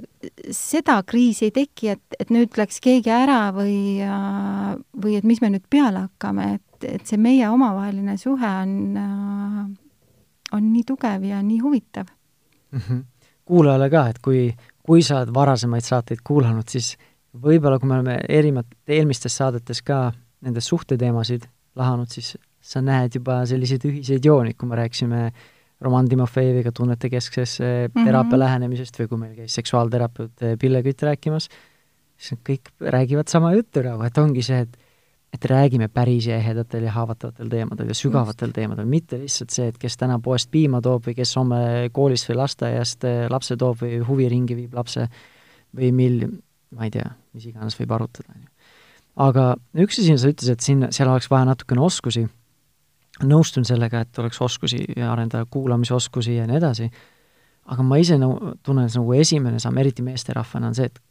seda 0.54 1.02
kriisi 1.06 1.48
ei 1.48 1.54
teki, 1.54 1.92
et, 1.94 2.18
et 2.20 2.32
nüüd 2.34 2.56
läks 2.58 2.80
keegi 2.84 3.12
ära 3.12 3.48
või, 3.54 4.00
äh, 4.02 4.72
või 5.02 5.18
et 5.18 5.28
mis 5.28 5.42
me 5.44 5.52
nüüd 5.54 5.66
peale 5.70 6.06
hakkame, 6.08 6.54
et, 6.58 6.88
et 6.88 7.06
see 7.06 7.20
meie 7.20 7.48
omavaheline 7.50 8.16
suhe 8.18 8.54
on, 8.62 8.96
on 10.52 10.72
nii 10.72 10.86
tugev 10.88 11.28
ja 11.28 11.42
nii 11.42 11.60
huvitav 11.62 12.08
mm. 12.08 12.80
-hmm. 12.80 13.04
kuulajale 13.44 13.90
ka, 13.90 14.08
et 14.08 14.18
kui, 14.18 14.42
kui 14.82 15.02
sa 15.02 15.20
oled 15.20 15.34
varasemaid 15.34 15.84
saateid 15.84 16.24
kuulanud, 16.24 16.68
siis 16.68 16.96
võib-olla 17.34 17.78
kui 17.78 17.88
me 17.88 17.98
oleme 17.98 18.18
erinevat, 18.28 18.66
eelmistes 18.88 19.36
saadetes 19.36 19.82
ka 19.82 20.08
nendes 20.44 20.68
suhteteemasid 20.70 21.46
lahanud, 21.78 22.10
siis 22.10 22.36
sa 22.60 22.82
näed 22.84 23.14
juba 23.18 23.42
selliseid 23.48 23.84
ühiseid 23.88 24.24
jooni, 24.24 24.54
kui 24.58 24.68
me 24.68 24.78
rääkisime 24.80 25.22
Roman 25.80 26.08
Timofejeviga 26.10 26.72
tunnete 26.74 27.10
kesksest 27.10 27.60
mm 27.60 27.66
-hmm. 27.66 28.04
teraapia 28.04 28.38
lähenemisest 28.38 28.98
või 28.98 29.08
kui 29.08 29.18
meil 29.18 29.34
käis 29.36 29.54
seksuaalterapeut 29.54 30.32
Pille 30.60 30.82
Kütt 30.82 31.02
rääkimas, 31.02 31.48
siis 32.16 32.40
kõik 32.48 32.72
räägivad 32.80 33.28
sama 33.28 33.52
juttu 33.54 33.82
nagu, 33.82 34.02
et 34.02 34.18
ongi 34.18 34.42
see, 34.42 34.60
et 34.60 34.78
et 35.32 35.44
räägime 35.44 35.88
päris 35.88 36.26
ehedatel 36.26 36.82
ja 36.82 36.92
haavatavatel 36.92 37.48
teemadel 37.48 37.88
ja 37.88 37.94
sügavatel 37.94 38.48
Just. 38.48 38.54
teemadel, 38.54 38.86
mitte 38.86 39.18
lihtsalt 39.18 39.50
see, 39.50 39.66
et 39.68 39.78
kes 39.78 39.96
täna 39.96 40.18
poest 40.18 40.50
piima 40.50 40.80
toob 40.80 41.04
või 41.06 41.14
kes 41.14 41.36
homme 41.36 41.90
koolist 41.92 42.30
või 42.30 42.36
lasteaiast 42.36 43.04
lapse 43.30 43.56
toob 43.56 43.82
või 43.82 43.98
huviringi 44.08 44.56
viib 44.56 44.74
lapse 44.74 45.08
või 45.76 45.92
mil, 45.92 46.16
ma 46.76 46.88
ei 46.88 46.92
tea, 46.94 47.08
mis 47.36 47.48
iganes 47.48 47.76
võib 47.78 47.94
arutada, 47.96 48.34
on 48.34 48.42
ju. 48.42 48.48
aga 49.28 49.46
üks 49.84 50.00
asi, 50.02 50.16
sa 50.20 50.32
ütlesid, 50.32 50.52
et 50.56 50.64
siin, 50.64 50.86
seal 50.94 51.10
oleks 51.10 51.30
vaja 51.32 51.48
natukene 51.48 51.82
oskusi, 51.84 52.26
nõustun 53.24 53.66
sellega, 53.66 54.04
et 54.04 54.18
oleks 54.22 54.40
oskusi 54.44 54.84
arendada, 55.02 55.46
kuulamisoskusi 55.50 56.36
ja 56.36 56.46
nii 56.46 56.60
edasi, 56.60 56.90
aga 57.68 57.84
ma 57.84 57.98
ise 58.00 58.18
nagu 58.20 58.54
tunnen, 58.64 58.88
nagu 58.94 59.16
esimene 59.16 59.60
samm, 59.62 59.80
eriti 59.82 60.04
meesterahvana, 60.06 60.70
on 60.70 60.78
see, 60.78 60.90
et 60.90 61.02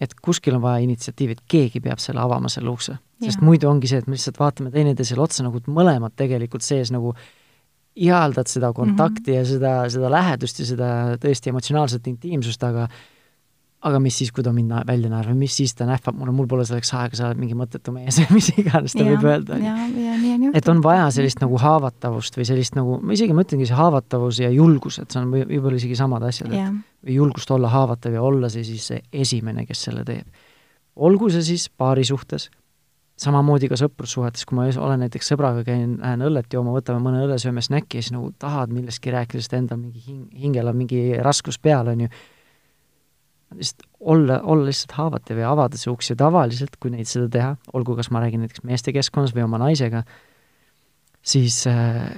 et 0.00 0.10
kuskil 0.18 0.56
on 0.56 0.62
vaja 0.64 0.82
initsiatiivi, 0.82 1.36
et 1.36 1.42
keegi 1.46 1.78
peab 1.84 2.00
selle 2.02 2.18
avama, 2.18 2.50
selle 2.50 2.72
ukse. 2.72 2.96
sest 3.22 3.40
muidu 3.46 3.68
ongi 3.70 3.86
see, 3.86 4.00
et 4.02 4.08
me 4.10 4.16
lihtsalt 4.18 4.40
vaatame 4.40 4.72
teineteisele 4.74 5.22
otsa 5.22 5.44
nagu 5.46 5.60
mõlemad 5.70 6.16
tegelikult 6.18 6.66
sees 6.66 6.90
nagu 6.92 7.14
ihaldad 7.94 8.50
seda 8.50 8.72
kontakti 8.74 9.30
mm 9.30 9.34
-hmm. 9.34 9.38
ja 9.38 9.44
seda, 9.46 9.72
seda 9.88 10.10
lähedust 10.10 10.58
ja 10.58 10.66
seda 10.66 10.88
tõesti 11.22 11.52
emotsionaalset 11.52 12.06
intiimsust, 12.10 12.62
aga 12.66 12.88
aga 13.84 14.00
mis 14.00 14.16
siis, 14.16 14.30
kui 14.32 14.44
ta 14.44 14.52
mind 14.54 14.72
välja 14.88 15.10
naerab, 15.12 15.36
mis 15.36 15.54
siis 15.58 15.74
ta 15.76 15.86
nähvab 15.88 16.16
mulle, 16.16 16.32
mul 16.36 16.48
pole 16.48 16.64
selleks 16.68 16.92
aega, 16.96 17.18
sa 17.18 17.28
oled 17.28 17.40
mingi 17.40 17.56
mõttetu 17.58 17.92
mees 17.92 18.16
või 18.22 18.38
mis 18.38 18.48
iganes 18.56 18.96
ta 18.96 19.04
ja, 19.04 19.12
võib 19.12 19.28
öelda. 19.28 19.58
et 20.56 20.70
on 20.72 20.80
vaja 20.84 21.10
sellist 21.14 21.42
nagu 21.42 21.60
haavatavust 21.60 22.38
või 22.38 22.48
sellist 22.48 22.78
nagu, 22.78 22.96
ma 23.04 23.16
isegi 23.16 23.36
mõtlengi, 23.36 23.68
see 23.68 23.78
haavatavus 23.78 24.40
ja 24.40 24.50
julgus, 24.54 24.98
et 25.02 25.12
see 25.12 25.20
on 25.20 25.30
võib-olla 25.34 25.76
isegi 25.80 25.98
samad 26.00 26.24
asjad, 26.30 26.54
et 26.56 27.14
julgust 27.14 27.50
olla 27.52 27.70
haavatav 27.72 28.16
ja 28.16 28.24
olla 28.24 28.48
see 28.52 28.64
siis 28.66 28.90
see 28.92 29.02
esimene, 29.24 29.66
kes 29.68 29.88
selle 29.90 30.04
teeb. 30.08 30.44
olgu 30.96 31.28
see 31.34 31.44
siis 31.44 31.68
paari 31.68 32.06
suhtes, 32.08 32.48
samamoodi 33.20 33.68
ka 33.70 33.76
sõprussuhetes, 33.78 34.46
kui 34.48 34.58
ma 34.58 34.68
olen 34.72 35.04
näiteks 35.04 35.28
sõbraga, 35.34 35.62
käin, 35.66 35.98
lähen 36.00 36.24
õllet 36.24 36.56
jooma, 36.56 36.72
võtame 36.74 37.02
mõne 37.04 37.20
õlle, 37.26 37.36
sööme 37.38 37.62
snäkki 37.62 38.00
ja 38.00 38.06
siis 38.06 38.14
nagu 38.16 38.32
tahad 38.42 38.72
millestki 38.74 39.12
rääkida, 39.14 39.42
sest 39.44 39.54
endal 39.58 39.78
mingi 39.78 40.02
hing, 40.06 40.24
hingel 40.46 40.72
on 40.72 40.80
mingi 40.80 41.02
raskus 41.22 41.60
peal, 41.62 41.92
on 41.92 42.06
ju 42.06 42.10
lihtsalt 43.58 43.88
olla, 44.00 44.40
olla 44.42 44.68
lihtsalt 44.68 44.94
haavatav 44.98 45.40
ja 45.40 45.50
avada 45.54 45.80
see 45.80 45.92
uks 45.92 46.12
ja 46.12 46.18
tavaliselt, 46.20 46.76
kui 46.82 46.92
neid 46.92 47.08
seda 47.10 47.30
teha, 47.32 47.56
olgu 47.72 47.96
kas 47.98 48.10
ma 48.14 48.22
räägin 48.24 48.44
näiteks 48.44 48.64
meeste 48.66 48.94
keskkonnas 48.96 49.34
või 49.36 49.46
oma 49.46 49.60
naisega, 49.62 50.04
siis 51.24 51.62
äh, 51.70 52.10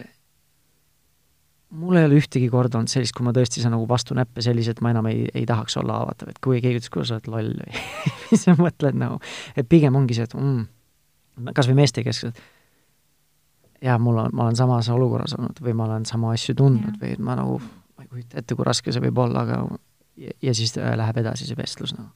mul 1.70 1.98
ei 1.98 2.08
ole 2.08 2.18
ühtegi 2.20 2.48
korda 2.52 2.78
olnud 2.80 2.90
sellist, 2.90 3.14
kui 3.16 3.26
ma 3.26 3.34
tõesti 3.36 3.62
saan 3.62 3.74
nagu 3.76 3.86
vastu 3.90 4.16
näppe 4.16 4.44
sellise, 4.44 4.74
et 4.74 4.82
ma 4.84 4.92
enam 4.94 5.08
ei, 5.10 5.26
ei 5.34 5.46
tahaks 5.48 5.78
olla 5.80 6.00
haavatav, 6.00 6.32
et 6.32 6.42
kui 6.44 6.60
keegi 6.64 6.80
ütles, 6.80 6.92
kuule, 6.92 7.06
sa 7.08 7.18
oled 7.18 7.30
loll 7.32 7.54
või 7.60 7.86
mis 8.30 8.44
sa 8.46 8.56
mõtled 8.58 9.00
nagu, 9.00 9.18
et 9.56 9.68
pigem 9.68 9.98
ongi 9.98 10.18
see, 10.18 10.28
et 10.28 10.36
mm, 10.36 11.50
kas 11.56 11.70
või 11.70 11.80
meeste 11.82 12.04
keskselt, 12.06 12.38
jaa, 13.82 13.98
mul 14.02 14.22
on, 14.22 14.36
ma 14.36 14.46
olen 14.46 14.58
samas 14.58 14.88
olukorras 14.92 15.36
olnud 15.38 15.60
või 15.62 15.74
ma 15.76 15.90
olen 15.90 16.06
sama 16.08 16.32
asju 16.36 16.56
tundnud 16.56 16.96
ja. 16.96 17.02
või 17.02 17.18
ma 17.26 17.36
nagu, 17.38 17.58
ma 17.60 18.06
ei 18.06 18.10
kujuta 18.12 18.40
ette, 18.40 18.56
kui 18.56 18.66
raske 18.66 18.94
see 18.94 19.04
võib 19.08 19.20
olla, 19.26 19.44
aga 19.44 19.60
ja, 20.16 20.54
siis 20.54 20.76
äh, 20.78 20.94
läheb 20.98 21.20
edasi 21.22 21.48
see 21.48 21.58
vestlus 21.58 21.94
nagu. 21.96 22.10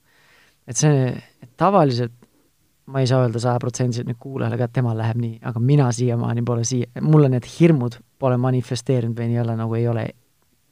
et 0.69 0.77
see, 0.77 1.11
et 1.43 1.51
tavaliselt 1.61 2.15
ma 2.91 3.03
ei 3.03 3.07
saa 3.07 3.23
öelda 3.25 3.39
sajaprotsendiliselt 3.43 4.09
nüüd 4.09 4.19
kuulajale 4.19 4.59
ka, 4.59 4.67
et 4.67 4.75
temal 4.75 4.99
läheb 4.99 5.21
nii, 5.23 5.37
aga 5.47 5.63
mina 5.63 5.91
siiamaani 5.95 6.43
pole 6.47 6.65
siia, 6.67 6.91
mulle 7.07 7.31
need 7.31 7.47
hirmud 7.47 8.01
pole 8.19 8.39
manifesteerinud 8.41 9.19
või 9.19 9.31
nii-öelda 9.31 9.57
nagu 9.61 9.79
ei 9.79 9.87
ole 9.89 10.09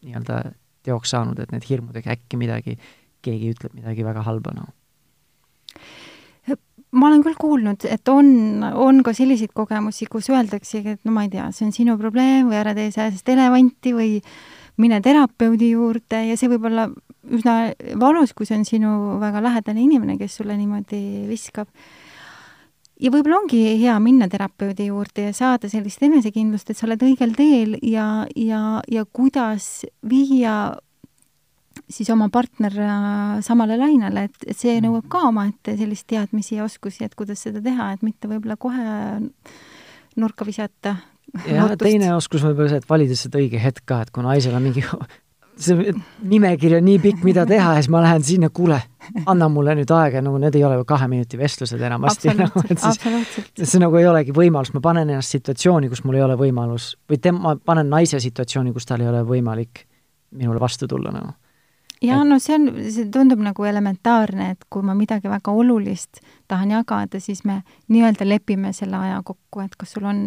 nii-öelda 0.06 0.40
teoks 0.88 1.14
saanud, 1.14 1.38
et 1.42 1.52
need 1.54 1.66
hirmudega 1.68 2.14
äkki 2.16 2.40
midagi, 2.40 2.76
keegi 3.22 3.54
ütleb 3.54 3.74
midagi 3.78 4.06
väga 4.06 4.24
halba, 4.26 4.54
noh 4.56 4.74
ma 6.96 7.08
olen 7.08 7.22
küll 7.24 7.36
kuulnud, 7.36 7.84
et 7.88 8.08
on, 8.08 8.62
on 8.64 9.02
ka 9.04 9.12
selliseid 9.16 9.52
kogemusi, 9.56 10.06
kus 10.10 10.30
öeldaksegi, 10.32 10.96
et 10.96 11.02
no 11.04 11.12
ma 11.12 11.26
ei 11.26 11.32
tea, 11.32 11.48
see 11.52 11.66
on 11.68 11.74
sinu 11.74 11.98
probleem 12.00 12.48
või 12.48 12.56
ära 12.60 12.72
tee 12.76 12.88
sääsest 12.94 13.28
elevanti 13.28 13.92
või 13.96 14.14
mine 14.80 15.00
terapeudi 15.04 15.72
juurde 15.74 16.22
ja 16.30 16.36
see 16.40 16.48
võib 16.54 16.68
olla 16.70 16.86
üsna 17.34 17.56
valus, 18.00 18.34
kui 18.36 18.48
see 18.48 18.58
on 18.58 18.66
sinu 18.68 18.92
väga 19.22 19.42
lähedane 19.44 19.82
inimene, 19.82 20.18
kes 20.20 20.38
sulle 20.40 20.56
niimoodi 20.58 21.26
viskab. 21.28 21.68
ja 22.98 23.12
võib-olla 23.14 23.42
ongi 23.42 23.60
hea 23.78 23.94
minna 24.02 24.26
terapeudi 24.28 24.88
juurde 24.88 25.28
ja 25.28 25.32
saada 25.36 25.68
sellist 25.70 26.02
enesekindlust, 26.02 26.70
et 26.70 26.78
sa 26.78 26.88
oled 26.88 27.02
õigel 27.06 27.34
teel 27.38 27.78
ja, 27.82 28.26
ja, 28.34 28.82
ja 28.90 29.04
kuidas 29.04 29.86
viia 30.02 30.74
siis 31.88 32.10
oma 32.10 32.28
partner 32.32 32.74
äh, 32.82 33.38
samale 33.44 33.78
lainele, 33.78 34.26
et, 34.28 34.48
et 34.50 34.58
see 34.58 34.80
nõuab 34.82 35.06
ka 35.10 35.22
omaette 35.28 35.76
sellist 35.78 36.08
teadmisi 36.10 36.58
ja 36.58 36.66
oskusi, 36.66 37.04
et 37.06 37.14
kuidas 37.18 37.44
seda 37.46 37.62
teha, 37.64 37.92
et 37.94 38.02
mitte 38.02 38.30
võib-olla 38.30 38.58
kohe 38.60 38.98
nurka 40.18 40.46
visata. 40.48 40.96
ja 41.46 41.68
teine 41.78 42.12
oskus 42.16 42.44
võib-olla 42.44 42.72
see, 42.72 42.82
et 42.82 42.90
valida 42.90 43.16
seda 43.18 43.40
õige 43.40 43.62
hetk 43.62 43.86
ka, 43.86 44.02
et 44.02 44.12
kui 44.12 44.26
naisel 44.26 44.58
on 44.58 44.68
mingi 44.68 44.84
see 45.58 45.92
nimekiri 46.30 46.78
on 46.78 46.86
nii 46.86 46.98
pikk, 47.02 47.24
mida 47.26 47.44
teha 47.48 47.74
ja 47.74 47.82
siis 47.82 47.90
ma 47.92 48.02
lähen 48.04 48.22
sinna, 48.24 48.50
kuule, 48.54 48.78
anna 49.26 49.48
mulle 49.52 49.74
nüüd 49.78 49.90
aega, 49.94 50.22
nagu 50.24 50.38
need 50.42 50.54
ei 50.58 50.64
ole 50.66 50.78
ju 50.80 50.86
kahe 50.88 51.08
minuti 51.10 51.38
vestlused 51.40 51.82
enamasti. 51.90 52.32
Nagu, 52.38 52.62
see 53.58 53.82
nagu 53.82 53.98
ei 53.98 54.06
olegi 54.06 54.34
võimalus, 54.36 54.72
ma 54.76 54.82
panen 54.84 55.10
ennast 55.10 55.34
situatsiooni, 55.34 55.90
kus 55.90 56.04
mul 56.06 56.20
ei 56.20 56.24
ole 56.26 56.38
võimalus 56.38 56.92
või 57.10 57.20
tema, 57.22 57.56
panen 57.58 57.90
naise 57.90 58.20
situatsiooni, 58.22 58.72
kus 58.76 58.88
tal 58.88 59.02
ei 59.02 59.10
ole 59.10 59.24
võimalik 59.26 59.84
minule 60.38 60.60
vastu 60.60 60.88
tulla 60.88 61.12
nagu. 61.12 61.32
ja 62.02 62.20
no 62.24 62.38
see 62.38 62.54
on, 62.54 62.68
see 62.92 63.08
tundub 63.12 63.40
nagu 63.42 63.64
elementaarne, 63.64 64.50
et 64.54 64.66
kui 64.70 64.84
ma 64.86 64.94
midagi 64.94 65.30
väga 65.30 65.50
olulist 65.50 66.20
tahan 66.48 66.76
jagada, 66.76 67.20
siis 67.20 67.42
me 67.48 67.62
nii-öelda 67.88 68.28
lepime 68.28 68.72
selle 68.76 69.00
aja 69.00 69.22
kokku, 69.24 69.64
et 69.64 69.74
kas 69.76 69.96
sul 69.96 70.06
on 70.06 70.22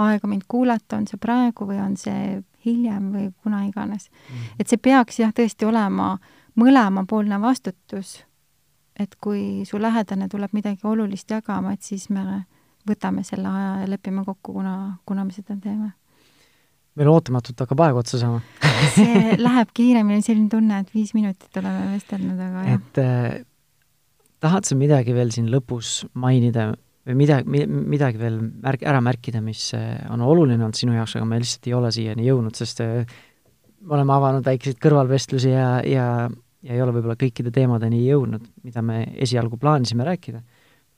aega 0.00 0.30
mind 0.30 0.46
kuulata, 0.48 0.96
on 0.96 1.10
see 1.10 1.20
praegu 1.20 1.68
või 1.68 1.82
on 1.82 1.98
see 2.00 2.40
hiljem 2.64 3.10
või 3.14 3.30
kuna 3.42 3.64
iganes 3.66 4.08
mm.. 4.10 4.60
et 4.60 4.70
see 4.70 4.80
peaks 4.80 5.20
jah, 5.22 5.32
tõesti 5.34 5.68
olema 5.68 6.16
mõlemapoolne 6.58 7.38
vastutus, 7.40 8.20
et 9.00 9.16
kui 9.20 9.64
su 9.68 9.80
lähedane 9.80 10.28
tuleb 10.28 10.52
midagi 10.52 10.86
olulist 10.88 11.30
jagama, 11.30 11.72
et 11.72 11.82
siis 11.82 12.08
me 12.12 12.44
võtame 12.88 13.24
selle 13.24 13.48
aja 13.48 13.74
ja 13.82 13.88
lepime 13.90 14.24
kokku, 14.26 14.58
kuna, 14.58 14.98
kuna 15.06 15.24
me 15.24 15.32
seda 15.32 15.56
teeme. 15.56 15.92
meil 16.98 17.08
ootamatult 17.08 17.62
hakkab 17.64 17.80
aeg 17.86 17.96
otsa 18.02 18.20
saama 18.20 18.42
see 18.96 19.38
läheb 19.40 19.72
kiiremini, 19.74 20.22
selline 20.24 20.50
tunne, 20.52 20.82
et 20.82 20.94
viis 20.94 21.14
minutit 21.16 21.62
oleme 21.62 21.94
vestelnud, 21.94 22.40
aga 22.48 22.66
jah. 22.66 22.80
et 22.80 23.02
äh, 23.02 23.44
tahad 24.42 24.68
sa 24.68 24.76
midagi 24.76 25.14
veel 25.16 25.32
siin 25.32 25.48
lõpus 25.52 26.02
mainida 26.12 26.72
või 27.06 27.18
midagi, 27.18 27.66
midagi 27.66 28.20
veel 28.20 28.38
märk-, 28.62 28.84
ära 28.86 29.00
märkida, 29.04 29.42
mis 29.44 29.70
äh, 29.78 29.98
on 30.12 30.22
oluline 30.22 30.62
olnud 30.62 30.78
sinu 30.78 30.94
jaoks, 30.96 31.16
aga 31.18 31.28
me 31.28 31.40
lihtsalt 31.42 31.68
ei 31.68 31.76
ole 31.76 31.92
siiani 31.94 32.26
jõudnud, 32.28 32.58
sest 32.58 32.82
äh, 32.84 33.14
me 33.82 33.96
oleme 33.98 34.14
avanud 34.14 34.46
väikeseid 34.46 34.78
kõrvalvestlusi 34.82 35.50
ja, 35.50 35.70
ja, 35.86 36.06
ja 36.62 36.76
ei 36.76 36.82
ole 36.82 36.94
võib-olla 36.94 37.18
kõikide 37.18 37.50
teemadeni 37.54 38.04
jõudnud, 38.04 38.46
mida 38.62 38.84
me 38.86 39.02
esialgu 39.26 39.58
plaanisime 39.58 40.06
rääkida. 40.06 40.42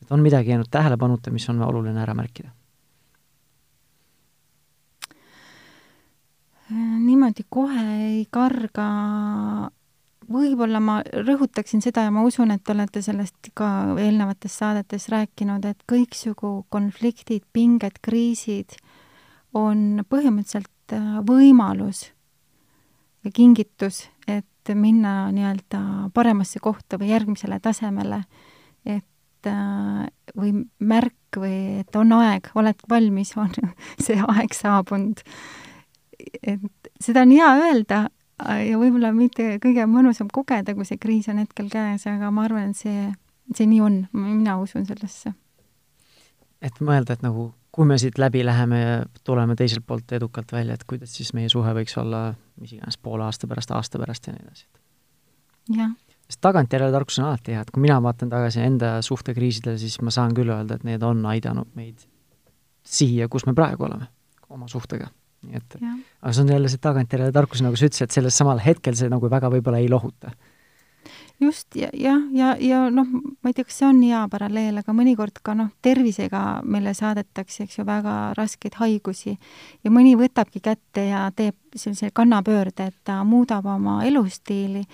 et 0.03 0.13
on 0.13 0.21
midagi 0.21 0.53
jäänud 0.53 0.69
tähelepanuta, 0.71 1.33
mis 1.33 1.49
on 1.49 1.63
oluline 1.63 2.01
ära 2.01 2.15
märkida? 2.15 2.53
niimoodi 6.75 7.45
kohe 7.53 7.83
ei 8.09 8.27
karga 8.33 8.87
võib-olla 10.31 10.81
ma 10.81 10.99
rõhutaksin 11.05 11.83
seda 11.85 12.07
ja 12.07 12.13
ma 12.15 12.25
usun, 12.27 12.53
et 12.55 12.63
te 12.65 12.73
olete 12.75 13.03
sellest 13.05 13.51
ka 13.57 13.69
eelnevates 14.01 14.59
saadetes 14.61 15.09
rääkinud, 15.13 15.65
et 15.69 15.85
kõiksugu 15.91 16.65
konfliktid, 16.73 17.45
pinged, 17.53 18.01
kriisid 18.05 18.77
on 19.55 20.03
põhimõtteliselt 20.11 20.95
äh, 20.97 21.21
võimalus 21.27 22.09
ja 23.25 23.33
kingitus, 23.35 24.05
et 24.29 24.75
minna 24.75 25.31
nii-öelda 25.35 26.11
paremasse 26.15 26.61
kohta 26.65 26.99
või 27.01 27.13
järgmisele 27.13 27.61
tasemele, 27.63 28.23
et 28.85 29.49
äh, 29.51 30.07
või 30.37 30.65
märk 30.79 31.41
või 31.41 31.81
et 31.83 31.97
on 31.97 32.13
aeg, 32.17 32.51
oled 32.55 32.85
valmis, 32.91 33.35
on 33.41 33.53
see 34.05 34.19
aeg 34.21 34.55
saabunud. 34.57 35.23
et 36.43 36.93
seda 37.01 37.25
on 37.25 37.35
hea 37.35 37.51
öelda, 37.63 38.07
ja 38.43 38.79
võib-olla 38.81 39.13
mitte 39.15 39.59
kõige 39.63 39.87
mõnusam 39.91 40.31
kogeda, 40.33 40.75
kui 40.75 40.87
see 40.89 41.01
kriis 41.01 41.29
on 41.33 41.43
hetkel 41.43 41.69
käes, 41.73 42.07
aga 42.11 42.31
ma 42.35 42.47
arvan, 42.49 42.73
et 42.75 42.81
see, 42.81 43.11
see 43.55 43.69
nii 43.71 43.83
on, 43.85 44.01
mina 44.13 44.57
usun 44.63 44.87
sellesse. 44.89 45.35
et 46.65 46.81
mõelda, 46.81 47.15
et 47.15 47.23
nagu 47.23 47.53
kui 47.75 47.87
me 47.87 47.99
siit 47.99 48.19
läbi 48.19 48.45
läheme 48.47 48.81
ja 48.81 48.99
tuleme 49.25 49.57
teiselt 49.59 49.87
poolt 49.87 50.13
edukalt 50.13 50.53
välja, 50.53 50.75
et 50.75 50.85
kuidas 50.87 51.15
siis 51.17 51.33
meie 51.35 51.49
suhe 51.51 51.75
võiks 51.75 51.97
olla 51.99 52.35
mis 52.61 52.73
iganes 52.73 52.99
poole 53.03 53.25
aasta 53.27 53.49
pärast, 53.51 53.71
aasta 53.75 53.99
pärast 53.99 54.27
ja 54.27 54.35
nii 54.35 54.47
edasi. 54.47 54.67
jah. 55.77 55.91
sest 56.29 56.41
tagantjärele 56.41 56.93
tarkus 56.93 57.19
on 57.19 57.29
alati 57.31 57.53
hea, 57.53 57.65
et 57.67 57.71
kui 57.75 57.83
mina 57.83 58.01
vaatan 58.03 58.31
tagasi 58.31 58.63
enda 58.63 58.97
suhtekriisidele, 59.03 59.79
siis 59.79 60.01
ma 60.03 60.15
saan 60.15 60.35
küll 60.35 60.55
öelda, 60.55 60.79
et 60.79 60.87
need 60.87 61.03
on 61.03 61.27
aidanud 61.27 61.75
meid 61.75 62.07
siia, 62.85 63.29
kus 63.29 63.47
me 63.47 63.55
praegu 63.55 63.89
oleme, 63.89 64.07
oma 64.49 64.69
suhtega 64.71 65.11
nii 65.45 65.61
et 65.61 65.77
aga 65.79 66.33
see 66.33 66.43
on 66.45 66.51
jälle 66.55 66.73
see 66.73 66.83
tagantjärele 66.83 67.35
tarkus, 67.35 67.63
nagu 67.65 67.79
sa 67.79 67.89
ütlesid, 67.89 68.09
et 68.09 68.19
selles 68.19 68.41
samal 68.41 68.61
hetkel 68.65 68.97
see 68.99 69.13
nagu 69.13 69.31
väga 69.31 69.51
võib-olla 69.53 69.81
ei 69.83 69.89
lohuta. 69.93 70.33
just, 71.41 71.67
ja, 71.77 71.89
jah, 71.93 72.21
ja, 72.33 72.55
ja, 72.61 72.67
ja 72.69 72.83
noh, 72.91 73.09
ma 73.11 73.51
ei 73.51 73.57
tea, 73.57 73.67
kas 73.67 73.81
see 73.81 73.89
on 73.89 74.03
hea 74.03 74.23
paralleel, 74.33 74.79
aga 74.81 74.95
mõnikord 74.97 75.43
ka 75.43 75.57
noh, 75.59 75.73
tervisega 75.83 76.45
meile 76.65 76.95
saadetakse, 76.95 77.67
eks 77.67 77.79
ju, 77.79 77.87
väga 77.89 78.35
raskeid 78.39 78.79
haigusi 78.81 79.35
ja 79.85 79.93
mõni 79.93 80.15
võtabki 80.19 80.63
kätte 80.65 81.09
ja 81.11 81.27
teeb 81.37 81.59
sellise 81.75 82.13
kannapöörde, 82.15 82.89
et 82.93 83.01
ta 83.05 83.21
muudab 83.25 83.67
oma 83.67 84.01
elustiili 84.07 84.85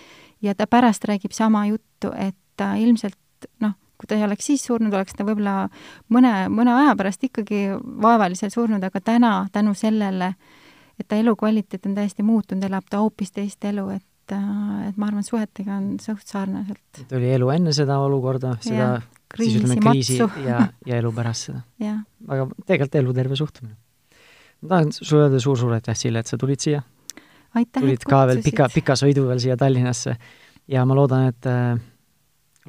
ja 0.43 0.55
ta 0.55 0.67
pärast 0.67 1.05
räägib 1.05 1.37
sama 1.37 1.67
juttu, 1.69 2.13
et 2.17 2.37
ta 2.57 2.75
ilmselt 2.81 3.19
noh, 3.61 3.77
kui 4.01 4.09
ta 4.09 4.17
ei 4.17 4.25
oleks 4.25 4.49
siis 4.49 4.65
surnud, 4.65 4.95
oleks 4.97 5.17
ta 5.17 5.27
võib-olla 5.29 5.69
mõne, 6.13 6.35
mõne 6.53 6.73
aja 6.73 6.95
pärast 6.97 7.25
ikkagi 7.29 7.67
vaevaliselt 8.03 8.55
surnud, 8.55 8.85
aga 8.87 9.03
täna 9.05 9.33
tänu 9.53 9.75
sellele, 9.77 10.33
et 11.01 11.09
ta 11.09 11.19
elukvaliteet 11.21 11.89
on 11.91 11.99
täiesti 11.99 12.25
muutunud, 12.25 12.65
elab 12.65 12.89
ta 12.91 13.03
hoopis 13.05 13.35
teist 13.37 13.65
elu, 13.69 13.89
et 13.97 14.07
et 14.31 14.99
ma 15.01 15.09
arvan, 15.09 15.25
suhetega 15.27 15.75
on 15.75 15.87
suht 15.99 16.29
sarnaselt. 16.31 17.01
et 17.03 17.13
oli 17.19 17.33
elu 17.35 17.49
enne 17.51 17.73
seda 17.75 17.97
olukorda, 17.99 18.53
seda 18.63 19.01
kriisi, 19.27 19.57
siis 19.57 19.65
ütleme 19.65 19.81
kriisi 19.83 20.19
matsu. 20.21 20.45
ja, 20.47 20.61
ja 20.87 21.01
elu 21.03 21.11
pärast 21.17 21.49
seda. 21.49 21.65
aga 22.33 22.47
tegelikult 22.63 23.01
eluterve 23.03 23.39
suhtumine. 23.41 23.75
ma 24.63 24.75
tahan 24.75 24.93
sulle 24.95 25.27
öelda 25.27 25.41
suur-suur 25.43 25.75
aitäh, 25.75 25.99
Sille, 25.99 26.23
et 26.23 26.31
sa 26.31 26.39
tulid 26.39 26.63
siia. 26.63 26.85
tulid 27.75 28.07
ka 28.07 28.23
veel 28.31 28.45
pika, 28.47 28.71
pika 28.71 28.95
sõidu 28.99 29.27
veel 29.27 29.43
siia 29.43 29.59
Tallinnasse 29.59 30.15
ja 30.71 30.85
ma 30.87 30.95
loodan, 30.95 31.31
et 31.33 31.51
äh, 31.51 31.75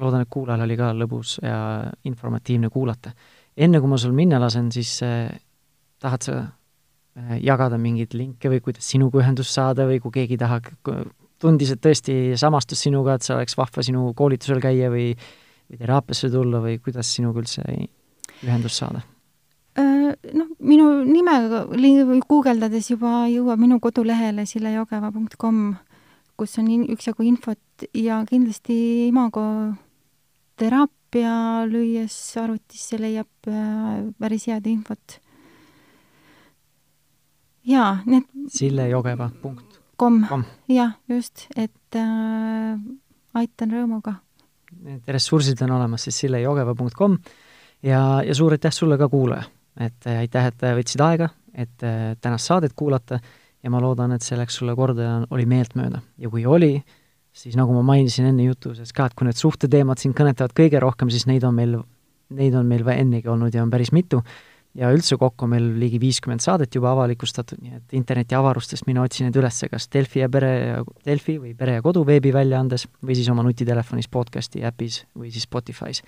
loodan, 0.00 0.24
et 0.24 0.30
kuulajal 0.32 0.64
oli 0.64 0.76
ka 0.78 0.92
lõbus 0.96 1.36
ja 1.42 1.56
informatiivne 2.08 2.70
kuulata. 2.72 3.12
enne, 3.56 3.80
kui 3.80 3.88
ma 3.88 3.98
sul 4.00 4.14
minna 4.16 4.40
lasen, 4.40 4.70
siis 4.72 4.94
eh, 5.04 5.28
tahad 6.00 6.22
sa 6.24 6.36
eh, 6.40 7.38
jagada 7.44 7.78
mingeid 7.78 8.14
linke 8.16 8.48
või 8.48 8.62
kuidas 8.64 8.88
sinuga 8.88 9.20
ühendust 9.20 9.52
saada 9.52 9.86
või 9.86 10.00
kui 10.00 10.14
keegi 10.14 10.38
tahab, 10.40 10.70
tundis, 11.42 11.74
et 11.74 11.82
tõesti 11.82 12.36
samastus 12.38 12.84
sinuga, 12.86 13.16
et 13.16 13.26
see 13.26 13.36
oleks 13.36 13.56
vahva 13.58 13.84
sinu 13.84 14.12
koolitusel 14.16 14.62
käia 14.62 14.90
või, 14.92 15.12
või 15.68 15.80
teraapiasse 15.80 16.30
tulla 16.32 16.62
või 16.64 16.78
kuidas 16.80 17.12
sinuga 17.12 17.42
üldse 17.42 17.64
ühendust 18.42 18.80
saada? 18.80 19.02
Äh, 19.78 20.12
noh, 20.36 20.50
minu 20.60 20.88
nime 21.04 21.38
guugeldades 22.28 22.90
juba 22.92 23.26
jõuab 23.32 23.60
minu 23.60 23.80
kodulehele 23.80 24.46
sillejogeva.com 24.48 25.64
kus 26.36 26.58
on 26.58 26.70
üksjagu 26.92 27.26
infot 27.26 27.86
ja 27.94 28.22
kindlasti 28.28 29.08
Imago 29.08 29.44
teraapia 30.60 31.66
lüües 31.68 32.16
arvutisse 32.40 33.00
leiab 33.00 33.50
äh, 33.50 34.08
päris 34.18 34.48
head 34.50 34.66
infot. 34.70 35.20
jaa, 37.64 38.00
need 38.06 38.26
Sille 38.50 38.88
Jogeva 38.90 39.30
punkt 39.42 39.82
kom, 40.02 40.44
jah, 40.70 40.96
just, 41.10 41.46
et 41.56 41.98
äh, 41.98 42.78
aitan 43.38 43.74
rõõmuga. 43.74 44.16
Need 44.82 45.08
ressursid 45.14 45.60
on 45.66 45.76
olemas 45.76 46.06
siis 46.06 46.22
sillejogeva.com 46.24 47.18
ja, 47.84 48.00
ja 48.24 48.34
suur 48.34 48.56
aitäh 48.56 48.74
sulle 48.74 48.98
ka, 49.00 49.10
kuulaja! 49.12 49.44
et 49.80 50.08
äh, 50.08 50.18
aitäh, 50.24 50.50
et 50.50 50.64
võtsid 50.76 51.00
aega, 51.00 51.30
et 51.54 51.84
äh, 51.86 52.12
tänast 52.20 52.50
saadet 52.50 52.74
kuulata 52.76 53.20
ja 53.62 53.70
ma 53.70 53.80
loodan, 53.82 54.12
et 54.16 54.24
see 54.26 54.38
läks 54.38 54.58
sulle 54.58 54.74
korda 54.78 55.06
ja 55.06 55.14
oli 55.30 55.46
meeltmööda. 55.46 56.02
ja 56.18 56.30
kui 56.30 56.46
oli, 56.46 56.76
siis 57.32 57.56
nagu 57.56 57.74
ma 57.76 57.82
mainisin 57.94 58.28
enne 58.30 58.46
jutu 58.48 58.74
sees 58.76 58.92
ka, 58.92 59.06
et 59.08 59.18
kui 59.18 59.28
need 59.28 59.38
suhteteemad 59.38 60.00
sind 60.02 60.16
kõnetavad 60.18 60.54
kõige 60.56 60.80
rohkem, 60.82 61.10
siis 61.10 61.26
neid 61.30 61.44
on 61.48 61.54
meil, 61.54 61.78
neid 62.30 62.56
on 62.58 62.66
meil 62.66 62.86
ennegi 62.96 63.28
olnud 63.28 63.54
ja 63.54 63.62
on 63.62 63.70
päris 63.70 63.92
mitu, 63.92 64.22
ja 64.78 64.90
üldse 64.92 65.18
kokku 65.20 65.46
on 65.46 65.52
meil 65.52 65.66
ligi 65.80 66.00
viiskümmend 66.00 66.42
saadet 66.44 66.74
juba 66.74 66.92
avalikustatud, 66.94 67.60
nii 67.60 67.78
et 67.78 67.96
internetiavarustest 67.98 68.86
mina 68.88 69.04
otsin 69.04 69.28
need 69.28 69.36
üles 69.40 69.58
kas 69.70 69.88
Delfi 69.92 70.22
ja 70.22 70.30
pere 70.32 70.52
ja, 70.52 70.78
Delfi 71.06 71.36
või 71.40 71.52
Pere 71.56 71.76
ja 71.76 71.84
Kodu 71.84 72.04
veebiväljaandes 72.08 72.86
või 73.04 73.16
siis 73.18 73.28
oma 73.32 73.44
nutitelefonis 73.46 74.08
podcasti 74.12 74.64
äpis 74.64 75.02
või 75.18 75.32
siis 75.32 75.44
Spotify's. 75.48 76.02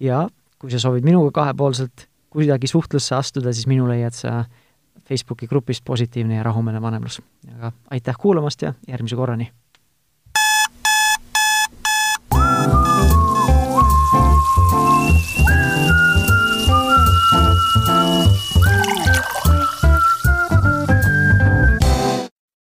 ja 0.00 0.26
kui 0.60 0.72
sa 0.72 0.80
soovid 0.80 1.04
minuga 1.04 1.32
kahepoolselt 1.40 2.06
kuidagi 2.32 2.68
suhtlusse 2.68 3.14
astuda, 3.16 3.52
siis 3.52 3.68
minu 3.68 3.88
leiad 3.88 4.12
sa 4.12 4.44
Facebooki 5.08 5.46
grupist 5.46 5.84
Positiivne 5.84 6.36
ja 6.36 6.42
rahumeelne 6.42 6.82
vanemlus. 6.82 7.22
aga 7.54 7.72
aitäh 7.90 8.16
kuulamast 8.20 8.62
ja 8.62 8.74
järgmise 8.88 9.16
korrani! 9.16 9.50